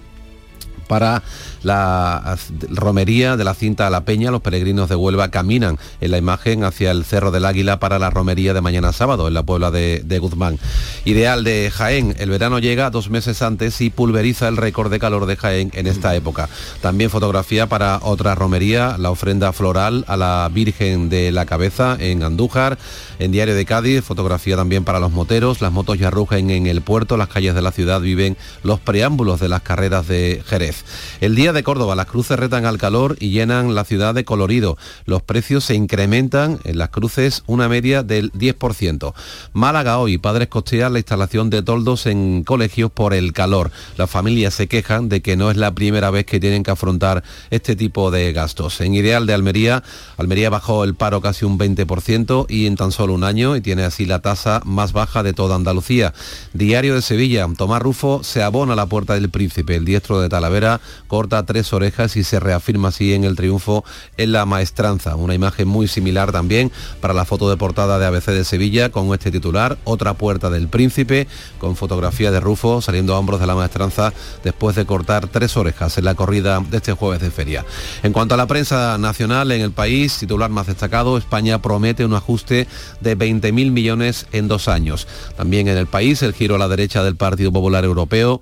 para 0.93 1.23
la 1.63 2.37
romería 2.69 3.35
de 3.35 3.43
la 3.43 3.55
cinta 3.55 3.87
a 3.87 3.89
la 3.89 4.05
Peña. 4.05 4.29
Los 4.29 4.41
peregrinos 4.41 4.89
de 4.89 4.95
Huelva 4.95 5.31
caminan 5.31 5.79
en 6.01 6.11
la 6.11 6.19
imagen 6.19 6.63
hacia 6.63 6.91
el 6.91 7.03
Cerro 7.03 7.31
del 7.31 7.45
Águila 7.45 7.79
para 7.79 7.97
la 7.97 8.11
romería 8.11 8.53
de 8.53 8.61
mañana 8.61 8.93
sábado 8.93 9.27
en 9.27 9.33
la 9.33 9.41
Puebla 9.41 9.71
de, 9.71 10.19
Guzmán. 10.19 10.59
Ideal 11.03 11.43
de 11.43 11.71
Jaén, 11.73 12.13
el 12.19 12.29
verano 12.29 12.59
llega 12.59 12.91
dos 12.91 13.09
meses 13.09 13.41
antes 13.41 13.81
y 13.81 13.89
pulveriza 13.89 14.47
el 14.47 14.57
récord 14.57 14.91
de 14.91 14.99
calor 14.99 15.25
de 15.25 15.35
Jaén 15.35 15.71
en 15.73 15.87
esta 15.87 16.13
época. 16.15 16.47
También 16.81 17.09
fotografía 17.09 17.65
para 17.65 17.99
otra 18.03 18.35
romería, 18.35 18.97
la 18.99 19.09
ofrenda 19.09 19.51
floral 19.51 20.05
a 20.07 20.15
la 20.15 20.47
Virgen 20.53 21.09
de 21.09 21.31
la 21.31 21.47
Cabeza 21.47 21.97
en 21.99 22.21
Andújar. 22.21 22.77
En 23.17 23.31
Diario 23.31 23.55
de 23.55 23.65
Cádiz, 23.65 24.03
fotografía 24.03 24.57
también 24.57 24.83
para 24.83 24.99
los 24.99 25.11
moteros. 25.11 25.59
Las 25.59 25.71
motos 25.71 25.97
ya 25.97 26.11
rugen 26.11 26.51
en 26.51 26.67
el 26.67 26.81
puerto, 26.81 27.17
las 27.17 27.29
calles 27.29 27.55
de 27.55 27.63
la 27.63 27.71
ciudad 27.71 27.99
viven 27.99 28.37
los 28.61 28.79
preámbulos 28.79 29.39
de 29.39 29.49
las 29.49 29.63
carreras 29.63 30.07
de 30.07 30.43
Jerez. 30.45 30.82
El 31.21 31.35
día 31.35 31.53
de 31.53 31.63
Córdoba, 31.63 31.95
las 31.95 32.07
cruces 32.07 32.37
retan 32.37 32.65
al 32.65 32.77
calor 32.77 33.17
y 33.19 33.29
llenan 33.29 33.75
la 33.75 33.85
ciudad 33.85 34.13
de 34.13 34.25
colorido. 34.25 34.77
Los 35.05 35.21
precios 35.21 35.63
se 35.65 35.75
incrementan 35.75 36.59
en 36.63 36.77
las 36.77 36.89
cruces 36.89 37.43
una 37.47 37.69
media 37.69 38.03
del 38.03 38.31
10%. 38.33 39.13
Málaga 39.53 39.97
hoy, 39.97 40.17
padres 40.17 40.47
costean 40.47 40.93
la 40.93 40.99
instalación 40.99 41.49
de 41.49 41.61
toldos 41.61 42.05
en 42.05 42.43
colegios 42.43 42.91
por 42.91 43.13
el 43.13 43.33
calor. 43.33 43.71
Las 43.97 44.09
familias 44.09 44.53
se 44.53 44.67
quejan 44.67 45.09
de 45.09 45.21
que 45.21 45.35
no 45.35 45.51
es 45.51 45.57
la 45.57 45.73
primera 45.73 46.09
vez 46.09 46.25
que 46.25 46.39
tienen 46.39 46.63
que 46.63 46.71
afrontar 46.71 47.23
este 47.49 47.75
tipo 47.75 48.11
de 48.11 48.33
gastos. 48.33 48.81
En 48.81 48.93
Ideal 48.93 49.25
de 49.25 49.33
Almería, 49.33 49.83
Almería 50.17 50.49
bajó 50.49 50.83
el 50.83 50.95
paro 50.95 51.21
casi 51.21 51.45
un 51.45 51.57
20% 51.57 52.45
y 52.49 52.65
en 52.65 52.75
tan 52.75 52.91
solo 52.91 53.13
un 53.13 53.23
año 53.23 53.55
y 53.55 53.61
tiene 53.61 53.83
así 53.83 54.05
la 54.05 54.19
tasa 54.19 54.61
más 54.65 54.93
baja 54.93 55.23
de 55.23 55.33
toda 55.33 55.55
Andalucía. 55.55 56.13
Diario 56.53 56.95
de 56.95 57.01
Sevilla, 57.01 57.47
Tomás 57.57 57.81
Rufo 57.81 58.23
se 58.23 58.41
abona 58.43 58.73
a 58.73 58.75
la 58.75 58.85
puerta 58.85 59.13
del 59.13 59.29
príncipe. 59.29 59.75
El 59.75 59.85
diestro 59.85 60.19
de 60.19 60.29
Talavera 60.29 60.62
corta 61.07 61.45
tres 61.45 61.73
orejas 61.73 62.15
y 62.15 62.23
se 62.23 62.39
reafirma 62.39 62.89
así 62.89 63.13
en 63.13 63.23
el 63.23 63.35
triunfo 63.35 63.83
en 64.17 64.31
la 64.31 64.45
maestranza. 64.45 65.15
Una 65.15 65.33
imagen 65.33 65.67
muy 65.67 65.87
similar 65.87 66.31
también 66.31 66.71
para 67.01 67.13
la 67.13 67.25
foto 67.25 67.49
de 67.49 67.57
portada 67.57 67.99
de 67.99 68.05
ABC 68.05 68.27
de 68.27 68.43
Sevilla 68.43 68.89
con 68.89 69.13
este 69.13 69.31
titular, 69.31 69.77
otra 69.83 70.13
puerta 70.13 70.49
del 70.49 70.67
príncipe, 70.67 71.27
con 71.59 71.75
fotografía 71.75 72.31
de 72.31 72.39
Rufo 72.39 72.81
saliendo 72.81 73.13
a 73.13 73.19
hombros 73.19 73.39
de 73.39 73.47
la 73.47 73.55
maestranza 73.55 74.13
después 74.43 74.75
de 74.75 74.85
cortar 74.85 75.27
tres 75.27 75.57
orejas 75.57 75.97
en 75.97 76.05
la 76.05 76.15
corrida 76.15 76.59
de 76.59 76.77
este 76.77 76.93
jueves 76.93 77.21
de 77.21 77.31
feria. 77.31 77.65
En 78.03 78.13
cuanto 78.13 78.35
a 78.35 78.37
la 78.37 78.47
prensa 78.47 78.97
nacional 78.97 79.51
en 79.51 79.61
el 79.61 79.71
país, 79.71 80.17
titular 80.17 80.49
más 80.49 80.67
destacado, 80.67 81.17
España 81.17 81.61
promete 81.61 82.05
un 82.05 82.13
ajuste 82.13 82.67
de 83.01 83.17
20.000 83.17 83.71
millones 83.71 84.27
en 84.31 84.47
dos 84.47 84.67
años. 84.67 85.07
También 85.35 85.67
en 85.67 85.77
el 85.77 85.87
país, 85.87 86.21
el 86.23 86.33
giro 86.33 86.55
a 86.55 86.57
la 86.57 86.67
derecha 86.67 87.03
del 87.03 87.15
Partido 87.15 87.51
Popular 87.51 87.83
Europeo 87.83 88.41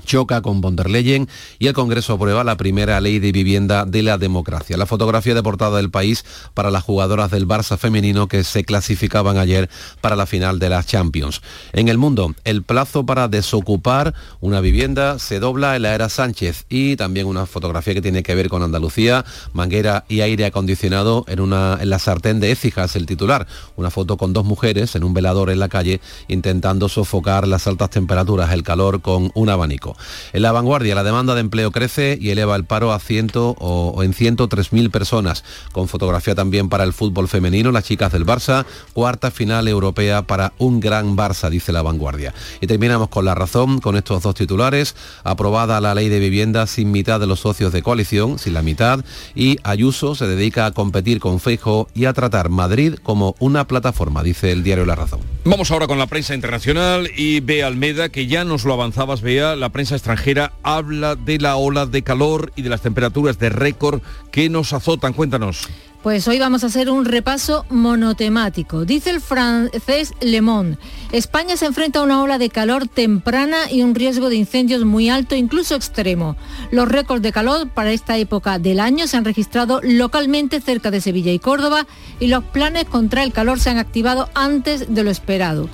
choca 0.00 0.42
con 0.42 0.60
von 0.60 0.76
der 0.76 0.90
Leyen 0.90 1.28
y 1.58 1.68
el 1.68 1.74
Congreso 1.74 2.14
aprueba 2.14 2.44
la 2.44 2.56
primera 2.56 3.00
ley 3.00 3.18
de 3.18 3.32
vivienda 3.32 3.84
de 3.84 4.02
la 4.02 4.18
democracia. 4.18 4.76
La 4.76 4.86
fotografía 4.86 5.34
de 5.34 5.42
portada 5.42 5.76
del 5.76 5.90
país 5.90 6.24
para 6.54 6.70
las 6.70 6.82
jugadoras 6.82 7.30
del 7.30 7.46
Barça 7.46 7.78
femenino 7.78 8.28
que 8.28 8.44
se 8.44 8.64
clasificaban 8.64 9.38
ayer 9.38 9.70
para 10.00 10.16
la 10.16 10.26
final 10.26 10.58
de 10.58 10.68
las 10.68 10.86
Champions. 10.86 11.42
En 11.72 11.88
el 11.88 11.98
mundo, 11.98 12.34
el 12.44 12.62
plazo 12.62 13.06
para 13.06 13.28
desocupar 13.28 14.14
una 14.40 14.60
vivienda 14.60 15.18
se 15.18 15.40
dobla 15.40 15.76
en 15.76 15.82
la 15.82 15.94
era 15.94 16.08
Sánchez 16.08 16.66
y 16.68 16.96
también 16.96 17.26
una 17.26 17.46
fotografía 17.46 17.94
que 17.94 18.02
tiene 18.02 18.22
que 18.22 18.34
ver 18.34 18.48
con 18.48 18.62
Andalucía, 18.62 19.24
manguera 19.52 20.04
y 20.08 20.22
aire 20.22 20.44
acondicionado 20.44 21.24
en, 21.28 21.40
una, 21.40 21.78
en 21.80 21.90
la 21.90 21.98
sartén 21.98 22.40
de 22.40 22.50
Écija, 22.50 22.80
el 22.94 23.06
titular. 23.06 23.46
Una 23.76 23.90
foto 23.90 24.16
con 24.16 24.32
dos 24.32 24.44
mujeres 24.44 24.94
en 24.94 25.04
un 25.04 25.14
velador 25.14 25.50
en 25.50 25.58
la 25.58 25.68
calle 25.68 26.00
intentando 26.28 26.88
sofocar 26.88 27.46
las 27.46 27.66
altas 27.66 27.90
temperaturas, 27.90 28.52
el 28.52 28.62
calor 28.62 29.00
con 29.00 29.30
un 29.34 29.48
abanico. 29.48 29.89
En 30.32 30.42
la 30.42 30.52
vanguardia, 30.52 30.94
la 30.94 31.04
demanda 31.04 31.34
de 31.34 31.40
empleo 31.40 31.70
crece 31.70 32.18
y 32.20 32.30
eleva 32.30 32.56
el 32.56 32.64
paro 32.64 32.92
a 32.92 32.98
ciento 32.98 33.56
o, 33.58 34.02
en 34.02 34.12
103.000 34.12 34.90
personas, 34.90 35.44
con 35.72 35.88
fotografía 35.88 36.34
también 36.34 36.68
para 36.68 36.84
el 36.84 36.92
fútbol 36.92 37.28
femenino, 37.28 37.72
las 37.72 37.84
chicas 37.84 38.12
del 38.12 38.26
Barça, 38.26 38.64
cuarta 38.92 39.30
final 39.30 39.68
europea 39.68 40.22
para 40.22 40.52
un 40.58 40.80
gran 40.80 41.16
Barça, 41.16 41.50
dice 41.50 41.72
la 41.72 41.82
vanguardia. 41.82 42.34
Y 42.60 42.66
terminamos 42.66 43.08
con 43.08 43.24
la 43.24 43.34
razón, 43.34 43.80
con 43.80 43.96
estos 43.96 44.22
dos 44.22 44.34
titulares, 44.34 44.94
aprobada 45.24 45.80
la 45.80 45.94
ley 45.94 46.08
de 46.08 46.18
vivienda 46.18 46.66
sin 46.66 46.90
mitad 46.90 47.20
de 47.20 47.26
los 47.26 47.40
socios 47.40 47.72
de 47.72 47.82
coalición, 47.82 48.38
sin 48.38 48.54
la 48.54 48.62
mitad, 48.62 49.04
y 49.34 49.58
Ayuso 49.62 50.14
se 50.14 50.26
dedica 50.26 50.66
a 50.66 50.72
competir 50.72 51.20
con 51.20 51.40
Feijo 51.40 51.88
y 51.94 52.04
a 52.04 52.12
tratar 52.12 52.48
Madrid 52.48 52.94
como 53.02 53.34
una 53.38 53.66
plataforma, 53.66 54.22
dice 54.22 54.52
el 54.52 54.62
diario 54.62 54.84
La 54.84 54.94
Razón. 54.94 55.20
Vamos 55.44 55.70
ahora 55.70 55.86
con 55.86 55.98
la 55.98 56.06
prensa 56.06 56.34
internacional 56.34 57.10
y 57.16 57.40
Bea 57.40 57.66
Almeda, 57.66 58.08
que 58.08 58.26
ya 58.26 58.44
nos 58.44 58.64
lo 58.64 58.74
avanzabas, 58.74 59.22
Bea, 59.22 59.56
la 59.56 59.70
prensa 59.80 59.94
extranjera 59.94 60.52
habla 60.62 61.16
de 61.16 61.38
la 61.38 61.56
ola 61.56 61.86
de 61.86 62.02
calor 62.02 62.52
y 62.54 62.60
de 62.60 62.68
las 62.68 62.82
temperaturas 62.82 63.38
de 63.38 63.48
récord 63.48 64.02
que 64.30 64.50
nos 64.50 64.74
azotan. 64.74 65.14
Cuéntanos. 65.14 65.68
Pues 66.02 66.28
hoy 66.28 66.38
vamos 66.38 66.64
a 66.64 66.66
hacer 66.66 66.90
un 66.90 67.06
repaso 67.06 67.64
monotemático. 67.70 68.84
Dice 68.84 69.08
el 69.08 69.22
francés 69.22 70.12
Le 70.20 70.42
Monde, 70.42 70.76
España 71.12 71.56
se 71.56 71.64
enfrenta 71.64 72.00
a 72.00 72.02
una 72.02 72.22
ola 72.22 72.36
de 72.36 72.50
calor 72.50 72.88
temprana 72.88 73.70
y 73.70 73.82
un 73.82 73.94
riesgo 73.94 74.28
de 74.28 74.36
incendios 74.36 74.84
muy 74.84 75.08
alto, 75.08 75.34
incluso 75.34 75.74
extremo. 75.74 76.36
Los 76.70 76.86
récords 76.86 77.22
de 77.22 77.32
calor 77.32 77.70
para 77.70 77.92
esta 77.92 78.18
época 78.18 78.58
del 78.58 78.80
año 78.80 79.06
se 79.06 79.16
han 79.16 79.24
registrado 79.24 79.80
localmente 79.82 80.60
cerca 80.60 80.90
de 80.90 81.00
Sevilla 81.00 81.32
y 81.32 81.38
Córdoba 81.38 81.86
y 82.18 82.26
los 82.26 82.44
planes 82.44 82.84
contra 82.84 83.22
el 83.22 83.32
calor 83.32 83.58
se 83.60 83.70
han 83.70 83.78
activado 83.78 84.28
antes 84.34 84.94
de 84.94 85.04
lo 85.04 85.10
esperado. 85.10 85.70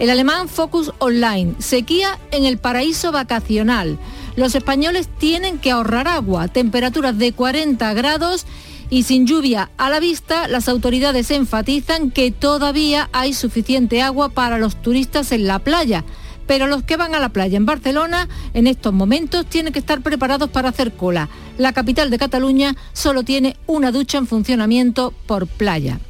El 0.00 0.08
alemán 0.08 0.48
Focus 0.48 0.92
Online, 0.98 1.56
sequía 1.58 2.18
en 2.30 2.46
el 2.46 2.56
paraíso 2.56 3.12
vacacional. 3.12 3.98
Los 4.34 4.54
españoles 4.54 5.10
tienen 5.18 5.58
que 5.58 5.70
ahorrar 5.70 6.08
agua, 6.08 6.48
temperaturas 6.48 7.18
de 7.18 7.34
40 7.34 7.92
grados 7.92 8.46
y 8.88 9.02
sin 9.02 9.26
lluvia 9.26 9.70
a 9.76 9.90
la 9.90 10.00
vista, 10.00 10.48
las 10.48 10.70
autoridades 10.70 11.30
enfatizan 11.30 12.10
que 12.10 12.30
todavía 12.30 13.10
hay 13.12 13.34
suficiente 13.34 14.00
agua 14.00 14.30
para 14.30 14.56
los 14.56 14.80
turistas 14.80 15.32
en 15.32 15.46
la 15.46 15.58
playa. 15.58 16.02
Pero 16.46 16.66
los 16.66 16.82
que 16.82 16.96
van 16.96 17.14
a 17.14 17.20
la 17.20 17.28
playa 17.28 17.58
en 17.58 17.66
Barcelona 17.66 18.26
en 18.54 18.68
estos 18.68 18.94
momentos 18.94 19.44
tienen 19.44 19.74
que 19.74 19.80
estar 19.80 20.00
preparados 20.00 20.48
para 20.48 20.70
hacer 20.70 20.92
cola. 20.92 21.28
La 21.58 21.74
capital 21.74 22.08
de 22.08 22.16
Cataluña 22.16 22.74
solo 22.94 23.22
tiene 23.22 23.54
una 23.66 23.92
ducha 23.92 24.16
en 24.16 24.26
funcionamiento 24.26 25.12
por 25.26 25.46
playa. 25.46 26.00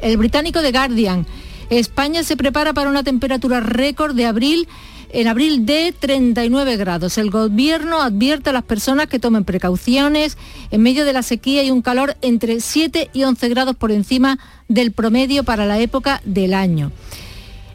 El 0.00 0.16
británico 0.16 0.62
The 0.62 0.70
Guardian 0.70 1.26
España 1.70 2.22
se 2.22 2.36
prepara 2.36 2.72
para 2.72 2.90
una 2.90 3.02
temperatura 3.02 3.60
récord 3.60 4.14
de 4.14 4.26
abril 4.26 4.68
en 5.10 5.28
abril 5.28 5.64
de 5.66 5.94
39 5.98 6.76
grados. 6.76 7.16
El 7.18 7.30
gobierno 7.30 8.02
advierte 8.02 8.50
a 8.50 8.52
las 8.52 8.64
personas 8.64 9.06
que 9.06 9.18
tomen 9.18 9.44
precauciones 9.44 10.36
en 10.70 10.82
medio 10.82 11.04
de 11.04 11.12
la 11.12 11.22
sequía 11.22 11.62
y 11.62 11.70
un 11.70 11.82
calor 11.82 12.16
entre 12.22 12.60
7 12.60 13.10
y 13.12 13.24
11 13.24 13.48
grados 13.48 13.76
por 13.76 13.92
encima 13.92 14.38
del 14.68 14.92
promedio 14.92 15.44
para 15.44 15.64
la 15.66 15.78
época 15.78 16.20
del 16.24 16.54
año. 16.54 16.92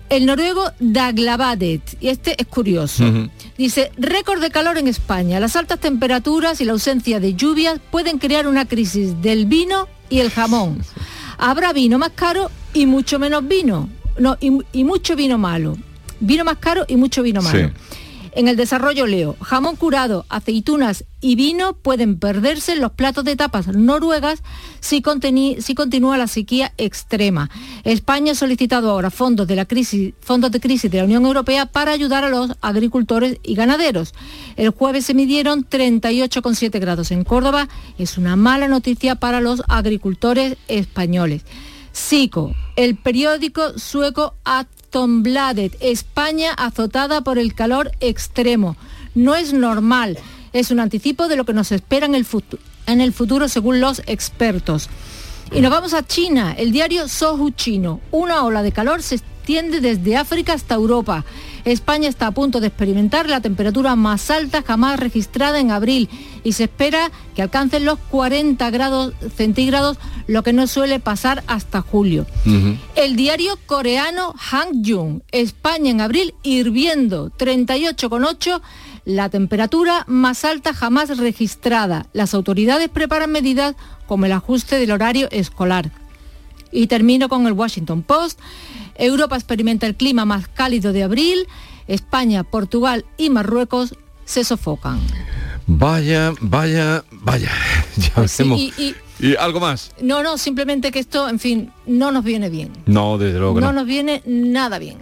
El 0.10 0.26
noruego 0.26 0.72
Daglavadet, 0.82 1.98
y 2.02 2.10
este 2.10 2.36
es 2.38 2.46
curioso, 2.46 3.06
dice, 3.58 3.92
récord 3.98 4.42
de 4.42 4.52
calor 4.52 4.78
en 4.78 4.90
España. 4.90 5.40
Las 5.40 5.56
altas 5.56 5.80
temperaturas 5.80 6.60
y 6.60 6.66
la 6.66 6.74
ausencia 6.74 7.22
de 7.22 7.34
lluvias 7.34 7.80
pueden 7.92 8.18
crear 8.18 8.46
una 8.46 8.68
crisis 8.68 9.22
del 9.22 9.46
vino 9.46 9.88
y 10.10 10.20
el 10.20 10.30
jamón. 10.30 10.84
Habrá 11.42 11.74
vino 11.74 11.98
más 11.98 12.12
caro 12.12 12.52
y 12.72 12.86
mucho 12.86 13.18
menos 13.18 13.48
vino. 13.48 13.90
No, 14.20 14.38
y, 14.40 14.84
mucho 14.84 15.16
vino 15.16 15.40
malo. 15.40 15.76
Vino 16.20 16.46
más 16.46 16.58
caro 16.58 16.86
y 16.88 16.98
mucho 16.98 17.24
vino 17.24 17.42
malo. 17.42 17.72
En 18.34 18.48
el 18.48 18.56
desarrollo 18.56 19.08
leo, 19.08 19.36
jamón 19.42 19.76
curado, 19.76 20.26
aceitunas 20.30 21.04
y 21.20 21.36
vino 21.36 21.74
pueden 21.74 22.18
perderse 22.18 22.72
en 22.72 22.80
los 22.80 22.94
platos 22.94 23.26
de 23.26 23.36
tapas 23.36 23.68
noruegas 23.68 24.42
si, 24.80 25.04
si, 25.60 25.76
continúa 25.76 26.18
la 26.18 26.28
sequía 26.28 26.74
extrema. 26.78 27.50
España 27.84 28.32
ha 28.32 28.36
solicitado 28.36 28.90
ahora 28.90 29.12
fondos 29.12 29.48
de, 29.48 29.58
la 29.58 29.66
crisis, 29.66 30.14
fondos 30.22 30.52
de 30.52 30.62
crisis 30.62 30.90
de 30.90 31.00
la 31.00 31.04
Unión 31.04 31.26
Europea 31.26 31.66
para 31.66 31.92
ayudar 31.92 32.24
a 32.24 32.30
los 32.30 32.54
agricultores 32.62 33.38
y 33.44 33.54
ganaderos. 33.54 34.14
El 34.56 34.70
jueves 34.70 35.06
se 35.06 35.14
midieron 35.14 35.68
38,7 35.68 36.80
grados 36.80 37.12
en 37.12 37.26
Córdoba. 37.26 37.68
Es 37.98 38.18
una 38.18 38.38
mala 38.38 38.70
noticia 38.70 39.16
para 39.16 39.42
los 39.42 39.62
agricultores 39.68 40.56
españoles. 40.70 41.44
SICO, 41.92 42.54
el 42.76 42.96
periódico 42.96 43.78
sueco 43.78 44.36
Aftonbladet, 44.44 45.78
España 45.82 46.54
azotada 46.54 47.22
por 47.22 47.38
el 47.38 47.54
calor 47.54 47.92
extremo. 48.00 48.76
No 49.16 49.36
es 49.36 49.54
normal, 49.54 50.18
es 50.54 50.72
un 50.72 50.80
anticipo 50.80 51.28
de 51.28 51.36
lo 51.36 51.46
que 51.46 51.54
nos 51.54 51.72
espera 51.72 52.06
en 52.06 52.16
el, 52.16 52.26
futuro, 52.26 52.62
en 52.88 53.02
el 53.02 53.14
futuro 53.14 53.48
según 53.48 53.80
los 53.82 54.02
expertos. 54.08 54.90
Y 55.54 55.60
nos 55.60 55.72
vamos 55.72 55.94
a 55.94 56.06
China, 56.06 56.54
el 56.58 56.72
diario 56.72 57.10
Sohu 57.10 57.52
chino. 57.52 58.00
Una 58.12 58.44
ola 58.46 58.64
de 58.64 58.72
calor 58.72 59.04
se 59.04 59.20
extiende 59.42 59.82
desde 59.82 60.18
África 60.18 60.54
hasta 60.54 60.76
Europa. 60.76 61.26
España 61.66 62.08
está 62.08 62.28
a 62.28 62.32
punto 62.32 62.60
de 62.60 62.68
experimentar 62.68 63.28
la 63.28 63.42
temperatura 63.42 63.96
más 63.96 64.30
alta 64.30 64.62
jamás 64.62 65.00
registrada 65.00 65.60
en 65.60 65.72
abril 65.72 66.10
y 66.44 66.54
se 66.54 66.66
espera 66.66 67.12
que 67.36 67.42
alcancen 67.42 67.86
los 67.86 67.98
40 68.12 68.70
grados 68.70 69.14
centígrados, 69.36 69.98
lo 70.28 70.44
que 70.44 70.54
no 70.54 70.68
suele 70.68 71.00
pasar 71.00 71.44
hasta 71.48 71.82
julio. 71.82 72.28
El 72.96 73.16
diario 73.16 73.58
coreano 73.66 74.36
Hangjung, 74.38 75.22
España 75.32 75.90
en 75.90 76.02
abril 76.02 76.36
hirviendo 76.44 77.32
38,8 77.32 78.62
la 79.06 79.30
temperatura 79.30 80.04
más 80.08 80.46
alta 80.46 80.76
jamás 80.76 81.18
registrada. 81.18 82.06
Las 82.14 82.36
autoridades 82.36 82.90
preparan 82.90 83.32
medidas 83.32 83.76
como 84.06 84.28
el 84.28 84.34
ajuste 84.34 84.78
del 84.78 84.92
horario 84.92 85.28
escolar. 85.32 85.92
Y 86.72 86.88
termino 86.88 87.28
con 87.28 87.48
el 87.48 87.54
Washington 87.54 88.04
Post. 88.04 88.40
Europa 89.02 89.36
experimenta 89.36 89.88
el 89.88 89.96
clima 89.96 90.26
más 90.26 90.48
cálido 90.48 90.94
de 90.94 91.04
abril. 91.04 91.48
España, 91.88 92.44
Portugal 92.44 93.06
y 93.18 93.30
Marruecos 93.30 93.96
se 94.26 94.44
sofocan. 94.44 95.00
Vaya, 95.68 96.34
vaya, 96.40 97.04
vaya. 97.12 97.52
Ya 97.98 98.12
pues 98.16 98.40
y, 98.40 98.96
algo 99.36 99.60
más? 99.60 99.92
No, 100.02 100.24
no, 100.24 100.38
simplemente 100.38 100.92
que 100.92 101.00
esto, 101.00 101.30
en 101.30 101.40
fin, 101.40 101.72
no 101.86 102.12
nos 102.12 102.24
viene 102.24 102.50
bien. 102.50 102.72
No, 102.86 103.18
desde 103.18 103.38
luego. 103.38 103.60
no 103.60 103.72
nos 103.74 103.86
viene 103.86 104.24
nada 104.26 104.80
bien. 104.80 104.98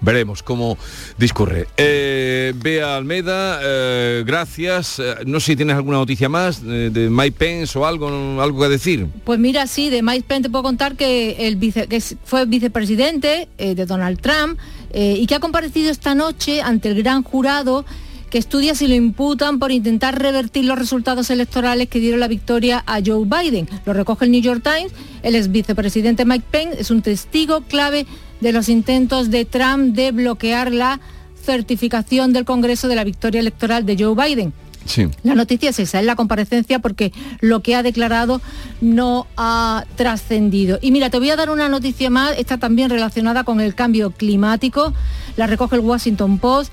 Veremos 0.00 0.42
cómo 0.42 0.78
discurre. 1.18 1.66
Eh, 1.76 2.54
Bea 2.56 2.96
Almeda, 2.96 3.60
eh, 3.62 4.24
gracias. 4.26 4.98
Eh, 4.98 5.14
no 5.26 5.40
sé 5.40 5.52
si 5.52 5.56
tienes 5.56 5.76
alguna 5.76 5.98
noticia 5.98 6.28
más 6.28 6.62
de, 6.64 7.08
Mike 7.10 7.36
Pence 7.36 7.78
o 7.78 7.86
algo, 7.86 8.08
algo 8.40 8.62
que 8.62 8.68
decir. 8.68 9.06
Pues 9.24 9.38
mira, 9.38 9.66
sí, 9.66 9.90
de 9.90 10.02
Mike 10.02 10.24
Pence 10.26 10.44
te 10.44 10.50
puedo 10.50 10.62
contar 10.62 10.96
que, 10.96 11.46
el 11.46 11.56
vice, 11.56 11.86
que 11.86 12.00
fue 12.24 12.46
vicepresidente 12.46 13.48
de 13.58 13.86
Donald 13.86 14.20
Trump 14.20 14.58
y 14.92 15.26
que 15.26 15.34
ha 15.34 15.40
comparecido 15.40 15.90
esta 15.90 16.14
noche 16.14 16.62
ante 16.62 16.88
el 16.88 17.02
gran 17.02 17.22
jurado 17.22 17.84
que 18.30 18.38
estudia 18.38 18.74
si 18.74 18.86
lo 18.86 18.94
imputan 18.94 19.58
por 19.58 19.72
intentar 19.72 20.20
revertir 20.22 20.64
los 20.64 20.78
resultados 20.78 21.30
electorales 21.30 21.88
que 21.88 21.98
dieron 21.98 22.20
la 22.20 22.28
victoria 22.28 22.82
a 22.86 23.00
Joe 23.04 23.26
Biden. 23.26 23.68
Lo 23.84 23.92
recoge 23.92 24.24
el 24.24 24.30
New 24.30 24.40
York 24.40 24.62
Times. 24.62 24.92
El 25.22 25.34
ex 25.34 25.50
vicepresidente 25.50 26.24
Mike 26.24 26.46
Pence 26.50 26.80
es 26.80 26.90
un 26.90 27.02
testigo 27.02 27.62
clave 27.62 28.06
de 28.40 28.52
los 28.52 28.68
intentos 28.68 29.30
de 29.30 29.44
Trump 29.44 29.94
de 29.94 30.12
bloquear 30.12 30.72
la 30.72 31.00
certificación 31.44 32.32
del 32.32 32.44
Congreso 32.44 32.88
de 32.88 32.96
la 32.96 33.04
victoria 33.04 33.40
electoral 33.40 33.86
de 33.86 33.96
Joe 33.98 34.14
Biden. 34.14 34.52
Sí. 34.86 35.08
La 35.22 35.34
noticia 35.34 35.70
es 35.70 35.78
esa, 35.78 36.00
es 36.00 36.06
la 36.06 36.16
comparecencia 36.16 36.78
porque 36.78 37.12
lo 37.40 37.60
que 37.60 37.76
ha 37.76 37.82
declarado 37.82 38.40
no 38.80 39.26
ha 39.36 39.84
trascendido. 39.96 40.78
Y 40.80 40.90
mira, 40.90 41.10
te 41.10 41.18
voy 41.18 41.30
a 41.30 41.36
dar 41.36 41.50
una 41.50 41.68
noticia 41.68 42.10
más, 42.10 42.36
está 42.38 42.58
también 42.58 42.90
relacionada 42.90 43.44
con 43.44 43.60
el 43.60 43.74
cambio 43.74 44.10
climático, 44.10 44.94
la 45.36 45.46
recoge 45.46 45.76
el 45.76 45.82
Washington 45.82 46.38
Post. 46.38 46.72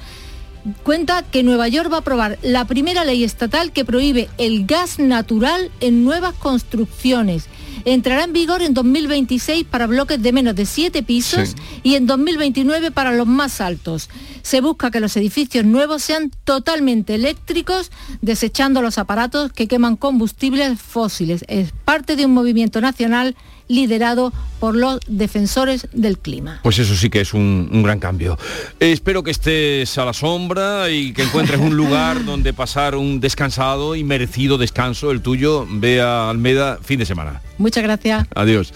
Cuenta 0.83 1.23
que 1.23 1.43
Nueva 1.43 1.67
York 1.67 1.91
va 1.91 1.97
a 1.97 1.99
aprobar 1.99 2.39
la 2.41 2.65
primera 2.65 3.05
ley 3.05 3.23
estatal 3.23 3.71
que 3.71 3.85
prohíbe 3.85 4.29
el 4.37 4.65
gas 4.65 4.99
natural 4.99 5.71
en 5.79 6.03
nuevas 6.03 6.33
construcciones 6.33 7.47
entrará 7.93 8.25
en 8.25 8.33
vigor 8.33 8.61
en 8.61 8.73
2026 8.73 9.65
para 9.65 9.87
bloques 9.87 10.21
de 10.21 10.33
menos 10.33 10.55
de 10.55 10.65
7 10.65 11.03
pisos 11.03 11.55
y 11.83 11.95
en 11.95 12.05
2029 12.05 12.91
para 12.91 13.13
los 13.13 13.27
más 13.27 13.61
altos. 13.61 14.09
Se 14.41 14.59
busca 14.59 14.91
que 14.91 14.99
los 14.99 15.15
edificios 15.15 15.63
nuevos 15.63 16.03
sean 16.03 16.31
totalmente 16.43 17.15
eléctricos, 17.15 17.91
desechando 18.21 18.81
los 18.81 18.97
aparatos 18.97 19.53
que 19.53 19.69
queman 19.69 19.95
combustibles 19.95 20.81
fósiles. 20.81 21.45
Es 21.47 21.71
parte 21.71 22.17
de 22.17 22.25
un 22.25 22.33
movimiento 22.33 22.81
nacional 22.81 23.37
liderado 23.67 24.33
por 24.59 24.75
los 24.75 24.99
defensores 25.07 25.87
del 25.91 26.17
clima. 26.17 26.59
Pues 26.63 26.79
eso 26.79 26.95
sí 26.95 27.09
que 27.09 27.21
es 27.21 27.33
un, 27.33 27.83
gran 27.83 27.99
cambio. 27.99 28.37
espero 28.79 29.23
que 29.23 29.31
estés 29.31 29.97
a 29.97 30.05
la 30.05 30.13
sombra 30.13 30.89
y 30.89 31.13
que 31.13 31.23
encuentres 31.23 31.59
un 31.59 31.77
lugar 31.77 32.25
donde 32.25 32.53
pasar 32.53 32.95
un 32.95 33.19
descansado 33.19 33.95
y 33.95 34.03
merecido 34.03 34.57
descanso, 34.57 35.11
el 35.11 35.21
tuyo, 35.21 35.67
vea 35.69 36.29
Almeda, 36.29 36.79
fin 36.81 36.99
de 36.99 37.05
semana. 37.05 37.41
Muchas 37.57 37.83
gracias. 37.83 38.27
Adiós. 38.35 38.73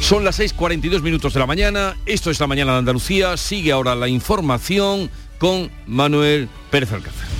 Son 0.00 0.24
las 0.24 0.40
6.42 0.40 1.02
minutos 1.02 1.34
de 1.34 1.40
la 1.40 1.46
mañana, 1.46 1.96
esto 2.06 2.30
es 2.30 2.40
la 2.40 2.46
mañana 2.46 2.72
de 2.72 2.78
Andalucía, 2.78 3.36
sigue 3.36 3.72
ahora 3.72 3.94
la 3.94 4.08
información 4.08 5.10
con 5.38 5.70
Manuel 5.86 6.48
Pérez 6.70 6.92
Alcázar. 6.92 7.39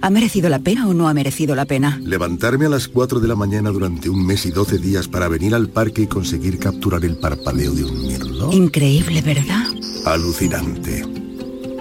¿Ha 0.00 0.10
merecido 0.10 0.48
la 0.48 0.60
pena 0.60 0.88
o 0.88 0.94
no 0.94 1.08
ha 1.08 1.14
merecido 1.14 1.54
la 1.54 1.64
pena? 1.64 2.00
Levantarme 2.02 2.66
a 2.66 2.68
las 2.68 2.88
4 2.88 3.18
de 3.20 3.28
la 3.28 3.34
mañana 3.34 3.70
durante 3.70 4.08
un 4.08 4.24
mes 4.24 4.46
y 4.46 4.50
12 4.50 4.78
días 4.78 5.08
para 5.08 5.28
venir 5.28 5.54
al 5.54 5.68
parque 5.68 6.02
y 6.02 6.06
conseguir 6.06 6.58
capturar 6.58 7.04
el 7.04 7.16
parpadeo 7.16 7.72
de 7.72 7.84
un 7.84 8.06
mirlo. 8.06 8.52
Increíble, 8.52 9.22
¿verdad? 9.22 9.66
Alucinante. 10.04 11.04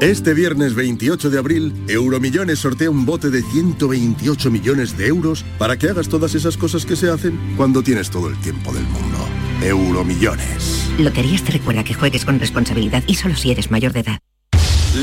Este 0.02 0.34
viernes 0.34 0.76
28 0.76 1.30
de 1.30 1.40
abril, 1.40 1.74
Euromillones 1.88 2.60
sortea 2.60 2.90
un 2.90 3.06
bote 3.06 3.30
de 3.30 3.42
128 3.42 4.52
millones 4.52 4.98
de 4.98 5.08
euros 5.08 5.44
para 5.58 5.78
que 5.78 5.90
hagas 5.90 6.08
todas 6.08 6.36
esas 6.36 6.56
cosas 6.58 6.86
que 6.86 6.96
se 6.96 7.10
hacen 7.10 7.40
cuando 7.56 7.82
tienes 7.82 8.10
todo 8.10 8.30
el 8.30 8.40
tiempo 8.42 8.72
del 8.74 8.84
mundo. 8.84 9.18
Euromillones. 9.64 10.90
Loterías 11.00 11.44
te 11.44 11.52
recuerda 11.54 11.84
que 11.84 11.96
juegues 11.96 12.26
con 12.26 12.40
responsabilidad 12.40 13.04
y 13.08 13.16
solo 13.16 13.36
si 13.36 13.52
eres 13.52 13.72
mayor 13.72 13.92
de 13.94 14.02
edad. 14.02 14.20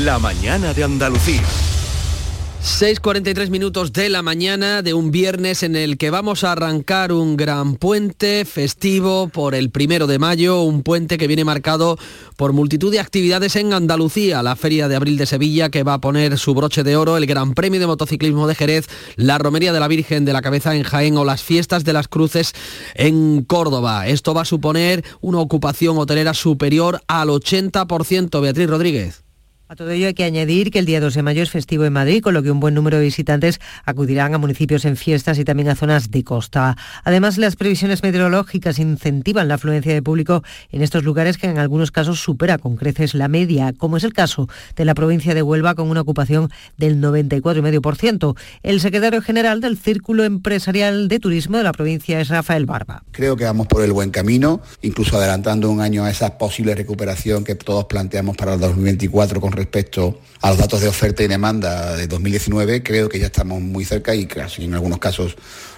La 0.03 0.17
mañana 0.19 0.73
de 0.73 0.83
Andalucía. 0.83 1.43
6.43 2.61 3.49
minutos 3.49 3.93
de 3.93 4.09
la 4.09 4.21
mañana 4.21 4.81
de 4.81 4.93
un 4.93 5.11
viernes 5.11 5.63
en 5.63 5.75
el 5.75 5.97
que 5.97 6.09
vamos 6.09 6.43
a 6.43 6.51
arrancar 6.51 7.11
un 7.11 7.37
gran 7.37 7.75
puente 7.75 8.43
festivo 8.43 9.29
por 9.29 9.55
el 9.55 9.69
primero 9.69 10.07
de 10.07 10.19
mayo, 10.19 10.61
un 10.61 10.81
puente 10.81 11.17
que 11.17 11.27
viene 11.27 11.45
marcado 11.45 11.97
por 12.35 12.53
multitud 12.53 12.91
de 12.91 12.99
actividades 12.99 13.55
en 13.55 13.71
Andalucía, 13.71 14.43
la 14.43 14.55
Feria 14.55 14.87
de 14.87 14.95
Abril 14.95 15.17
de 15.17 15.25
Sevilla 15.25 15.69
que 15.69 15.83
va 15.83 15.93
a 15.93 16.01
poner 16.01 16.37
su 16.37 16.53
broche 16.53 16.83
de 16.83 16.97
oro, 16.97 17.17
el 17.17 17.27
Gran 17.27 17.53
Premio 17.53 17.79
de 17.79 17.87
Motociclismo 17.87 18.47
de 18.47 18.55
Jerez, 18.55 18.87
la 19.15 19.37
Romería 19.37 19.71
de 19.71 19.79
la 19.79 19.87
Virgen 19.87 20.25
de 20.25 20.33
la 20.33 20.41
Cabeza 20.41 20.75
en 20.75 20.83
Jaén 20.83 21.17
o 21.17 21.23
las 21.23 21.43
fiestas 21.43 21.83
de 21.83 21.93
las 21.93 22.07
Cruces 22.07 22.53
en 22.95 23.43
Córdoba. 23.43 24.07
Esto 24.07 24.33
va 24.33 24.41
a 24.41 24.45
suponer 24.45 25.03
una 25.21 25.39
ocupación 25.39 25.97
hotelera 25.97 26.33
superior 26.33 27.01
al 27.07 27.29
80%. 27.29 28.41
Beatriz 28.41 28.69
Rodríguez. 28.69 29.24
A 29.67 29.75
todo 29.75 29.89
ello 29.89 30.05
hay 30.05 30.13
que 30.13 30.23
añadir 30.23 30.69
que 30.69 30.77
el 30.77 30.85
día 30.85 31.01
2 31.01 31.15
de 31.15 31.23
mayo 31.23 31.41
es 31.41 31.49
festivo 31.49 31.85
en 31.85 31.93
Madrid, 31.93 32.21
con 32.21 32.35
lo 32.35 32.43
que 32.43 32.51
un 32.51 32.59
buen 32.59 32.75
número 32.75 32.99
de 32.99 33.03
visitantes 33.05 33.59
acudirán 33.83 34.35
a 34.35 34.37
municipios 34.37 34.85
en 34.85 34.95
fiestas 34.95 35.39
y 35.39 35.43
también 35.43 35.69
a 35.69 35.75
zonas 35.75 36.11
de 36.11 36.23
costa. 36.23 36.77
Además, 37.03 37.39
las 37.39 37.55
previsiones 37.55 38.03
meteorológicas 38.03 38.77
incentivan 38.77 39.47
la 39.47 39.55
afluencia 39.55 39.91
de 39.91 40.03
público 40.03 40.43
en 40.71 40.83
estos 40.83 41.03
lugares 41.03 41.39
que 41.39 41.47
en 41.47 41.57
algunos 41.57 41.89
casos 41.89 42.19
supera 42.19 42.59
con 42.59 42.75
creces 42.75 43.15
la 43.15 43.27
media, 43.27 43.73
como 43.75 43.97
es 43.97 44.03
el 44.03 44.13
caso 44.13 44.47
de 44.75 44.85
la 44.85 44.93
provincia 44.93 45.33
de 45.33 45.41
Huelva 45.41 45.73
con 45.73 45.89
una 45.89 46.01
ocupación 46.01 46.51
del 46.77 47.01
94,5%. 47.01 48.37
El 48.61 48.79
secretario 48.79 49.23
general 49.23 49.61
del 49.61 49.79
Círculo 49.79 50.25
Empresarial 50.25 51.07
de 51.07 51.19
Turismo 51.19 51.57
de 51.57 51.63
la 51.63 51.71
provincia 51.71 52.21
es 52.21 52.27
Rafael 52.27 52.67
Barba. 52.67 53.01
Creo 53.11 53.35
que 53.35 53.45
vamos 53.45 53.65
por 53.65 53.81
el 53.81 53.93
buen 53.93 54.11
camino, 54.11 54.61
incluso 54.83 55.17
adelantando 55.17 55.71
un 55.71 55.81
año 55.81 56.03
a 56.03 56.11
esa 56.11 56.37
posible 56.37 56.75
recuperación 56.75 57.43
que 57.43 57.55
todos 57.55 57.85
planteamos 57.85 58.37
para 58.37 58.53
el 58.53 58.59
2024 58.59 59.41
con 59.41 59.54
respecto 59.55 60.19
a 60.41 60.49
los 60.49 60.59
datos 60.59 60.81
de 60.81 60.87
oferta 60.87 61.23
y 61.23 61.27
demanda 61.27 61.95
de 61.95 62.07
2019, 62.07 62.83
creo 62.83 63.09
que 63.09 63.19
ya 63.19 63.27
estamos 63.27 63.61
muy 63.61 63.85
cerca 63.85 64.13
y 64.13 64.25
casi 64.25 64.65
en 64.65 64.73
algunos 64.73 64.99
casos 64.99 65.35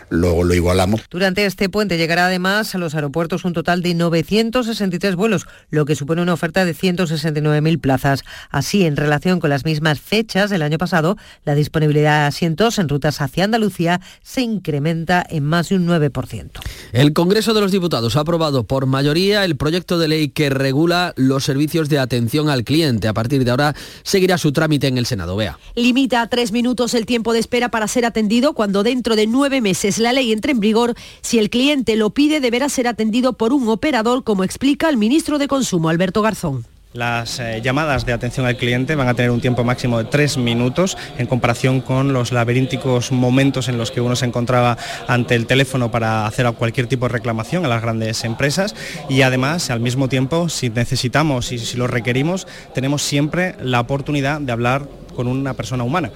lo, 0.09 0.43
lo, 0.43 0.53
igualamos. 0.53 1.01
Durante 1.09 1.45
este 1.45 1.69
puente 1.69 1.97
llegará 1.97 2.27
además 2.27 2.73
a 2.75 2.77
los 2.77 2.95
aeropuertos 2.95 3.45
un 3.45 3.53
total 3.53 3.81
de 3.81 3.93
963 3.93 5.15
vuelos, 5.15 5.47
lo 5.69 5.85
que 5.85 5.95
supone 5.95 6.21
una 6.21 6.33
oferta 6.33 6.65
de 6.65 6.75
169.000 6.75 7.79
plazas. 7.79 8.23
Así, 8.49 8.85
en 8.85 8.95
relación 8.95 9.39
con 9.39 9.49
las 9.49 9.65
mismas 9.65 9.99
fechas 9.99 10.49
del 10.49 10.61
año 10.61 10.77
pasado, 10.77 11.17
la 11.43 11.55
disponibilidad 11.55 12.21
de 12.21 12.27
asientos 12.27 12.79
en 12.79 12.89
rutas 12.89 13.21
hacia 13.21 13.43
Andalucía 13.43 14.01
se 14.21 14.41
incrementa 14.41 15.25
en 15.29 15.43
más 15.43 15.69
de 15.69 15.75
un 15.75 15.87
9%. 15.87 16.51
El 16.93 17.13
Congreso 17.13 17.53
de 17.53 17.61
los 17.61 17.71
Diputados 17.71 18.15
ha 18.15 18.21
aprobado 18.21 18.65
por 18.65 18.85
mayoría 18.85 19.45
el 19.45 19.57
proyecto 19.57 19.99
de 19.99 20.07
ley 20.07 20.29
que 20.29 20.49
regula 20.49 21.13
los 21.15 21.43
servicios 21.43 21.89
de 21.89 21.99
atención 21.99 22.49
al 22.49 22.63
cliente. 22.63 23.07
A 23.07 23.13
partir 23.13 23.43
de 23.43 23.51
ahora 23.51 23.75
seguirá 24.03 24.37
su 24.37 24.51
trámite 24.51 24.87
en 24.87 24.97
el 24.97 25.05
Senado. 25.05 25.35
Vea. 25.35 25.59
Limita 25.75 26.21
a 26.21 26.27
tres 26.27 26.51
minutos 26.51 26.93
el 26.93 27.05
tiempo 27.05 27.33
de 27.33 27.39
espera 27.39 27.69
para 27.69 27.87
ser 27.87 28.05
atendido 28.05 28.53
cuando 28.53 28.83
dentro 28.83 29.15
de 29.15 29.27
nueve 29.27 29.61
meses 29.61 29.96
la 29.99 30.13
ley 30.13 30.31
entre 30.31 30.51
en 30.51 30.59
vigor, 30.59 30.95
si 31.21 31.39
el 31.39 31.49
cliente 31.49 31.95
lo 31.95 32.09
pide 32.11 32.39
deberá 32.39 32.69
ser 32.69 32.87
atendido 32.87 33.33
por 33.33 33.53
un 33.53 33.67
operador, 33.69 34.23
como 34.23 34.43
explica 34.43 34.89
el 34.89 34.97
ministro 34.97 35.37
de 35.37 35.47
Consumo, 35.47 35.89
Alberto 35.89 36.21
Garzón. 36.21 36.65
Las 36.93 37.39
eh, 37.39 37.61
llamadas 37.61 38.05
de 38.05 38.13
atención 38.13 38.45
al 38.45 38.57
cliente 38.57 38.95
van 38.95 39.07
a 39.07 39.13
tener 39.13 39.29
un 39.29 39.41
tiempo 39.41 39.63
máximo 39.63 39.99
de 39.99 40.05
tres 40.05 40.37
minutos 40.37 40.97
en 41.17 41.27
comparación 41.27 41.81
con 41.81 42.11
los 42.11 42.31
laberínticos 42.31 43.11
momentos 43.11 43.67
en 43.67 43.77
los 43.77 43.91
que 43.91 44.01
uno 44.01 44.15
se 44.15 44.25
encontraba 44.25 44.77
ante 45.07 45.35
el 45.35 45.45
teléfono 45.45 45.91
para 45.91 46.25
hacer 46.25 46.51
cualquier 46.53 46.87
tipo 46.87 47.05
de 47.05 47.13
reclamación 47.13 47.65
a 47.65 47.67
las 47.67 47.81
grandes 47.81 48.23
empresas 48.23 48.73
y 49.09 49.21
además 49.21 49.69
al 49.69 49.81
mismo 49.81 50.07
tiempo 50.09 50.49
si 50.49 50.69
necesitamos 50.69 51.51
y 51.51 51.59
si 51.59 51.77
lo 51.77 51.87
requerimos 51.87 52.47
tenemos 52.73 53.03
siempre 53.03 53.55
la 53.61 53.81
oportunidad 53.81 54.41
de 54.41 54.53
hablar 54.53 54.87
con 55.13 55.27
una 55.27 55.53
persona 55.53 55.83
humana. 55.83 56.09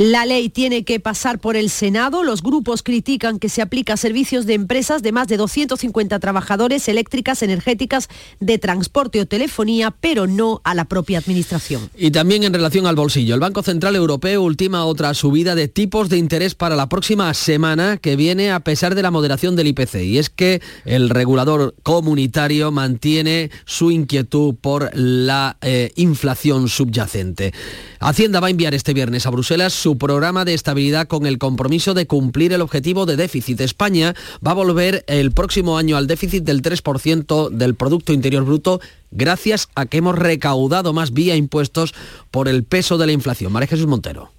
La 0.00 0.24
ley 0.24 0.48
tiene 0.48 0.82
que 0.82 0.98
pasar 0.98 1.40
por 1.40 1.56
el 1.56 1.68
Senado. 1.68 2.24
Los 2.24 2.42
grupos 2.42 2.82
critican 2.82 3.38
que 3.38 3.50
se 3.50 3.60
aplica 3.60 3.92
a 3.92 3.96
servicios 3.98 4.46
de 4.46 4.54
empresas 4.54 5.02
de 5.02 5.12
más 5.12 5.28
de 5.28 5.36
250 5.36 6.18
trabajadores, 6.20 6.88
eléctricas, 6.88 7.42
energéticas, 7.42 8.08
de 8.40 8.56
transporte 8.56 9.20
o 9.20 9.26
telefonía, 9.26 9.90
pero 9.90 10.26
no 10.26 10.62
a 10.64 10.74
la 10.74 10.86
propia 10.86 11.18
Administración. 11.18 11.90
Y 11.98 12.12
también 12.12 12.44
en 12.44 12.54
relación 12.54 12.86
al 12.86 12.96
bolsillo, 12.96 13.34
el 13.34 13.40
Banco 13.40 13.62
Central 13.62 13.94
Europeo 13.94 14.40
ultima 14.40 14.86
otra 14.86 15.12
subida 15.12 15.54
de 15.54 15.68
tipos 15.68 16.08
de 16.08 16.16
interés 16.16 16.54
para 16.54 16.76
la 16.76 16.88
próxima 16.88 17.34
semana 17.34 17.98
que 17.98 18.16
viene 18.16 18.52
a 18.52 18.60
pesar 18.60 18.94
de 18.94 19.02
la 19.02 19.10
moderación 19.10 19.54
del 19.54 19.66
IPC. 19.66 19.96
Y 19.96 20.16
es 20.16 20.30
que 20.30 20.62
el 20.86 21.10
regulador 21.10 21.74
comunitario 21.82 22.72
mantiene 22.72 23.50
su 23.66 23.90
inquietud 23.90 24.54
por 24.58 24.90
la 24.94 25.58
eh, 25.60 25.92
inflación 25.96 26.70
subyacente. 26.70 27.52
Hacienda 27.98 28.40
va 28.40 28.46
a 28.46 28.50
enviar 28.50 28.72
este 28.72 28.94
viernes 28.94 29.26
a 29.26 29.30
Bruselas 29.30 29.74
su 29.74 29.89
programa 29.98 30.44
de 30.44 30.54
estabilidad 30.54 31.06
con 31.06 31.26
el 31.26 31.38
compromiso 31.38 31.94
de 31.94 32.06
cumplir 32.06 32.52
el 32.52 32.60
objetivo 32.60 33.06
de 33.06 33.16
déficit. 33.16 33.60
España 33.60 34.14
va 34.46 34.52
a 34.52 34.54
volver 34.54 35.04
el 35.06 35.32
próximo 35.32 35.78
año 35.78 35.96
al 35.96 36.06
déficit 36.06 36.44
del 36.44 36.62
3% 36.62 37.50
del 37.50 37.74
Producto 37.74 38.12
Interior 38.12 38.44
Bruto 38.44 38.80
gracias 39.10 39.68
a 39.74 39.86
que 39.86 39.98
hemos 39.98 40.18
recaudado 40.18 40.92
más 40.92 41.12
vía 41.12 41.36
impuestos 41.36 41.94
por 42.30 42.48
el 42.48 42.64
peso 42.64 42.98
de 42.98 43.06
la 43.06 43.12
inflación. 43.12 43.52
María 43.52 43.68
Jesús 43.68 43.86
Montero. 43.86 44.30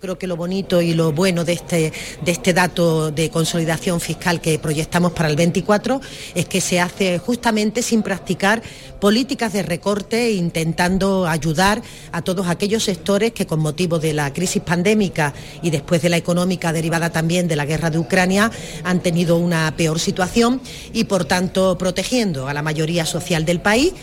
Creo 0.00 0.16
que 0.16 0.28
lo 0.28 0.36
bonito 0.36 0.80
y 0.80 0.94
lo 0.94 1.10
bueno 1.10 1.44
de 1.44 1.54
este, 1.54 1.92
de 2.22 2.30
este 2.30 2.52
dato 2.52 3.10
de 3.10 3.30
consolidación 3.30 4.00
fiscal 4.00 4.40
que 4.40 4.56
proyectamos 4.60 5.10
para 5.10 5.28
el 5.28 5.34
24 5.34 6.00
es 6.36 6.46
que 6.46 6.60
se 6.60 6.78
hace 6.78 7.18
justamente 7.18 7.82
sin 7.82 8.04
practicar 8.04 8.62
políticas 9.00 9.52
de 9.52 9.64
recorte, 9.64 10.30
intentando 10.30 11.26
ayudar 11.26 11.82
a 12.12 12.22
todos 12.22 12.46
aquellos 12.46 12.84
sectores 12.84 13.32
que 13.32 13.48
con 13.48 13.58
motivo 13.58 13.98
de 13.98 14.12
la 14.12 14.32
crisis 14.32 14.62
pandémica 14.62 15.34
y 15.62 15.70
después 15.70 16.00
de 16.00 16.10
la 16.10 16.16
económica 16.16 16.72
derivada 16.72 17.10
también 17.10 17.48
de 17.48 17.56
la 17.56 17.66
guerra 17.66 17.90
de 17.90 17.98
Ucrania 17.98 18.52
han 18.84 19.02
tenido 19.02 19.36
una 19.36 19.74
peor 19.76 19.98
situación 19.98 20.60
y 20.92 21.04
por 21.04 21.24
tanto 21.24 21.76
protegiendo 21.76 22.46
a 22.46 22.54
la 22.54 22.62
mayoría 22.62 23.04
social 23.04 23.44
del 23.44 23.60
país. 23.60 23.94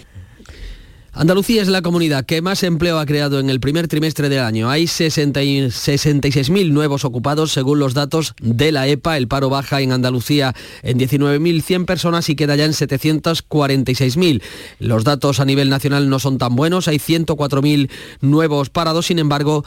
Andalucía 1.18 1.61
es 1.61 1.70
la 1.70 1.82
comunidad 1.82 2.26
que 2.26 2.41
más 2.41 2.61
empleo 2.63 2.99
ha 2.99 3.05
creado 3.05 3.39
en 3.39 3.49
el 3.49 3.61
primer 3.61 3.88
trimestre 3.88 4.28
del 4.28 4.41
año. 4.41 4.70
Hay 4.70 4.84
66.000 4.84 6.72
nuevos 6.72 7.05
ocupados 7.05 7.53
según 7.53 7.80
los 7.80 7.93
datos 7.93 8.34
de 8.41 8.74
la 8.74 8.86
EPA. 8.86 9.16
El 9.16 9.30
paro 9.30 9.49
baja 9.49 9.80
en 9.80 9.93
Andalucía 9.93 10.53
en 10.84 10.99
19.100 10.99 11.86
personas 11.86 12.28
y 12.28 12.36
queda 12.36 12.57
ya 12.57 12.66
en 12.66 12.74
746.000. 12.74 14.41
Los 14.80 15.05
datos 15.05 15.39
a 15.39 15.45
nivel 15.45 15.70
nacional 15.70 16.09
no 16.09 16.20
son 16.20 16.38
tan 16.38 16.53
buenos. 16.53 16.89
Hay 16.89 16.97
104.000 16.97 17.89
nuevos 18.20 18.70
parados. 18.70 19.05
Sin 19.05 19.18
embargo, 19.18 19.63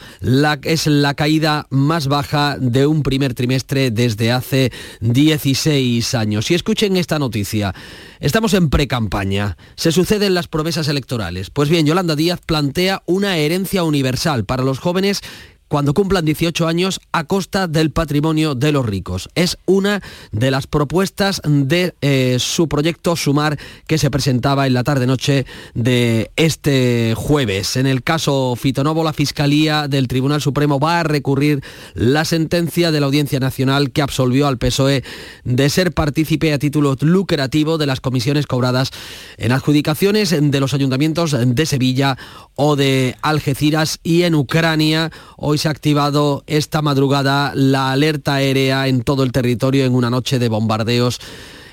es 0.61 0.85
la 0.85 1.15
caída 1.15 1.65
más 1.71 2.07
baja 2.07 2.57
de 2.59 2.85
un 2.85 3.01
primer 3.01 3.33
trimestre 3.33 3.89
desde 3.89 4.31
hace 4.31 4.71
16 5.01 6.13
años. 6.13 6.51
Y 6.51 6.53
escuchen 6.53 6.95
esta 6.95 7.17
noticia. 7.17 7.73
Estamos 8.19 8.53
en 8.53 8.69
precampaña. 8.69 9.55
Se 9.75 9.93
suceden 9.93 10.33
las 10.33 10.49
promesas 10.49 10.89
electorales. 10.89 11.49
Pues 11.51 11.69
bien, 11.69 11.85
Yolanda 11.85 12.17
Díaz 12.17 12.41
plantea 12.45 13.01
una 13.05 13.37
herencia 13.37 13.83
universal 13.83 14.43
para 14.43 14.63
los 14.63 14.79
jóvenes 14.79 15.21
cuando 15.69 15.93
cumplan 15.93 16.25
18 16.25 16.67
años 16.67 16.99
a 17.13 17.23
costa 17.23 17.67
del 17.67 17.91
patrimonio 17.91 18.55
de 18.55 18.73
los 18.73 18.85
ricos. 18.85 19.29
Es 19.35 19.57
una 19.65 20.01
de 20.31 20.51
las 20.51 20.67
propuestas 20.67 21.41
de 21.45 21.93
eh, 22.01 22.37
su 22.39 22.67
proyecto 22.67 23.15
Sumar 23.15 23.57
que 23.87 23.97
se 23.97 24.11
presentaba 24.11 24.67
en 24.67 24.73
la 24.73 24.83
tarde-noche 24.83 25.45
de 25.75 26.31
este 26.35 27.13
jueves. 27.15 27.77
En 27.77 27.85
el 27.85 28.03
caso 28.03 28.55
Fitonovo, 28.57 29.03
la 29.03 29.13
Fiscalía 29.13 29.87
del 29.87 30.07
Tribunal 30.07 30.41
Supremo 30.41 30.79
va 30.79 30.99
a 30.99 31.03
recurrir 31.03 31.63
la 31.93 32.25
sentencia 32.25 32.91
de 32.91 32.99
la 32.99 33.05
Audiencia 33.05 33.39
Nacional 33.39 33.91
que 33.91 34.01
absolvió 34.01 34.47
al 34.47 34.57
PSOE 34.57 35.03
de 35.43 35.69
ser 35.69 35.93
partícipe 35.93 36.51
a 36.51 36.59
título 36.59 36.95
lucrativo 36.99 37.77
de 37.77 37.85
las 37.85 38.01
comisiones 38.01 38.47
cobradas 38.47 38.89
en 39.37 39.51
adjudicaciones 39.51 40.35
de 40.39 40.59
los 40.59 40.73
ayuntamientos 40.73 41.35
de 41.39 41.65
Sevilla 41.67 42.17
o 42.55 42.75
de 42.75 43.15
Algeciras 43.21 43.99
y 44.01 44.23
en 44.23 44.33
Ucrania. 44.33 45.11
Hoy 45.37 45.58
se 45.59 45.67
ha 45.67 45.71
activado 45.71 46.43
esta 46.47 46.81
madrugada 46.81 47.51
la 47.53 47.91
alerta 47.91 48.35
aérea 48.35 48.87
en 48.87 49.03
todo 49.03 49.23
el 49.23 49.31
territorio 49.31 49.85
en 49.85 49.93
una 49.93 50.09
noche 50.09 50.39
de 50.39 50.49
bombardeos 50.49 51.19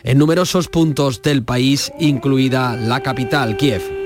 en 0.03 0.19
numerosos 0.19 0.69
puntos 0.69 1.23
del 1.23 1.43
país, 1.43 1.93
incluida 1.99 2.77
la 2.77 3.03
capital, 3.03 3.57
Kiev. 3.57 4.06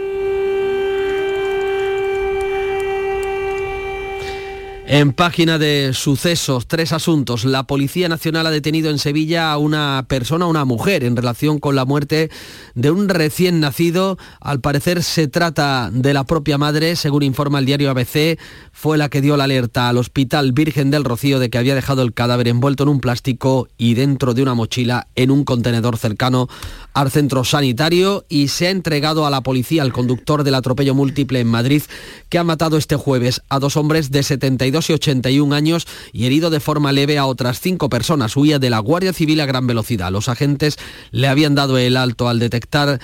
En 4.92 5.12
página 5.12 5.56
de 5.56 5.92
sucesos, 5.94 6.66
tres 6.66 6.90
asuntos. 6.92 7.44
La 7.44 7.62
Policía 7.62 8.08
Nacional 8.08 8.48
ha 8.48 8.50
detenido 8.50 8.90
en 8.90 8.98
Sevilla 8.98 9.52
a 9.52 9.56
una 9.56 10.04
persona, 10.08 10.46
una 10.46 10.64
mujer, 10.64 11.04
en 11.04 11.14
relación 11.14 11.60
con 11.60 11.76
la 11.76 11.84
muerte 11.84 12.28
de 12.74 12.90
un 12.90 13.08
recién 13.08 13.60
nacido. 13.60 14.18
Al 14.40 14.60
parecer 14.60 15.04
se 15.04 15.28
trata 15.28 15.90
de 15.92 16.12
la 16.12 16.24
propia 16.24 16.58
madre, 16.58 16.96
según 16.96 17.22
informa 17.22 17.60
el 17.60 17.66
diario 17.66 17.88
ABC. 17.88 18.36
Fue 18.72 18.98
la 18.98 19.08
que 19.08 19.20
dio 19.20 19.36
la 19.36 19.44
alerta 19.44 19.88
al 19.88 19.96
Hospital 19.96 20.50
Virgen 20.50 20.90
del 20.90 21.04
Rocío 21.04 21.38
de 21.38 21.50
que 21.50 21.58
había 21.58 21.76
dejado 21.76 22.02
el 22.02 22.12
cadáver 22.12 22.48
envuelto 22.48 22.82
en 22.82 22.88
un 22.88 23.00
plástico 23.00 23.68
y 23.78 23.94
dentro 23.94 24.34
de 24.34 24.42
una 24.42 24.54
mochila 24.54 25.06
en 25.14 25.30
un 25.30 25.44
contenedor 25.44 25.98
cercano 25.98 26.48
al 26.94 27.12
centro 27.12 27.44
sanitario 27.44 28.24
y 28.28 28.48
se 28.48 28.66
ha 28.66 28.70
entregado 28.70 29.24
a 29.24 29.30
la 29.30 29.42
policía 29.42 29.82
al 29.82 29.92
conductor 29.92 30.42
del 30.42 30.56
atropello 30.56 30.96
múltiple 30.96 31.38
en 31.38 31.46
Madrid 31.46 31.82
que 32.28 32.38
ha 32.38 32.44
matado 32.44 32.76
este 32.76 32.96
jueves 32.96 33.42
a 33.48 33.60
dos 33.60 33.76
hombres 33.76 34.10
de 34.10 34.24
72 34.24 34.79
y 34.88 34.94
81 34.94 35.54
años 35.54 35.86
y 36.12 36.26
herido 36.26 36.48
de 36.48 36.60
forma 36.60 36.92
leve 36.92 37.18
a 37.18 37.26
otras 37.26 37.60
cinco 37.60 37.90
personas. 37.90 38.36
Huía 38.36 38.58
de 38.58 38.70
la 38.70 38.78
Guardia 38.78 39.12
Civil 39.12 39.40
a 39.40 39.46
gran 39.46 39.66
velocidad. 39.66 40.10
Los 40.10 40.28
agentes 40.28 40.78
le 41.10 41.28
habían 41.28 41.54
dado 41.54 41.76
el 41.76 41.96
alto 41.96 42.28
al 42.28 42.38
detectar 42.38 43.00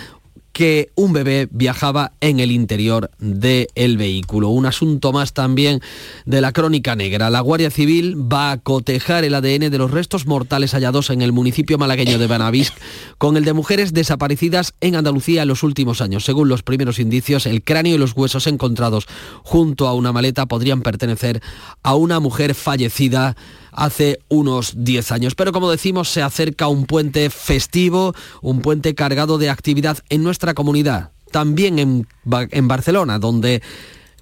que 0.56 0.90
un 0.94 1.12
bebé 1.12 1.48
viajaba 1.50 2.12
en 2.22 2.40
el 2.40 2.50
interior 2.50 3.10
del 3.18 3.98
vehículo. 3.98 4.48
Un 4.48 4.64
asunto 4.64 5.12
más 5.12 5.34
también 5.34 5.82
de 6.24 6.40
la 6.40 6.52
crónica 6.52 6.96
negra. 6.96 7.28
La 7.28 7.40
Guardia 7.40 7.70
Civil 7.70 8.16
va 8.16 8.52
a 8.52 8.56
cotejar 8.56 9.24
el 9.24 9.34
ADN 9.34 9.70
de 9.70 9.76
los 9.76 9.90
restos 9.90 10.24
mortales 10.24 10.72
hallados 10.72 11.10
en 11.10 11.20
el 11.20 11.32
municipio 11.32 11.76
malagueño 11.76 12.18
de 12.18 12.26
Banavisc 12.26 12.72
con 13.18 13.36
el 13.36 13.44
de 13.44 13.52
mujeres 13.52 13.92
desaparecidas 13.92 14.72
en 14.80 14.96
Andalucía 14.96 15.42
en 15.42 15.48
los 15.48 15.62
últimos 15.62 16.00
años. 16.00 16.24
Según 16.24 16.48
los 16.48 16.62
primeros 16.62 16.98
indicios, 17.00 17.44
el 17.44 17.62
cráneo 17.62 17.96
y 17.96 17.98
los 17.98 18.16
huesos 18.16 18.46
encontrados 18.46 19.06
junto 19.42 19.86
a 19.86 19.92
una 19.92 20.12
maleta 20.12 20.46
podrían 20.46 20.80
pertenecer 20.80 21.42
a 21.82 21.96
una 21.96 22.18
mujer 22.18 22.54
fallecida 22.54 23.36
hace 23.76 24.18
unos 24.28 24.72
10 24.76 25.12
años. 25.12 25.34
Pero 25.34 25.52
como 25.52 25.70
decimos, 25.70 26.08
se 26.08 26.22
acerca 26.22 26.68
un 26.68 26.86
puente 26.86 27.30
festivo, 27.30 28.14
un 28.42 28.60
puente 28.60 28.94
cargado 28.94 29.38
de 29.38 29.50
actividad 29.50 29.98
en 30.08 30.22
nuestra 30.22 30.54
comunidad. 30.54 31.12
También 31.30 31.78
en, 31.78 32.08
en 32.50 32.68
Barcelona, 32.68 33.18
donde 33.18 33.62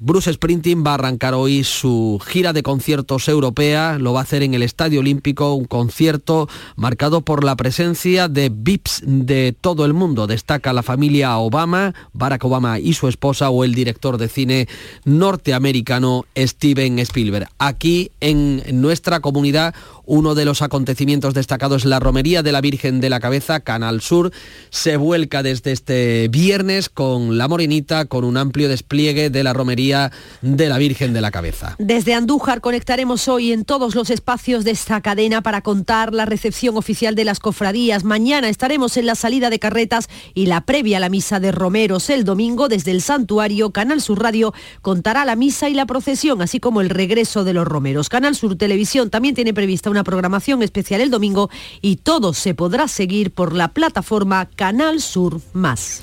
Bruce 0.07 0.30
Sprinting 0.30 0.84
va 0.86 0.90
a 0.90 0.94
arrancar 0.94 1.32
hoy 1.32 1.64
su 1.64 2.20
gira 2.26 2.52
de 2.52 2.62
conciertos 2.62 3.26
europea, 3.26 3.96
lo 3.98 4.12
va 4.12 4.20
a 4.20 4.22
hacer 4.24 4.42
en 4.42 4.52
el 4.52 4.62
Estadio 4.62 5.00
Olímpico, 5.00 5.55
un 5.55 5.64
concierto 5.64 6.46
marcado 6.76 7.22
por 7.22 7.42
la 7.42 7.57
presencia 7.57 8.28
de 8.28 8.50
VIPs 8.50 9.00
de 9.07 9.57
todo 9.59 9.86
el 9.86 9.94
mundo. 9.94 10.26
Destaca 10.26 10.74
la 10.74 10.82
familia 10.82 11.38
Obama, 11.38 11.94
Barack 12.12 12.44
Obama 12.44 12.78
y 12.78 12.92
su 12.92 13.09
esposa 13.09 13.48
o 13.48 13.64
el 13.64 13.74
director 13.74 14.18
de 14.18 14.28
cine 14.28 14.68
norteamericano 15.07 16.26
Steven 16.36 16.98
Spielberg. 16.98 17.48
Aquí 17.59 18.11
en 18.20 18.62
nuestra 18.82 19.20
comunidad 19.20 19.74
uno 20.07 20.34
de 20.34 20.44
los 20.44 20.62
acontecimientos 20.62 21.34
destacados 21.34 21.82
es 21.82 21.84
la 21.86 22.00
Romería 22.00 22.42
de 22.42 22.52
la 22.52 22.61
Virgen 22.61 23.00
de 23.00 23.11
la 23.11 23.20
Cabeza, 23.20 23.61
Canal 23.61 24.00
Sur. 24.00 24.32
Se 24.70 24.96
vuelca 24.96 25.42
desde 25.42 25.72
este 25.72 26.28
viernes 26.28 26.88
con 26.88 27.38
la 27.38 27.48
Morenita, 27.48 28.05
con 28.05 28.24
un 28.24 28.36
amplio 28.36 28.68
despliegue 28.68 29.30
de 29.30 29.42
la 29.42 29.52
Romería 29.52 30.12
de 30.42 30.68
la 30.68 30.78
Virgen 30.78 31.12
de 31.12 31.20
la 31.20 31.30
Cabeza. 31.30 31.76
Desde 31.78 32.14
Andújar 32.14 32.61
conectaremos 32.61 33.28
hoy 33.28 33.52
en 33.52 33.64
todos 33.64 33.94
los 33.94 34.11
espacios 34.11 34.64
de 34.64 34.72
esta 34.72 35.00
cadena 35.00 35.42
para 35.42 35.62
contar 35.62 36.12
la 36.12 36.26
recepción 36.26 36.76
oficial 36.76 37.14
de 37.14 37.24
las 37.24 37.40
cofradías. 37.40 38.05
Mañana 38.05 38.48
estaremos 38.48 38.96
en 38.96 39.07
la 39.07 39.14
salida 39.14 39.50
de 39.50 39.59
carretas 39.59 40.09
y 40.34 40.46
la 40.46 40.62
previa 40.62 40.98
a 40.98 41.00
la 41.00 41.09
misa 41.09 41.40
de 41.40 41.52
Romeros. 41.52 42.11
El 42.11 42.24
domingo, 42.24 42.68
desde 42.68 42.90
el 42.90 43.02
santuario, 43.02 43.70
Canal 43.70 44.00
Sur 44.00 44.22
Radio 44.22 44.52
contará 44.82 45.24
la 45.24 45.36
misa 45.36 45.68
y 45.68 45.74
la 45.74 45.86
procesión, 45.86 46.42
así 46.42 46.61
como 46.61 46.80
el 46.80 46.90
regreso 46.90 47.44
de 47.44 47.55
los 47.55 47.66
Romeros. 47.66 48.09
Canal 48.09 48.34
Sur 48.34 48.57
Televisión 48.57 49.11
también 49.11 49.34
tiene 49.34 49.55
prevista 49.55 49.90
una 49.95 50.05
programación 50.05 50.62
especial 50.62 51.01
el 51.01 51.11
domingo 51.11 51.51
y 51.80 51.97
todo 51.97 52.34
se 52.34 52.55
podrá 52.55 52.88
seguir 52.88 53.30
por 53.30 53.55
la 53.55 53.68
plataforma 53.68 54.47
Canal 54.57 55.01
Sur 55.01 55.40
Más. 55.53 56.03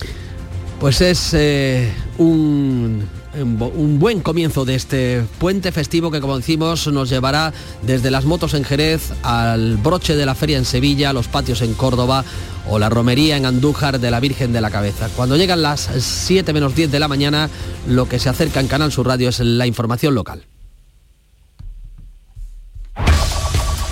Pues 0.79 1.01
es 1.01 1.33
eh, 1.33 1.91
un 2.17 3.03
un 3.39 3.99
buen 3.99 4.21
comienzo 4.21 4.65
de 4.65 4.75
este 4.75 5.23
puente 5.39 5.71
festivo 5.71 6.11
que 6.11 6.19
como 6.19 6.37
decimos 6.37 6.87
nos 6.87 7.09
llevará 7.09 7.53
desde 7.81 8.11
las 8.11 8.25
motos 8.25 8.53
en 8.53 8.63
Jerez 8.63 9.13
al 9.23 9.77
broche 9.77 10.15
de 10.15 10.25
la 10.25 10.35
feria 10.35 10.57
en 10.57 10.65
Sevilla, 10.65 11.13
los 11.13 11.27
patios 11.27 11.61
en 11.61 11.73
Córdoba 11.73 12.25
o 12.67 12.77
la 12.77 12.89
romería 12.89 13.37
en 13.37 13.45
Andújar 13.45 13.99
de 13.99 14.11
la 14.11 14.19
Virgen 14.19 14.51
de 14.53 14.61
la 14.61 14.69
Cabeza. 14.69 15.09
Cuando 15.15 15.37
llegan 15.37 15.61
las 15.61 15.89
7 15.97 16.51
menos 16.53 16.75
10 16.75 16.91
de 16.91 16.99
la 16.99 17.07
mañana, 17.07 17.49
lo 17.87 18.07
que 18.07 18.19
se 18.19 18.29
acerca 18.29 18.59
en 18.59 18.67
Canal 18.67 18.91
Sur 18.91 19.07
Radio 19.07 19.29
es 19.29 19.39
la 19.39 19.65
información 19.65 20.13
local. 20.13 20.45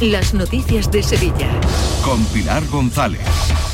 las 0.00 0.34
noticias 0.34 0.90
de 0.90 1.02
Sevilla. 1.02 1.48
Con 2.04 2.24
Pilar 2.26 2.66
González. 2.66 3.20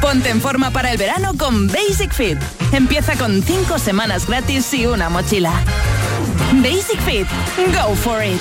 Ponte 0.00 0.30
en 0.30 0.40
forma 0.40 0.72
para 0.72 0.90
el 0.90 0.98
verano 0.98 1.34
con 1.38 1.68
Basic 1.68 2.12
Fit. 2.12 2.38
Empieza 2.72 3.14
con 3.16 3.40
5 3.40 3.78
semanas 3.78 4.26
gratis 4.26 4.74
y 4.74 4.86
una 4.86 5.08
mochila. 5.08 5.52
Basic 6.54 7.00
Fit. 7.02 7.26
Go 7.72 7.94
for 7.94 8.20
it. 8.24 8.40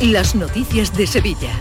Las 0.00 0.34
noticias 0.34 0.94
de 0.94 1.06
Sevilla. 1.06 1.58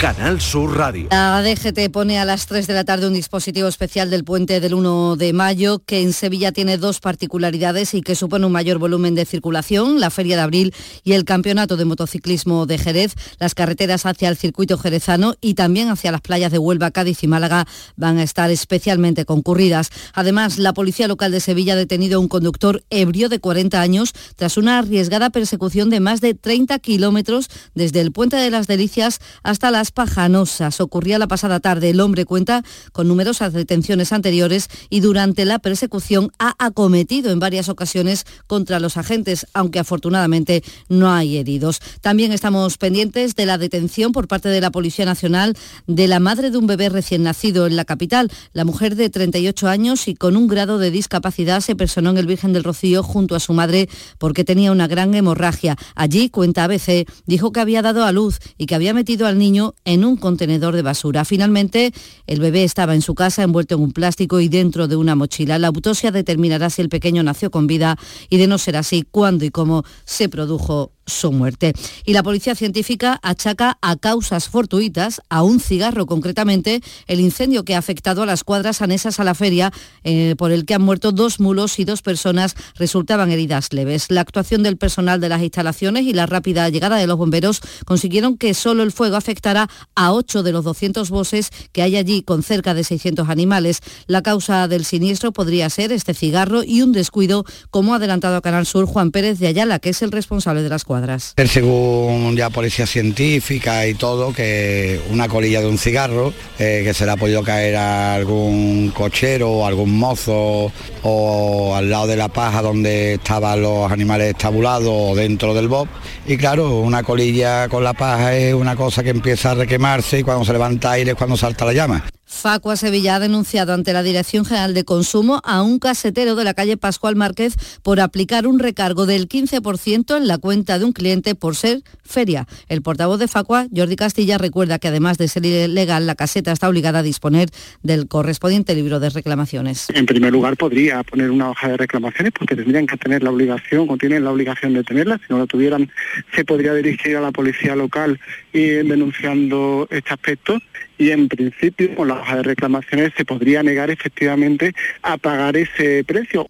Canal 0.00 0.40
Sur 0.40 0.78
Radio. 0.78 1.08
La 1.10 1.42
DGT 1.42 1.90
pone 1.92 2.18
a 2.18 2.24
las 2.24 2.46
3 2.46 2.66
de 2.66 2.72
la 2.72 2.84
tarde 2.84 3.06
un 3.06 3.12
dispositivo 3.12 3.68
especial 3.68 4.08
del 4.08 4.24
puente 4.24 4.58
del 4.58 4.72
1 4.72 5.16
de 5.16 5.34
mayo 5.34 5.80
que 5.84 6.00
en 6.00 6.14
Sevilla 6.14 6.52
tiene 6.52 6.78
dos 6.78 7.00
particularidades 7.00 7.92
y 7.92 8.00
que 8.00 8.14
supone 8.14 8.46
un 8.46 8.52
mayor 8.52 8.78
volumen 8.78 9.14
de 9.14 9.26
circulación, 9.26 10.00
la 10.00 10.08
Feria 10.08 10.36
de 10.36 10.42
Abril 10.42 10.74
y 11.04 11.12
el 11.12 11.26
Campeonato 11.26 11.76
de 11.76 11.84
Motociclismo 11.84 12.64
de 12.64 12.78
Jerez. 12.78 13.12
Las 13.38 13.54
carreteras 13.54 14.06
hacia 14.06 14.30
el 14.30 14.38
circuito 14.38 14.78
jerezano 14.78 15.34
y 15.42 15.52
también 15.52 15.90
hacia 15.90 16.12
las 16.12 16.22
playas 16.22 16.50
de 16.50 16.56
Huelva, 16.56 16.92
Cádiz 16.92 17.22
y 17.22 17.26
Málaga 17.26 17.66
van 17.96 18.16
a 18.16 18.22
estar 18.22 18.50
especialmente 18.50 19.26
concurridas. 19.26 19.90
Además, 20.14 20.56
la 20.56 20.72
Policía 20.72 21.08
Local 21.08 21.30
de 21.30 21.40
Sevilla 21.40 21.74
ha 21.74 21.76
detenido 21.76 22.16
a 22.16 22.20
un 22.22 22.28
conductor 22.28 22.82
ebrio 22.88 23.28
de 23.28 23.38
40 23.38 23.78
años 23.78 24.14
tras 24.36 24.56
una 24.56 24.78
arriesgada 24.78 25.28
persecución 25.28 25.90
de 25.90 26.00
más 26.00 26.22
de 26.22 26.32
30 26.32 26.78
kilómetros 26.78 27.48
desde 27.74 28.00
el 28.00 28.12
Puente 28.12 28.36
de 28.36 28.50
las 28.50 28.66
Delicias 28.66 29.20
hasta 29.42 29.70
las 29.70 29.89
Pajanosas. 29.92 30.80
Ocurría 30.80 31.18
la 31.18 31.28
pasada 31.28 31.60
tarde. 31.60 31.90
El 31.90 32.00
hombre 32.00 32.24
cuenta 32.24 32.62
con 32.92 33.08
numerosas 33.08 33.52
detenciones 33.52 34.12
anteriores 34.12 34.68
y 34.88 35.00
durante 35.00 35.44
la 35.44 35.58
persecución 35.58 36.30
ha 36.38 36.54
acometido 36.58 37.30
en 37.30 37.38
varias 37.40 37.68
ocasiones 37.68 38.26
contra 38.46 38.80
los 38.80 38.96
agentes, 38.96 39.46
aunque 39.54 39.78
afortunadamente 39.78 40.62
no 40.88 41.12
hay 41.12 41.36
heridos. 41.36 41.80
También 42.00 42.32
estamos 42.32 42.78
pendientes 42.78 43.34
de 43.34 43.46
la 43.46 43.58
detención 43.58 44.12
por 44.12 44.28
parte 44.28 44.48
de 44.48 44.60
la 44.60 44.70
Policía 44.70 45.04
Nacional 45.04 45.56
de 45.86 46.08
la 46.08 46.20
madre 46.20 46.50
de 46.50 46.58
un 46.58 46.66
bebé 46.66 46.88
recién 46.88 47.22
nacido 47.22 47.66
en 47.66 47.76
la 47.76 47.84
capital. 47.84 48.30
La 48.52 48.64
mujer 48.64 48.96
de 48.96 49.10
38 49.10 49.68
años 49.68 50.08
y 50.08 50.14
con 50.14 50.36
un 50.36 50.46
grado 50.46 50.78
de 50.78 50.90
discapacidad 50.90 51.60
se 51.60 51.76
personó 51.76 52.10
en 52.10 52.18
el 52.18 52.26
Virgen 52.26 52.52
del 52.52 52.64
Rocío 52.64 53.02
junto 53.02 53.34
a 53.34 53.40
su 53.40 53.52
madre 53.52 53.88
porque 54.18 54.44
tenía 54.44 54.72
una 54.72 54.86
gran 54.86 55.14
hemorragia. 55.14 55.76
Allí, 55.94 56.30
cuenta 56.30 56.64
ABC, 56.64 57.06
dijo 57.26 57.52
que 57.52 57.60
había 57.60 57.82
dado 57.82 58.04
a 58.04 58.12
luz 58.12 58.38
y 58.58 58.66
que 58.66 58.74
había 58.74 58.94
metido 58.94 59.26
al 59.26 59.38
niño 59.38 59.74
en 59.84 60.04
un 60.04 60.16
contenedor 60.16 60.74
de 60.76 60.82
basura. 60.82 61.24
Finalmente, 61.24 61.92
el 62.26 62.40
bebé 62.40 62.64
estaba 62.64 62.94
en 62.94 63.02
su 63.02 63.14
casa 63.14 63.42
envuelto 63.42 63.74
en 63.74 63.82
un 63.82 63.92
plástico 63.92 64.40
y 64.40 64.48
dentro 64.48 64.88
de 64.88 64.96
una 64.96 65.14
mochila. 65.14 65.58
La 65.58 65.68
autopsia 65.68 66.10
determinará 66.10 66.70
si 66.70 66.82
el 66.82 66.88
pequeño 66.88 67.22
nació 67.22 67.50
con 67.50 67.66
vida 67.66 67.96
y 68.28 68.36
de 68.36 68.46
no 68.46 68.58
ser 68.58 68.76
así, 68.76 69.04
cuándo 69.10 69.44
y 69.44 69.50
cómo 69.50 69.84
se 70.04 70.28
produjo 70.28 70.92
su 71.10 71.32
muerte. 71.32 71.74
Y 72.04 72.12
la 72.12 72.22
policía 72.22 72.54
científica 72.54 73.20
achaca 73.22 73.78
a 73.82 73.96
causas 73.96 74.48
fortuitas, 74.48 75.20
a 75.28 75.42
un 75.42 75.60
cigarro 75.60 76.06
concretamente, 76.06 76.82
el 77.06 77.20
incendio 77.20 77.64
que 77.64 77.74
ha 77.74 77.78
afectado 77.78 78.22
a 78.22 78.26
las 78.26 78.44
cuadras 78.44 78.82
anesas 78.82 79.20
a 79.20 79.24
la 79.24 79.34
feria, 79.34 79.72
eh, 80.04 80.34
por 80.38 80.52
el 80.52 80.64
que 80.64 80.74
han 80.74 80.82
muerto 80.82 81.12
dos 81.12 81.40
mulos 81.40 81.78
y 81.78 81.84
dos 81.84 82.02
personas 82.02 82.54
resultaban 82.76 83.30
heridas 83.30 83.72
leves. 83.72 84.10
La 84.10 84.22
actuación 84.22 84.62
del 84.62 84.76
personal 84.76 85.20
de 85.20 85.28
las 85.28 85.42
instalaciones 85.42 86.04
y 86.04 86.12
la 86.12 86.26
rápida 86.26 86.68
llegada 86.68 86.96
de 86.96 87.06
los 87.06 87.18
bomberos 87.18 87.60
consiguieron 87.84 88.38
que 88.38 88.54
solo 88.54 88.82
el 88.82 88.92
fuego 88.92 89.16
afectara 89.16 89.68
a 89.94 90.12
8 90.12 90.42
de 90.42 90.52
los 90.52 90.64
200 90.64 91.10
bosses 91.10 91.50
que 91.72 91.82
hay 91.82 91.96
allí 91.96 92.22
con 92.22 92.42
cerca 92.42 92.74
de 92.74 92.84
600 92.84 93.28
animales. 93.28 93.80
La 94.06 94.22
causa 94.22 94.68
del 94.68 94.84
siniestro 94.84 95.32
podría 95.32 95.68
ser 95.70 95.92
este 95.92 96.14
cigarro 96.14 96.62
y 96.64 96.82
un 96.82 96.92
descuido, 96.92 97.44
como 97.70 97.92
ha 97.92 97.96
adelantado 97.96 98.36
a 98.36 98.42
Canal 98.42 98.66
Sur 98.66 98.86
Juan 98.86 99.10
Pérez 99.10 99.38
de 99.38 99.48
Ayala, 99.48 99.78
que 99.78 99.90
es 99.90 100.02
el 100.02 100.12
responsable 100.12 100.62
de 100.62 100.68
las 100.68 100.84
cuadras. 100.84 100.99
Según 101.46 102.36
ya 102.36 102.50
policía 102.50 102.86
científica 102.86 103.86
y 103.86 103.94
todo, 103.94 104.32
que 104.32 105.00
una 105.10 105.28
colilla 105.28 105.60
de 105.60 105.66
un 105.66 105.78
cigarro, 105.78 106.32
eh, 106.58 106.82
que 106.84 106.94
se 106.94 107.06
le 107.06 107.12
ha 107.12 107.16
podido 107.16 107.42
caer 107.42 107.76
a 107.76 108.14
algún 108.14 108.92
cochero 108.94 109.60
algún 109.66 109.98
mozo 109.98 110.72
o 111.02 111.74
al 111.74 111.90
lado 111.90 112.06
de 112.06 112.16
la 112.16 112.28
paja 112.28 112.62
donde 112.62 113.14
estaban 113.14 113.62
los 113.62 113.90
animales 113.90 114.30
estabulados 114.30 114.88
o 114.88 115.14
dentro 115.14 115.54
del 115.54 115.68
bob. 115.68 115.88
Y 116.26 116.36
claro, 116.36 116.80
una 116.80 117.02
colilla 117.02 117.68
con 117.68 117.84
la 117.84 117.92
paja 117.92 118.36
es 118.36 118.54
una 118.54 118.76
cosa 118.76 119.02
que 119.02 119.10
empieza 119.10 119.52
a 119.52 119.54
requemarse 119.54 120.20
y 120.20 120.22
cuando 120.22 120.44
se 120.44 120.52
levanta 120.52 120.92
aire 120.92 121.12
es 121.12 121.16
cuando 121.16 121.36
salta 121.36 121.64
la 121.64 121.72
llama. 121.72 122.04
Facua 122.30 122.76
Sevilla 122.76 123.16
ha 123.16 123.20
denunciado 123.20 123.74
ante 123.74 123.92
la 123.92 124.04
Dirección 124.04 124.44
General 124.44 124.72
de 124.72 124.84
Consumo 124.84 125.42
a 125.44 125.62
un 125.62 125.78
casetero 125.78 126.36
de 126.36 126.44
la 126.44 126.54
calle 126.54 126.76
Pascual 126.76 127.16
Márquez 127.16 127.56
por 127.82 128.00
aplicar 128.00 128.46
un 128.46 128.60
recargo 128.60 129.04
del 129.04 129.28
15% 129.28 130.16
en 130.16 130.28
la 130.28 130.38
cuenta 130.38 130.78
de 130.78 130.84
un 130.84 130.92
cliente 130.92 131.34
por 131.34 131.56
ser 131.56 131.82
feria. 132.02 132.46
El 132.68 132.82
portavoz 132.82 133.18
de 133.18 133.28
Facua, 133.28 133.66
Jordi 133.74 133.96
Castilla, 133.96 134.38
recuerda 134.38 134.78
que 134.78 134.88
además 134.88 135.18
de 135.18 135.28
ser 135.28 135.44
ilegal, 135.44 136.06
la 136.06 136.14
caseta 136.14 136.52
está 136.52 136.68
obligada 136.68 137.00
a 137.00 137.02
disponer 137.02 137.50
del 137.82 138.06
correspondiente 138.06 138.74
libro 138.74 139.00
de 139.00 139.10
reclamaciones. 139.10 139.88
En 139.92 140.06
primer 140.06 140.32
lugar, 140.32 140.56
podría 140.56 141.02
poner 141.02 141.30
una 141.30 141.50
hoja 141.50 141.68
de 141.68 141.76
reclamaciones 141.76 142.32
porque 142.32 142.56
tendrían 142.56 142.86
que 142.86 142.96
tener 142.96 143.22
la 143.22 143.30
obligación 143.30 143.90
o 143.90 143.98
tienen 143.98 144.24
la 144.24 144.30
obligación 144.30 144.72
de 144.72 144.84
tenerla. 144.84 145.18
Si 145.18 145.24
no 145.28 145.40
la 145.40 145.46
tuvieran, 145.46 145.90
se 146.34 146.44
podría 146.44 146.72
dirigir 146.74 147.16
a 147.16 147.20
la 147.20 147.32
policía 147.32 147.74
local 147.74 148.18
y 148.52 148.68
denunciando 148.68 149.86
este 149.90 150.12
aspecto 150.12 150.58
y 150.98 151.10
en 151.10 151.28
principio 151.28 151.94
con 151.94 152.08
la 152.08 152.14
hoja 152.14 152.36
de 152.36 152.42
reclamaciones 152.42 153.12
se 153.16 153.24
podría 153.24 153.62
negar 153.62 153.90
efectivamente 153.90 154.74
a 155.02 155.16
pagar 155.16 155.56
ese 155.56 156.04
precio. 156.04 156.48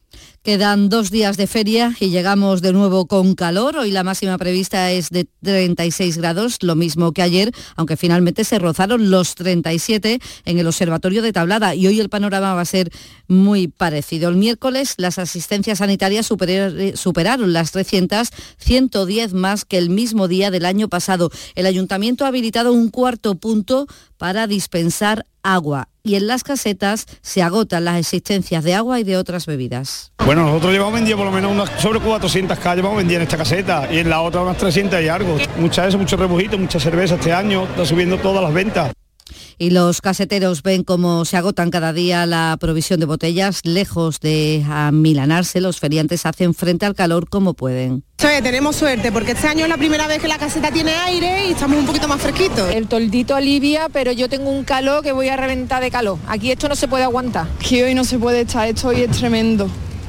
Quedan 0.51 0.88
dos 0.88 1.12
días 1.12 1.36
de 1.36 1.46
feria 1.46 1.94
y 2.01 2.11
llegamos 2.11 2.61
de 2.61 2.72
nuevo 2.72 3.07
con 3.07 3.36
calor. 3.36 3.76
Hoy 3.76 3.92
la 3.92 4.03
máxima 4.03 4.36
prevista 4.36 4.90
es 4.90 5.09
de 5.11 5.28
36 5.44 6.18
grados, 6.18 6.57
lo 6.62 6.74
mismo 6.74 7.12
que 7.12 7.22
ayer, 7.22 7.53
aunque 7.76 7.96
finalmente 7.96 8.42
se 8.42 8.59
rozaron 8.59 9.12
los 9.12 9.36
37 9.36 10.18
en 10.46 10.59
el 10.59 10.66
Observatorio 10.66 11.22
de 11.22 11.32
Tablada 11.32 11.76
y 11.76 11.86
hoy 11.86 12.01
el 12.01 12.09
panorama 12.09 12.55
va 12.55 12.62
a 12.62 12.64
ser 12.64 12.90
muy 13.28 13.68
parecido. 13.68 14.28
El 14.28 14.34
miércoles 14.34 14.94
las 14.96 15.20
asistencias 15.20 15.78
sanitarias 15.78 16.26
superaron 16.26 17.53
las 17.53 17.70
300, 17.70 18.30
110 18.59 19.32
más 19.34 19.64
que 19.64 19.78
el 19.78 19.88
mismo 19.88 20.26
día 20.26 20.51
del 20.51 20.64
año 20.64 20.88
pasado. 20.88 21.30
El 21.55 21.66
ayuntamiento 21.66 22.24
ha 22.24 22.28
habilitado 22.28 22.72
un 22.72 22.88
cuarto 22.90 23.36
punto 23.36 23.86
para 24.18 24.48
dispensar 24.48 25.26
agua 25.43 25.88
y 26.03 26.14
en 26.14 26.26
las 26.26 26.45
casetas 26.45 27.07
se 27.20 27.43
agotan 27.43 27.84
las 27.84 27.99
existencias 27.99 28.64
de 28.64 28.74
agua 28.74 29.01
y 29.01 29.05
de 29.05 29.16
otras 29.16 29.47
bebidas. 29.47 30.12
Bueno, 30.24 30.45
nosotros 30.45 30.72
llevamos 30.72 30.95
vendido 30.95 31.16
por 31.16 31.26
lo 31.26 31.32
menos 31.32 31.53
unas, 31.53 31.70
sobre 31.80 32.01
400 32.01 32.59
calles 32.59 32.82
vamos 32.82 32.99
vendidas 32.99 33.22
en 33.22 33.28
esta 33.28 33.36
caseta 33.36 33.88
y 33.93 33.99
en 33.99 34.09
la 34.09 34.20
otra 34.22 34.43
unas 34.43 34.57
300 34.57 35.03
y 35.03 35.09
algo. 35.09 35.36
Mucha 35.59 35.86
eso, 35.86 35.99
mucho 35.99 36.16
rebujito, 36.16 36.57
mucha 36.59 36.80
cerveza 36.80 37.16
este 37.16 37.32
año, 37.32 37.64
está 37.64 37.84
subiendo 37.84 38.18
todas 38.18 38.43
las 38.43 38.53
ventas 38.53 38.93
y 39.59 39.70
los 39.70 40.01
caseteros 40.01 40.62
ven 40.62 40.85
cómo 40.85 41.24
se 41.24 41.37
agotan 41.37 41.70
cada 41.70 41.93
día 41.93 42.26
la 42.26 42.57
provisión 42.61 43.01
de 43.01 43.07
botellas. 43.07 43.61
Lejos 43.64 44.20
de 44.20 44.64
amilanarse, 44.68 45.61
los 45.61 45.81
feriantes 45.81 46.26
hacen 46.26 46.55
frente 46.55 46.87
al 46.87 46.95
calor 46.95 47.28
como 47.28 47.55
pueden. 47.55 48.05
tenemos 48.16 48.76
suerte 48.76 49.12
porque 49.12 49.33
este 49.33 49.49
año 49.49 49.64
es 49.64 49.68
la 49.68 49.76
primera 49.76 50.07
vez 50.07 50.20
que 50.20 50.28
la 50.28 50.39
caseta 50.39 50.70
tiene 50.70 50.93
aire 50.93 51.47
y 51.47 51.53
estamos 51.53 51.78
un 51.78 51.87
poquito 51.87 52.09
más 52.09 52.20
fresquitos. 52.20 52.70
El 52.70 52.87
toldito 52.87 53.35
alivia, 53.35 53.89
pero 53.93 54.12
yo 54.12 54.28
tengo 54.28 54.51
un 54.51 54.64
calor 54.64 55.03
que 55.03 55.12
voy 55.12 55.28
a 55.28 55.37
reventar 55.37 55.83
de 55.83 55.91
calor. 55.91 56.18
Aquí 56.26 56.51
esto 56.51 56.68
no 56.68 56.76
se 56.76 56.89
puede 56.89 57.05
aguantar. 57.05 57.49
Que 57.59 57.85
hoy 57.85 57.95
no 57.95 58.05
se 58.05 58.18
puede 58.18 58.43
estar, 58.43 58.68
esto 58.68 58.89
hoy 58.89 59.03
es 59.03 59.11
tremendo. 59.11 59.68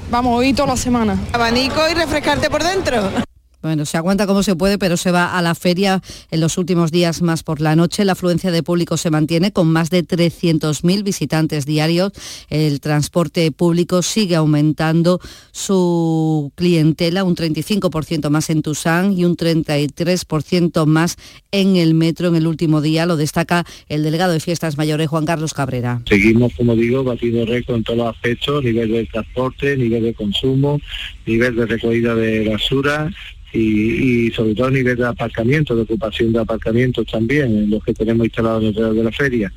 Vamos, 0.10 0.38
hoy 0.38 0.54
toda 0.54 0.70
la 0.70 0.78
semana. 0.78 1.18
Abanico 1.32 1.82
y 1.90 1.94
refrescarte 1.94 2.50
por 2.50 2.64
dentro. 2.64 3.31
Bueno, 3.62 3.86
se 3.86 3.98
aguanta 3.98 4.26
como 4.26 4.42
se 4.42 4.56
puede, 4.56 4.80
pero 4.80 4.98
se 4.98 5.12
va 5.12 5.38
a 5.38 5.42
la 5.44 5.54
feria 5.54 6.02
en 6.32 6.42
los 6.42 6.58
últimos 6.58 6.92
días 6.92 7.22
más 7.22 7.44
por 7.44 7.62
la 7.62 7.76
noche. 7.76 8.06
La 8.06 8.14
afluencia 8.14 8.50
de 8.50 8.64
público 8.64 8.98
se 8.98 9.12
mantiene 9.12 9.52
con 9.52 9.72
más 9.72 9.92
de 9.92 10.04
300.000 10.04 11.04
visitantes 11.04 11.66
diarios. 11.68 12.12
El 12.50 12.80
transporte 12.80 13.52
público 13.52 14.02
sigue 14.02 14.36
aumentando 14.36 15.20
su 15.52 16.52
clientela, 16.56 17.24
un 17.24 17.36
35% 17.36 18.30
más 18.30 18.50
en 18.50 18.64
Tusán 18.64 19.14
y 19.14 19.26
un 19.26 19.38
33% 19.38 20.86
más 20.88 21.18
en 21.52 21.76
el 21.76 21.94
metro 21.94 22.30
en 22.30 22.36
el 22.38 22.48
último 22.48 22.82
día. 22.82 23.06
Lo 23.06 23.16
destaca 23.16 23.64
el 23.90 24.02
delegado 24.02 24.34
de 24.34 24.40
Fiestas 24.40 24.78
Mayores, 24.78 25.08
Juan 25.08 25.26
Carlos 25.26 25.54
Cabrera. 25.54 26.02
Seguimos, 26.08 26.54
como 26.56 26.76
digo, 26.76 27.04
batiendo 27.04 27.46
récord 27.46 27.78
en 27.78 27.84
todos 27.84 28.00
los 28.00 28.08
aspectos, 28.08 28.64
nivel 28.64 28.92
de 28.92 29.06
transporte, 29.06 29.78
nivel 29.78 30.02
de 30.02 30.14
consumo, 30.16 30.80
nivel 31.28 31.56
de 31.56 31.66
recogida 31.68 32.16
de 32.16 32.50
basura 32.50 33.12
y, 33.54 34.32
sobre 34.32 34.56
todo 34.56 34.68
a 34.68 34.72
nivel 34.72 34.98
de 34.98 35.06
aparcamiento, 35.06 35.76
de 35.76 35.82
ocupación 35.84 36.32
de 36.32 36.40
aparcamientos 36.40 37.06
también, 37.06 37.70
los 37.70 37.84
que 37.84 37.94
tenemos 37.94 38.26
instalados 38.26 38.64
alrededor 38.64 38.96
de 38.96 39.04
la 39.04 39.12
feria. 39.12 39.54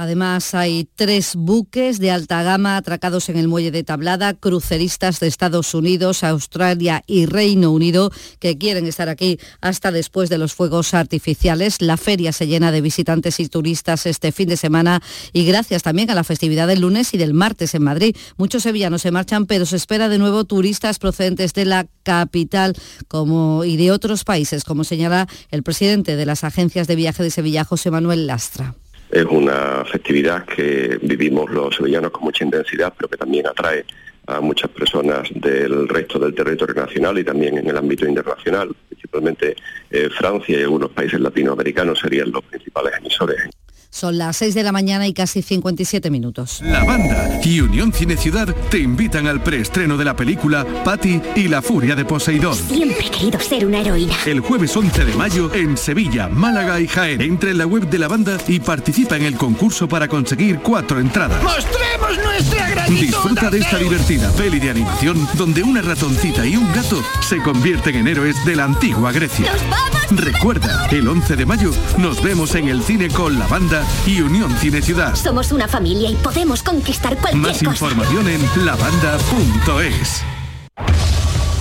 Además, 0.00 0.54
hay 0.54 0.88
tres 0.94 1.34
buques 1.36 1.98
de 1.98 2.10
alta 2.10 2.42
gama 2.42 2.78
atracados 2.78 3.28
en 3.28 3.36
el 3.36 3.48
muelle 3.48 3.70
de 3.70 3.84
Tablada, 3.84 4.32
cruceristas 4.32 5.20
de 5.20 5.26
Estados 5.26 5.74
Unidos, 5.74 6.24
Australia 6.24 7.02
y 7.06 7.26
Reino 7.26 7.70
Unido, 7.70 8.10
que 8.38 8.56
quieren 8.56 8.86
estar 8.86 9.10
aquí 9.10 9.38
hasta 9.60 9.92
después 9.92 10.30
de 10.30 10.38
los 10.38 10.54
fuegos 10.54 10.94
artificiales. 10.94 11.82
La 11.82 11.98
feria 11.98 12.32
se 12.32 12.46
llena 12.46 12.72
de 12.72 12.80
visitantes 12.80 13.40
y 13.40 13.48
turistas 13.50 14.06
este 14.06 14.32
fin 14.32 14.48
de 14.48 14.56
semana 14.56 15.02
y 15.34 15.44
gracias 15.44 15.82
también 15.82 16.10
a 16.10 16.14
la 16.14 16.24
festividad 16.24 16.66
del 16.66 16.80
lunes 16.80 17.12
y 17.12 17.18
del 17.18 17.34
martes 17.34 17.74
en 17.74 17.82
Madrid. 17.82 18.16
Muchos 18.38 18.62
sevillanos 18.62 19.02
se 19.02 19.10
marchan, 19.10 19.44
pero 19.44 19.66
se 19.66 19.76
espera 19.76 20.08
de 20.08 20.16
nuevo 20.16 20.44
turistas 20.44 20.98
procedentes 20.98 21.52
de 21.52 21.66
la 21.66 21.86
capital 22.04 22.74
como, 23.06 23.64
y 23.64 23.76
de 23.76 23.92
otros 23.92 24.24
países, 24.24 24.64
como 24.64 24.82
señala 24.82 25.28
el 25.50 25.62
presidente 25.62 26.16
de 26.16 26.24
las 26.24 26.42
agencias 26.42 26.86
de 26.86 26.96
viaje 26.96 27.22
de 27.22 27.30
Sevilla, 27.30 27.64
José 27.64 27.90
Manuel 27.90 28.26
Lastra. 28.26 28.79
Es 29.10 29.24
una 29.24 29.84
festividad 29.84 30.44
que 30.44 30.98
vivimos 31.02 31.50
los 31.50 31.74
sevillanos 31.74 32.12
con 32.12 32.24
mucha 32.24 32.44
intensidad, 32.44 32.92
pero 32.96 33.08
que 33.08 33.16
también 33.16 33.46
atrae 33.46 33.84
a 34.26 34.40
muchas 34.40 34.70
personas 34.70 35.28
del 35.34 35.88
resto 35.88 36.18
del 36.18 36.34
territorio 36.34 36.74
nacional 36.74 37.18
y 37.18 37.24
también 37.24 37.58
en 37.58 37.68
el 37.68 37.76
ámbito 37.76 38.06
internacional. 38.06 38.70
Principalmente 38.88 39.56
eh, 39.90 40.08
Francia 40.10 40.58
y 40.58 40.62
algunos 40.62 40.90
países 40.90 41.18
latinoamericanos 41.18 41.98
serían 41.98 42.30
los 42.30 42.44
principales 42.44 42.94
emisores. 42.98 43.50
Son 43.90 44.18
las 44.18 44.36
6 44.36 44.54
de 44.54 44.62
la 44.62 44.70
mañana 44.70 45.08
y 45.08 45.12
casi 45.12 45.42
57 45.42 46.10
minutos. 46.10 46.60
La 46.62 46.84
banda 46.84 47.40
y 47.42 47.60
Unión 47.60 47.92
Cine 47.92 48.16
Ciudad 48.16 48.46
te 48.70 48.78
invitan 48.78 49.26
al 49.26 49.42
preestreno 49.42 49.96
de 49.96 50.04
la 50.04 50.14
película 50.14 50.64
Patty 50.84 51.20
y 51.34 51.48
la 51.48 51.60
furia 51.60 51.96
de 51.96 52.04
Poseidón. 52.04 52.54
Siempre 52.54 53.06
he 53.06 53.10
querido 53.10 53.40
ser 53.40 53.66
una 53.66 53.80
heroína. 53.80 54.14
El 54.26 54.40
jueves 54.40 54.76
11 54.76 55.04
de 55.04 55.14
mayo 55.14 55.52
en 55.52 55.76
Sevilla, 55.76 56.28
Málaga 56.28 56.80
y 56.80 56.86
Jaén. 56.86 57.20
Entra 57.20 57.50
en 57.50 57.58
la 57.58 57.66
web 57.66 57.88
de 57.90 57.98
la 57.98 58.06
banda 58.06 58.38
y 58.46 58.60
participa 58.60 59.16
en 59.16 59.24
el 59.24 59.34
concurso 59.36 59.88
para 59.88 60.06
conseguir 60.06 60.60
cuatro 60.60 61.00
entradas. 61.00 61.42
¡Mostremos 61.42 62.24
nuestra 62.24 62.70
gratitud! 62.70 63.00
Disfruta 63.00 63.50
de 63.50 63.58
esta 63.58 63.78
divertida 63.78 64.30
peli 64.32 64.60
de 64.60 64.70
animación 64.70 65.28
donde 65.36 65.64
una 65.64 65.82
ratoncita 65.82 66.46
y 66.46 66.56
un 66.56 66.72
gato 66.72 67.02
se 67.28 67.38
convierten 67.38 67.96
en 67.96 68.08
héroes 68.08 68.36
de 68.44 68.54
la 68.54 68.64
antigua 68.64 69.10
Grecia. 69.10 69.52
¡Nos 69.52 69.68
vamos! 69.68 70.00
Recuerda, 70.12 70.88
el 70.90 71.06
11 71.06 71.36
de 71.36 71.46
mayo 71.46 71.70
nos 71.98 72.20
vemos 72.22 72.54
en 72.56 72.68
el 72.68 72.82
cine 72.82 73.08
con 73.08 73.38
la 73.38 73.46
banda 73.46 73.79
y 74.06 74.20
Unión 74.20 74.56
Cine 74.58 74.82
Ciudad. 74.82 75.14
Somos 75.14 75.52
una 75.52 75.68
familia 75.68 76.10
y 76.10 76.14
podemos 76.16 76.62
conquistar 76.62 77.16
cualquier 77.16 77.42
Más 77.42 77.62
información 77.62 78.28
en 78.28 78.40
lavanda.es. 78.64 80.22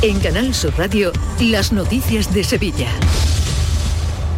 En 0.01 0.20
Canal 0.20 0.53
Sur 0.53 0.74
Radio, 0.78 1.11
las 1.39 1.74
noticias 1.74 2.34
de 2.34 2.43
Sevilla. 2.43 2.89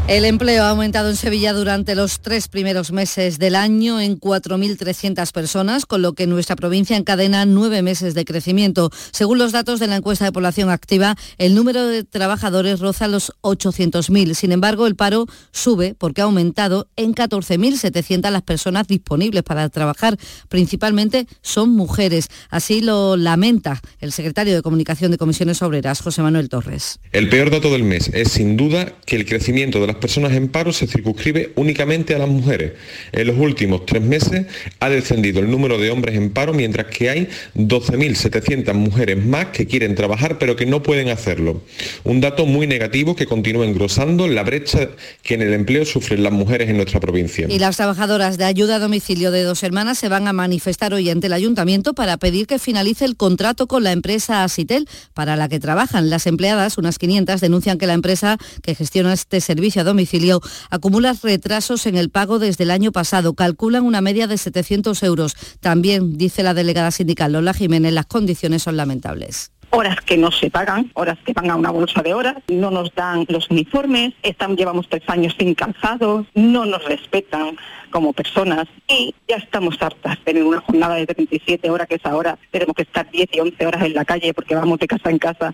El 0.07 0.25
empleo 0.25 0.63
ha 0.63 0.69
aumentado 0.69 1.09
en 1.09 1.15
Sevilla 1.15 1.53
durante 1.53 1.95
los 1.95 2.19
tres 2.19 2.49
primeros 2.49 2.91
meses 2.91 3.39
del 3.39 3.55
año 3.55 4.01
en 4.01 4.19
4.300 4.19 5.31
personas, 5.31 5.85
con 5.85 6.01
lo 6.01 6.13
que 6.13 6.27
nuestra 6.27 6.57
provincia 6.57 6.97
encadena 6.97 7.45
nueve 7.45 7.81
meses 7.81 8.13
de 8.13 8.25
crecimiento. 8.25 8.89
Según 9.11 9.37
los 9.37 9.53
datos 9.53 9.79
de 9.79 9.87
la 9.87 9.95
encuesta 9.95 10.25
de 10.25 10.33
población 10.33 10.69
activa, 10.69 11.15
el 11.37 11.55
número 11.55 11.87
de 11.87 12.03
trabajadores 12.03 12.81
roza 12.81 13.07
los 13.07 13.31
800.000. 13.41 14.33
Sin 14.33 14.51
embargo, 14.51 14.85
el 14.85 14.95
paro 14.95 15.27
sube 15.51 15.95
porque 15.97 16.19
ha 16.19 16.25
aumentado 16.25 16.89
en 16.97 17.13
14.700 17.13 18.31
las 18.31 18.41
personas 18.41 18.87
disponibles 18.87 19.43
para 19.43 19.69
trabajar. 19.69 20.17
Principalmente 20.49 21.25
son 21.41 21.69
mujeres. 21.69 22.27
Así 22.49 22.81
lo 22.81 23.15
lamenta 23.15 23.79
el 23.99 24.11
secretario 24.11 24.55
de 24.55 24.61
Comunicación 24.61 25.11
de 25.11 25.17
Comisiones 25.17 25.61
Obreras, 25.61 26.01
José 26.01 26.21
Manuel 26.21 26.49
Torres. 26.49 26.99
El 27.13 27.29
peor 27.29 27.49
dato 27.49 27.71
del 27.71 27.83
mes 27.83 28.09
es 28.13 28.31
sin 28.31 28.57
duda 28.57 28.93
que 29.05 29.15
el 29.15 29.25
crecimiento 29.25 29.79
de 29.79 29.90
las 29.91 29.99
personas 29.99 30.31
en 30.31 30.47
paro 30.47 30.71
se 30.71 30.87
circunscribe 30.87 31.51
únicamente 31.55 32.15
a 32.15 32.17
las 32.17 32.29
mujeres. 32.29 32.73
En 33.11 33.27
los 33.27 33.37
últimos 33.37 33.85
tres 33.85 34.01
meses 34.01 34.45
ha 34.79 34.89
descendido 34.89 35.41
el 35.41 35.51
número 35.51 35.77
de 35.77 35.89
hombres 35.89 36.15
en 36.15 36.29
paro, 36.29 36.53
mientras 36.53 36.87
que 36.87 37.09
hay 37.09 37.27
12.700 37.55 38.73
mujeres 38.73 39.23
más 39.23 39.47
que 39.47 39.67
quieren 39.67 39.95
trabajar 39.95 40.37
pero 40.39 40.55
que 40.55 40.65
no 40.65 40.81
pueden 40.81 41.09
hacerlo. 41.09 41.61
Un 42.05 42.21
dato 42.21 42.45
muy 42.45 42.67
negativo 42.67 43.15
que 43.15 43.25
continúa 43.25 43.65
engrosando 43.65 44.29
la 44.29 44.43
brecha 44.43 44.91
que 45.23 45.33
en 45.33 45.41
el 45.41 45.53
empleo 45.53 45.83
sufren 45.83 46.23
las 46.23 46.31
mujeres 46.31 46.69
en 46.69 46.77
nuestra 46.77 47.01
provincia. 47.01 47.47
Y 47.49 47.59
las 47.59 47.75
trabajadoras 47.75 48.37
de 48.37 48.45
ayuda 48.45 48.77
a 48.77 48.79
domicilio 48.79 49.29
de 49.31 49.43
dos 49.43 49.61
hermanas 49.63 49.97
se 49.97 50.07
van 50.07 50.27
a 50.29 50.33
manifestar 50.33 50.93
hoy 50.93 51.09
ante 51.09 51.27
el 51.27 51.33
ayuntamiento 51.33 51.93
para 51.93 52.15
pedir 52.15 52.47
que 52.47 52.59
finalice 52.59 53.03
el 53.03 53.17
contrato 53.17 53.67
con 53.67 53.83
la 53.83 53.91
empresa 53.91 54.45
Asitel 54.45 54.87
para 55.13 55.35
la 55.35 55.49
que 55.49 55.59
trabajan. 55.59 56.09
Las 56.09 56.27
empleadas, 56.27 56.77
unas 56.77 56.97
500, 56.97 57.41
denuncian 57.41 57.77
que 57.77 57.87
la 57.87 57.93
empresa 57.93 58.37
que 58.61 58.73
gestiona 58.73 59.13
este 59.13 59.41
servicio 59.41 59.80
a 59.81 59.83
domicilio 59.83 60.41
acumula 60.69 61.15
retrasos 61.21 61.85
en 61.85 61.97
el 61.97 62.09
pago 62.09 62.39
desde 62.39 62.63
el 62.63 62.71
año 62.71 62.91
pasado. 62.91 63.33
Calculan 63.33 63.83
una 63.83 64.01
media 64.01 64.27
de 64.27 64.37
700 64.37 65.03
euros. 65.03 65.35
También, 65.59 66.17
dice 66.17 66.43
la 66.43 66.53
delegada 66.53 66.91
sindical 66.91 67.33
Lola 67.33 67.53
Jiménez, 67.53 67.93
las 67.93 68.05
condiciones 68.05 68.63
son 68.63 68.77
lamentables 68.77 69.51
horas 69.71 70.01
que 70.01 70.17
no 70.17 70.31
se 70.31 70.49
pagan, 70.49 70.91
horas 70.93 71.17
que 71.25 71.33
van 71.33 71.49
a 71.49 71.55
una 71.55 71.71
bolsa 71.71 72.01
de 72.01 72.13
horas, 72.13 72.35
no 72.47 72.71
nos 72.71 72.93
dan 72.93 73.25
los 73.29 73.49
uniformes, 73.49 74.13
están, 74.21 74.55
llevamos 74.55 74.87
tres 74.89 75.03
años 75.07 75.35
sin 75.37 75.55
calzados, 75.55 76.27
no 76.35 76.65
nos 76.65 76.83
respetan 76.85 77.57
como 77.89 78.13
personas 78.13 78.67
y 78.87 79.15
ya 79.27 79.37
estamos 79.37 79.81
hartas 79.81 80.17
de 80.19 80.23
tener 80.23 80.43
una 80.43 80.61
jornada 80.61 80.95
de 80.95 81.05
37 81.07 81.69
horas 81.69 81.87
que 81.87 81.95
es 81.95 82.05
ahora, 82.05 82.37
tenemos 82.51 82.75
que 82.75 82.83
estar 82.83 83.09
10 83.09 83.29
y 83.31 83.39
11 83.39 83.65
horas 83.65 83.83
en 83.83 83.93
la 83.93 84.05
calle 84.05 84.33
porque 84.33 84.55
vamos 84.55 84.79
de 84.79 84.87
casa 84.87 85.09
en 85.09 85.17
casa. 85.17 85.53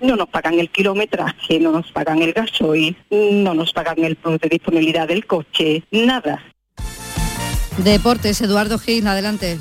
No 0.00 0.16
nos 0.16 0.28
pagan 0.28 0.58
el 0.58 0.70
kilometraje, 0.70 1.58
no 1.58 1.72
nos 1.72 1.90
pagan 1.92 2.22
el 2.22 2.32
gasoil, 2.32 2.96
no 3.10 3.54
nos 3.54 3.72
pagan 3.72 4.02
el 4.04 4.18
de 4.22 4.48
disponibilidad 4.48 5.08
del 5.08 5.26
coche, 5.26 5.82
nada. 5.90 6.42
Deportes, 7.78 8.40
Eduardo 8.42 8.78
Gil, 8.78 9.06
adelante. 9.06 9.58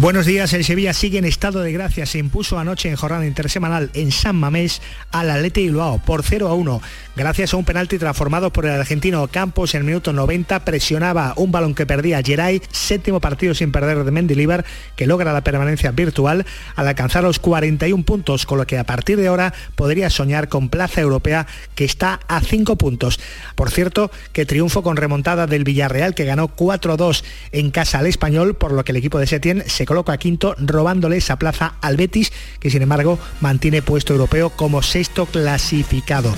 Buenos 0.00 0.26
días, 0.26 0.52
el 0.52 0.64
Sevilla 0.64 0.92
sigue 0.92 1.18
en 1.18 1.24
estado 1.24 1.60
de 1.60 1.72
gracia. 1.72 2.06
Se 2.06 2.18
impuso 2.18 2.56
anoche 2.56 2.88
en 2.88 2.94
jornada 2.94 3.26
intersemanal 3.26 3.90
en 3.94 4.12
San 4.12 4.36
Mamés 4.36 4.80
al 5.10 5.28
Atleti 5.28 5.62
Bilbao 5.62 5.98
por 5.98 6.22
0 6.22 6.46
a 6.46 6.54
1. 6.54 6.80
Gracias 7.16 7.52
a 7.52 7.56
un 7.56 7.64
penalti 7.64 7.98
transformado 7.98 8.52
por 8.52 8.64
el 8.64 8.78
argentino 8.78 9.26
Campos 9.26 9.74
en 9.74 9.80
el 9.80 9.86
minuto 9.88 10.12
90, 10.12 10.64
presionaba 10.64 11.34
un 11.34 11.50
balón 11.50 11.74
que 11.74 11.84
perdía 11.84 12.22
Geray, 12.22 12.62
séptimo 12.70 13.18
partido 13.20 13.54
sin 13.54 13.72
perder 13.72 14.04
de 14.04 14.12
Mendilibar, 14.12 14.64
que 14.94 15.08
logra 15.08 15.32
la 15.32 15.40
permanencia 15.40 15.90
virtual 15.90 16.46
al 16.76 16.86
alcanzar 16.86 17.24
los 17.24 17.40
41 17.40 18.04
puntos, 18.04 18.46
con 18.46 18.58
lo 18.58 18.68
que 18.68 18.78
a 18.78 18.84
partir 18.84 19.18
de 19.18 19.26
ahora 19.26 19.52
podría 19.74 20.10
soñar 20.10 20.48
con 20.48 20.68
plaza 20.68 21.00
europea 21.00 21.48
que 21.74 21.84
está 21.84 22.20
a 22.28 22.40
5 22.40 22.76
puntos. 22.76 23.18
Por 23.56 23.72
cierto, 23.72 24.12
que 24.32 24.46
triunfo 24.46 24.84
con 24.84 24.96
remontada 24.96 25.48
del 25.48 25.64
Villarreal, 25.64 26.14
que 26.14 26.24
ganó 26.24 26.54
4-2 26.54 27.24
en 27.50 27.72
casa 27.72 27.98
al 27.98 28.06
español, 28.06 28.54
por 28.54 28.70
lo 28.70 28.84
que 28.84 28.92
el 28.92 28.98
equipo 28.98 29.18
de 29.18 29.26
Setién 29.26 29.64
se 29.66 29.87
coloca 29.88 30.18
quinto, 30.18 30.54
robándole 30.58 31.16
esa 31.16 31.38
plaza 31.38 31.76
al 31.80 31.96
Betis, 31.96 32.30
que 32.60 32.68
sin 32.68 32.82
embargo 32.82 33.18
mantiene 33.40 33.80
puesto 33.80 34.12
europeo 34.12 34.50
como 34.50 34.82
sexto 34.82 35.24
clasificado. 35.24 36.34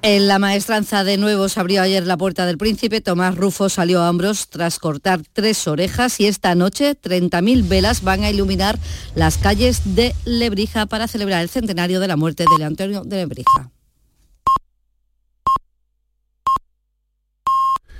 En 0.00 0.28
la 0.28 0.38
maestranza 0.38 1.04
de 1.04 1.18
nuevo 1.18 1.50
se 1.50 1.60
abrió 1.60 1.82
ayer 1.82 2.06
la 2.06 2.16
puerta 2.16 2.46
del 2.46 2.56
príncipe. 2.56 3.02
Tomás 3.02 3.36
Rufo 3.36 3.68
salió 3.68 4.00
a 4.00 4.08
hombros 4.08 4.48
tras 4.48 4.78
cortar 4.78 5.20
tres 5.34 5.68
orejas 5.68 6.20
y 6.20 6.26
esta 6.26 6.54
noche 6.54 6.96
30.000 6.98 7.68
velas 7.68 8.02
van 8.02 8.24
a 8.24 8.30
iluminar 8.30 8.78
las 9.14 9.36
calles 9.36 9.94
de 9.94 10.14
Lebrija 10.24 10.86
para 10.86 11.06
celebrar 11.06 11.42
el 11.42 11.50
centenario 11.50 12.00
de 12.00 12.08
la 12.08 12.16
muerte 12.16 12.46
de 12.56 12.64
Antonio 12.64 13.02
de 13.04 13.16
Lebrija. 13.16 13.70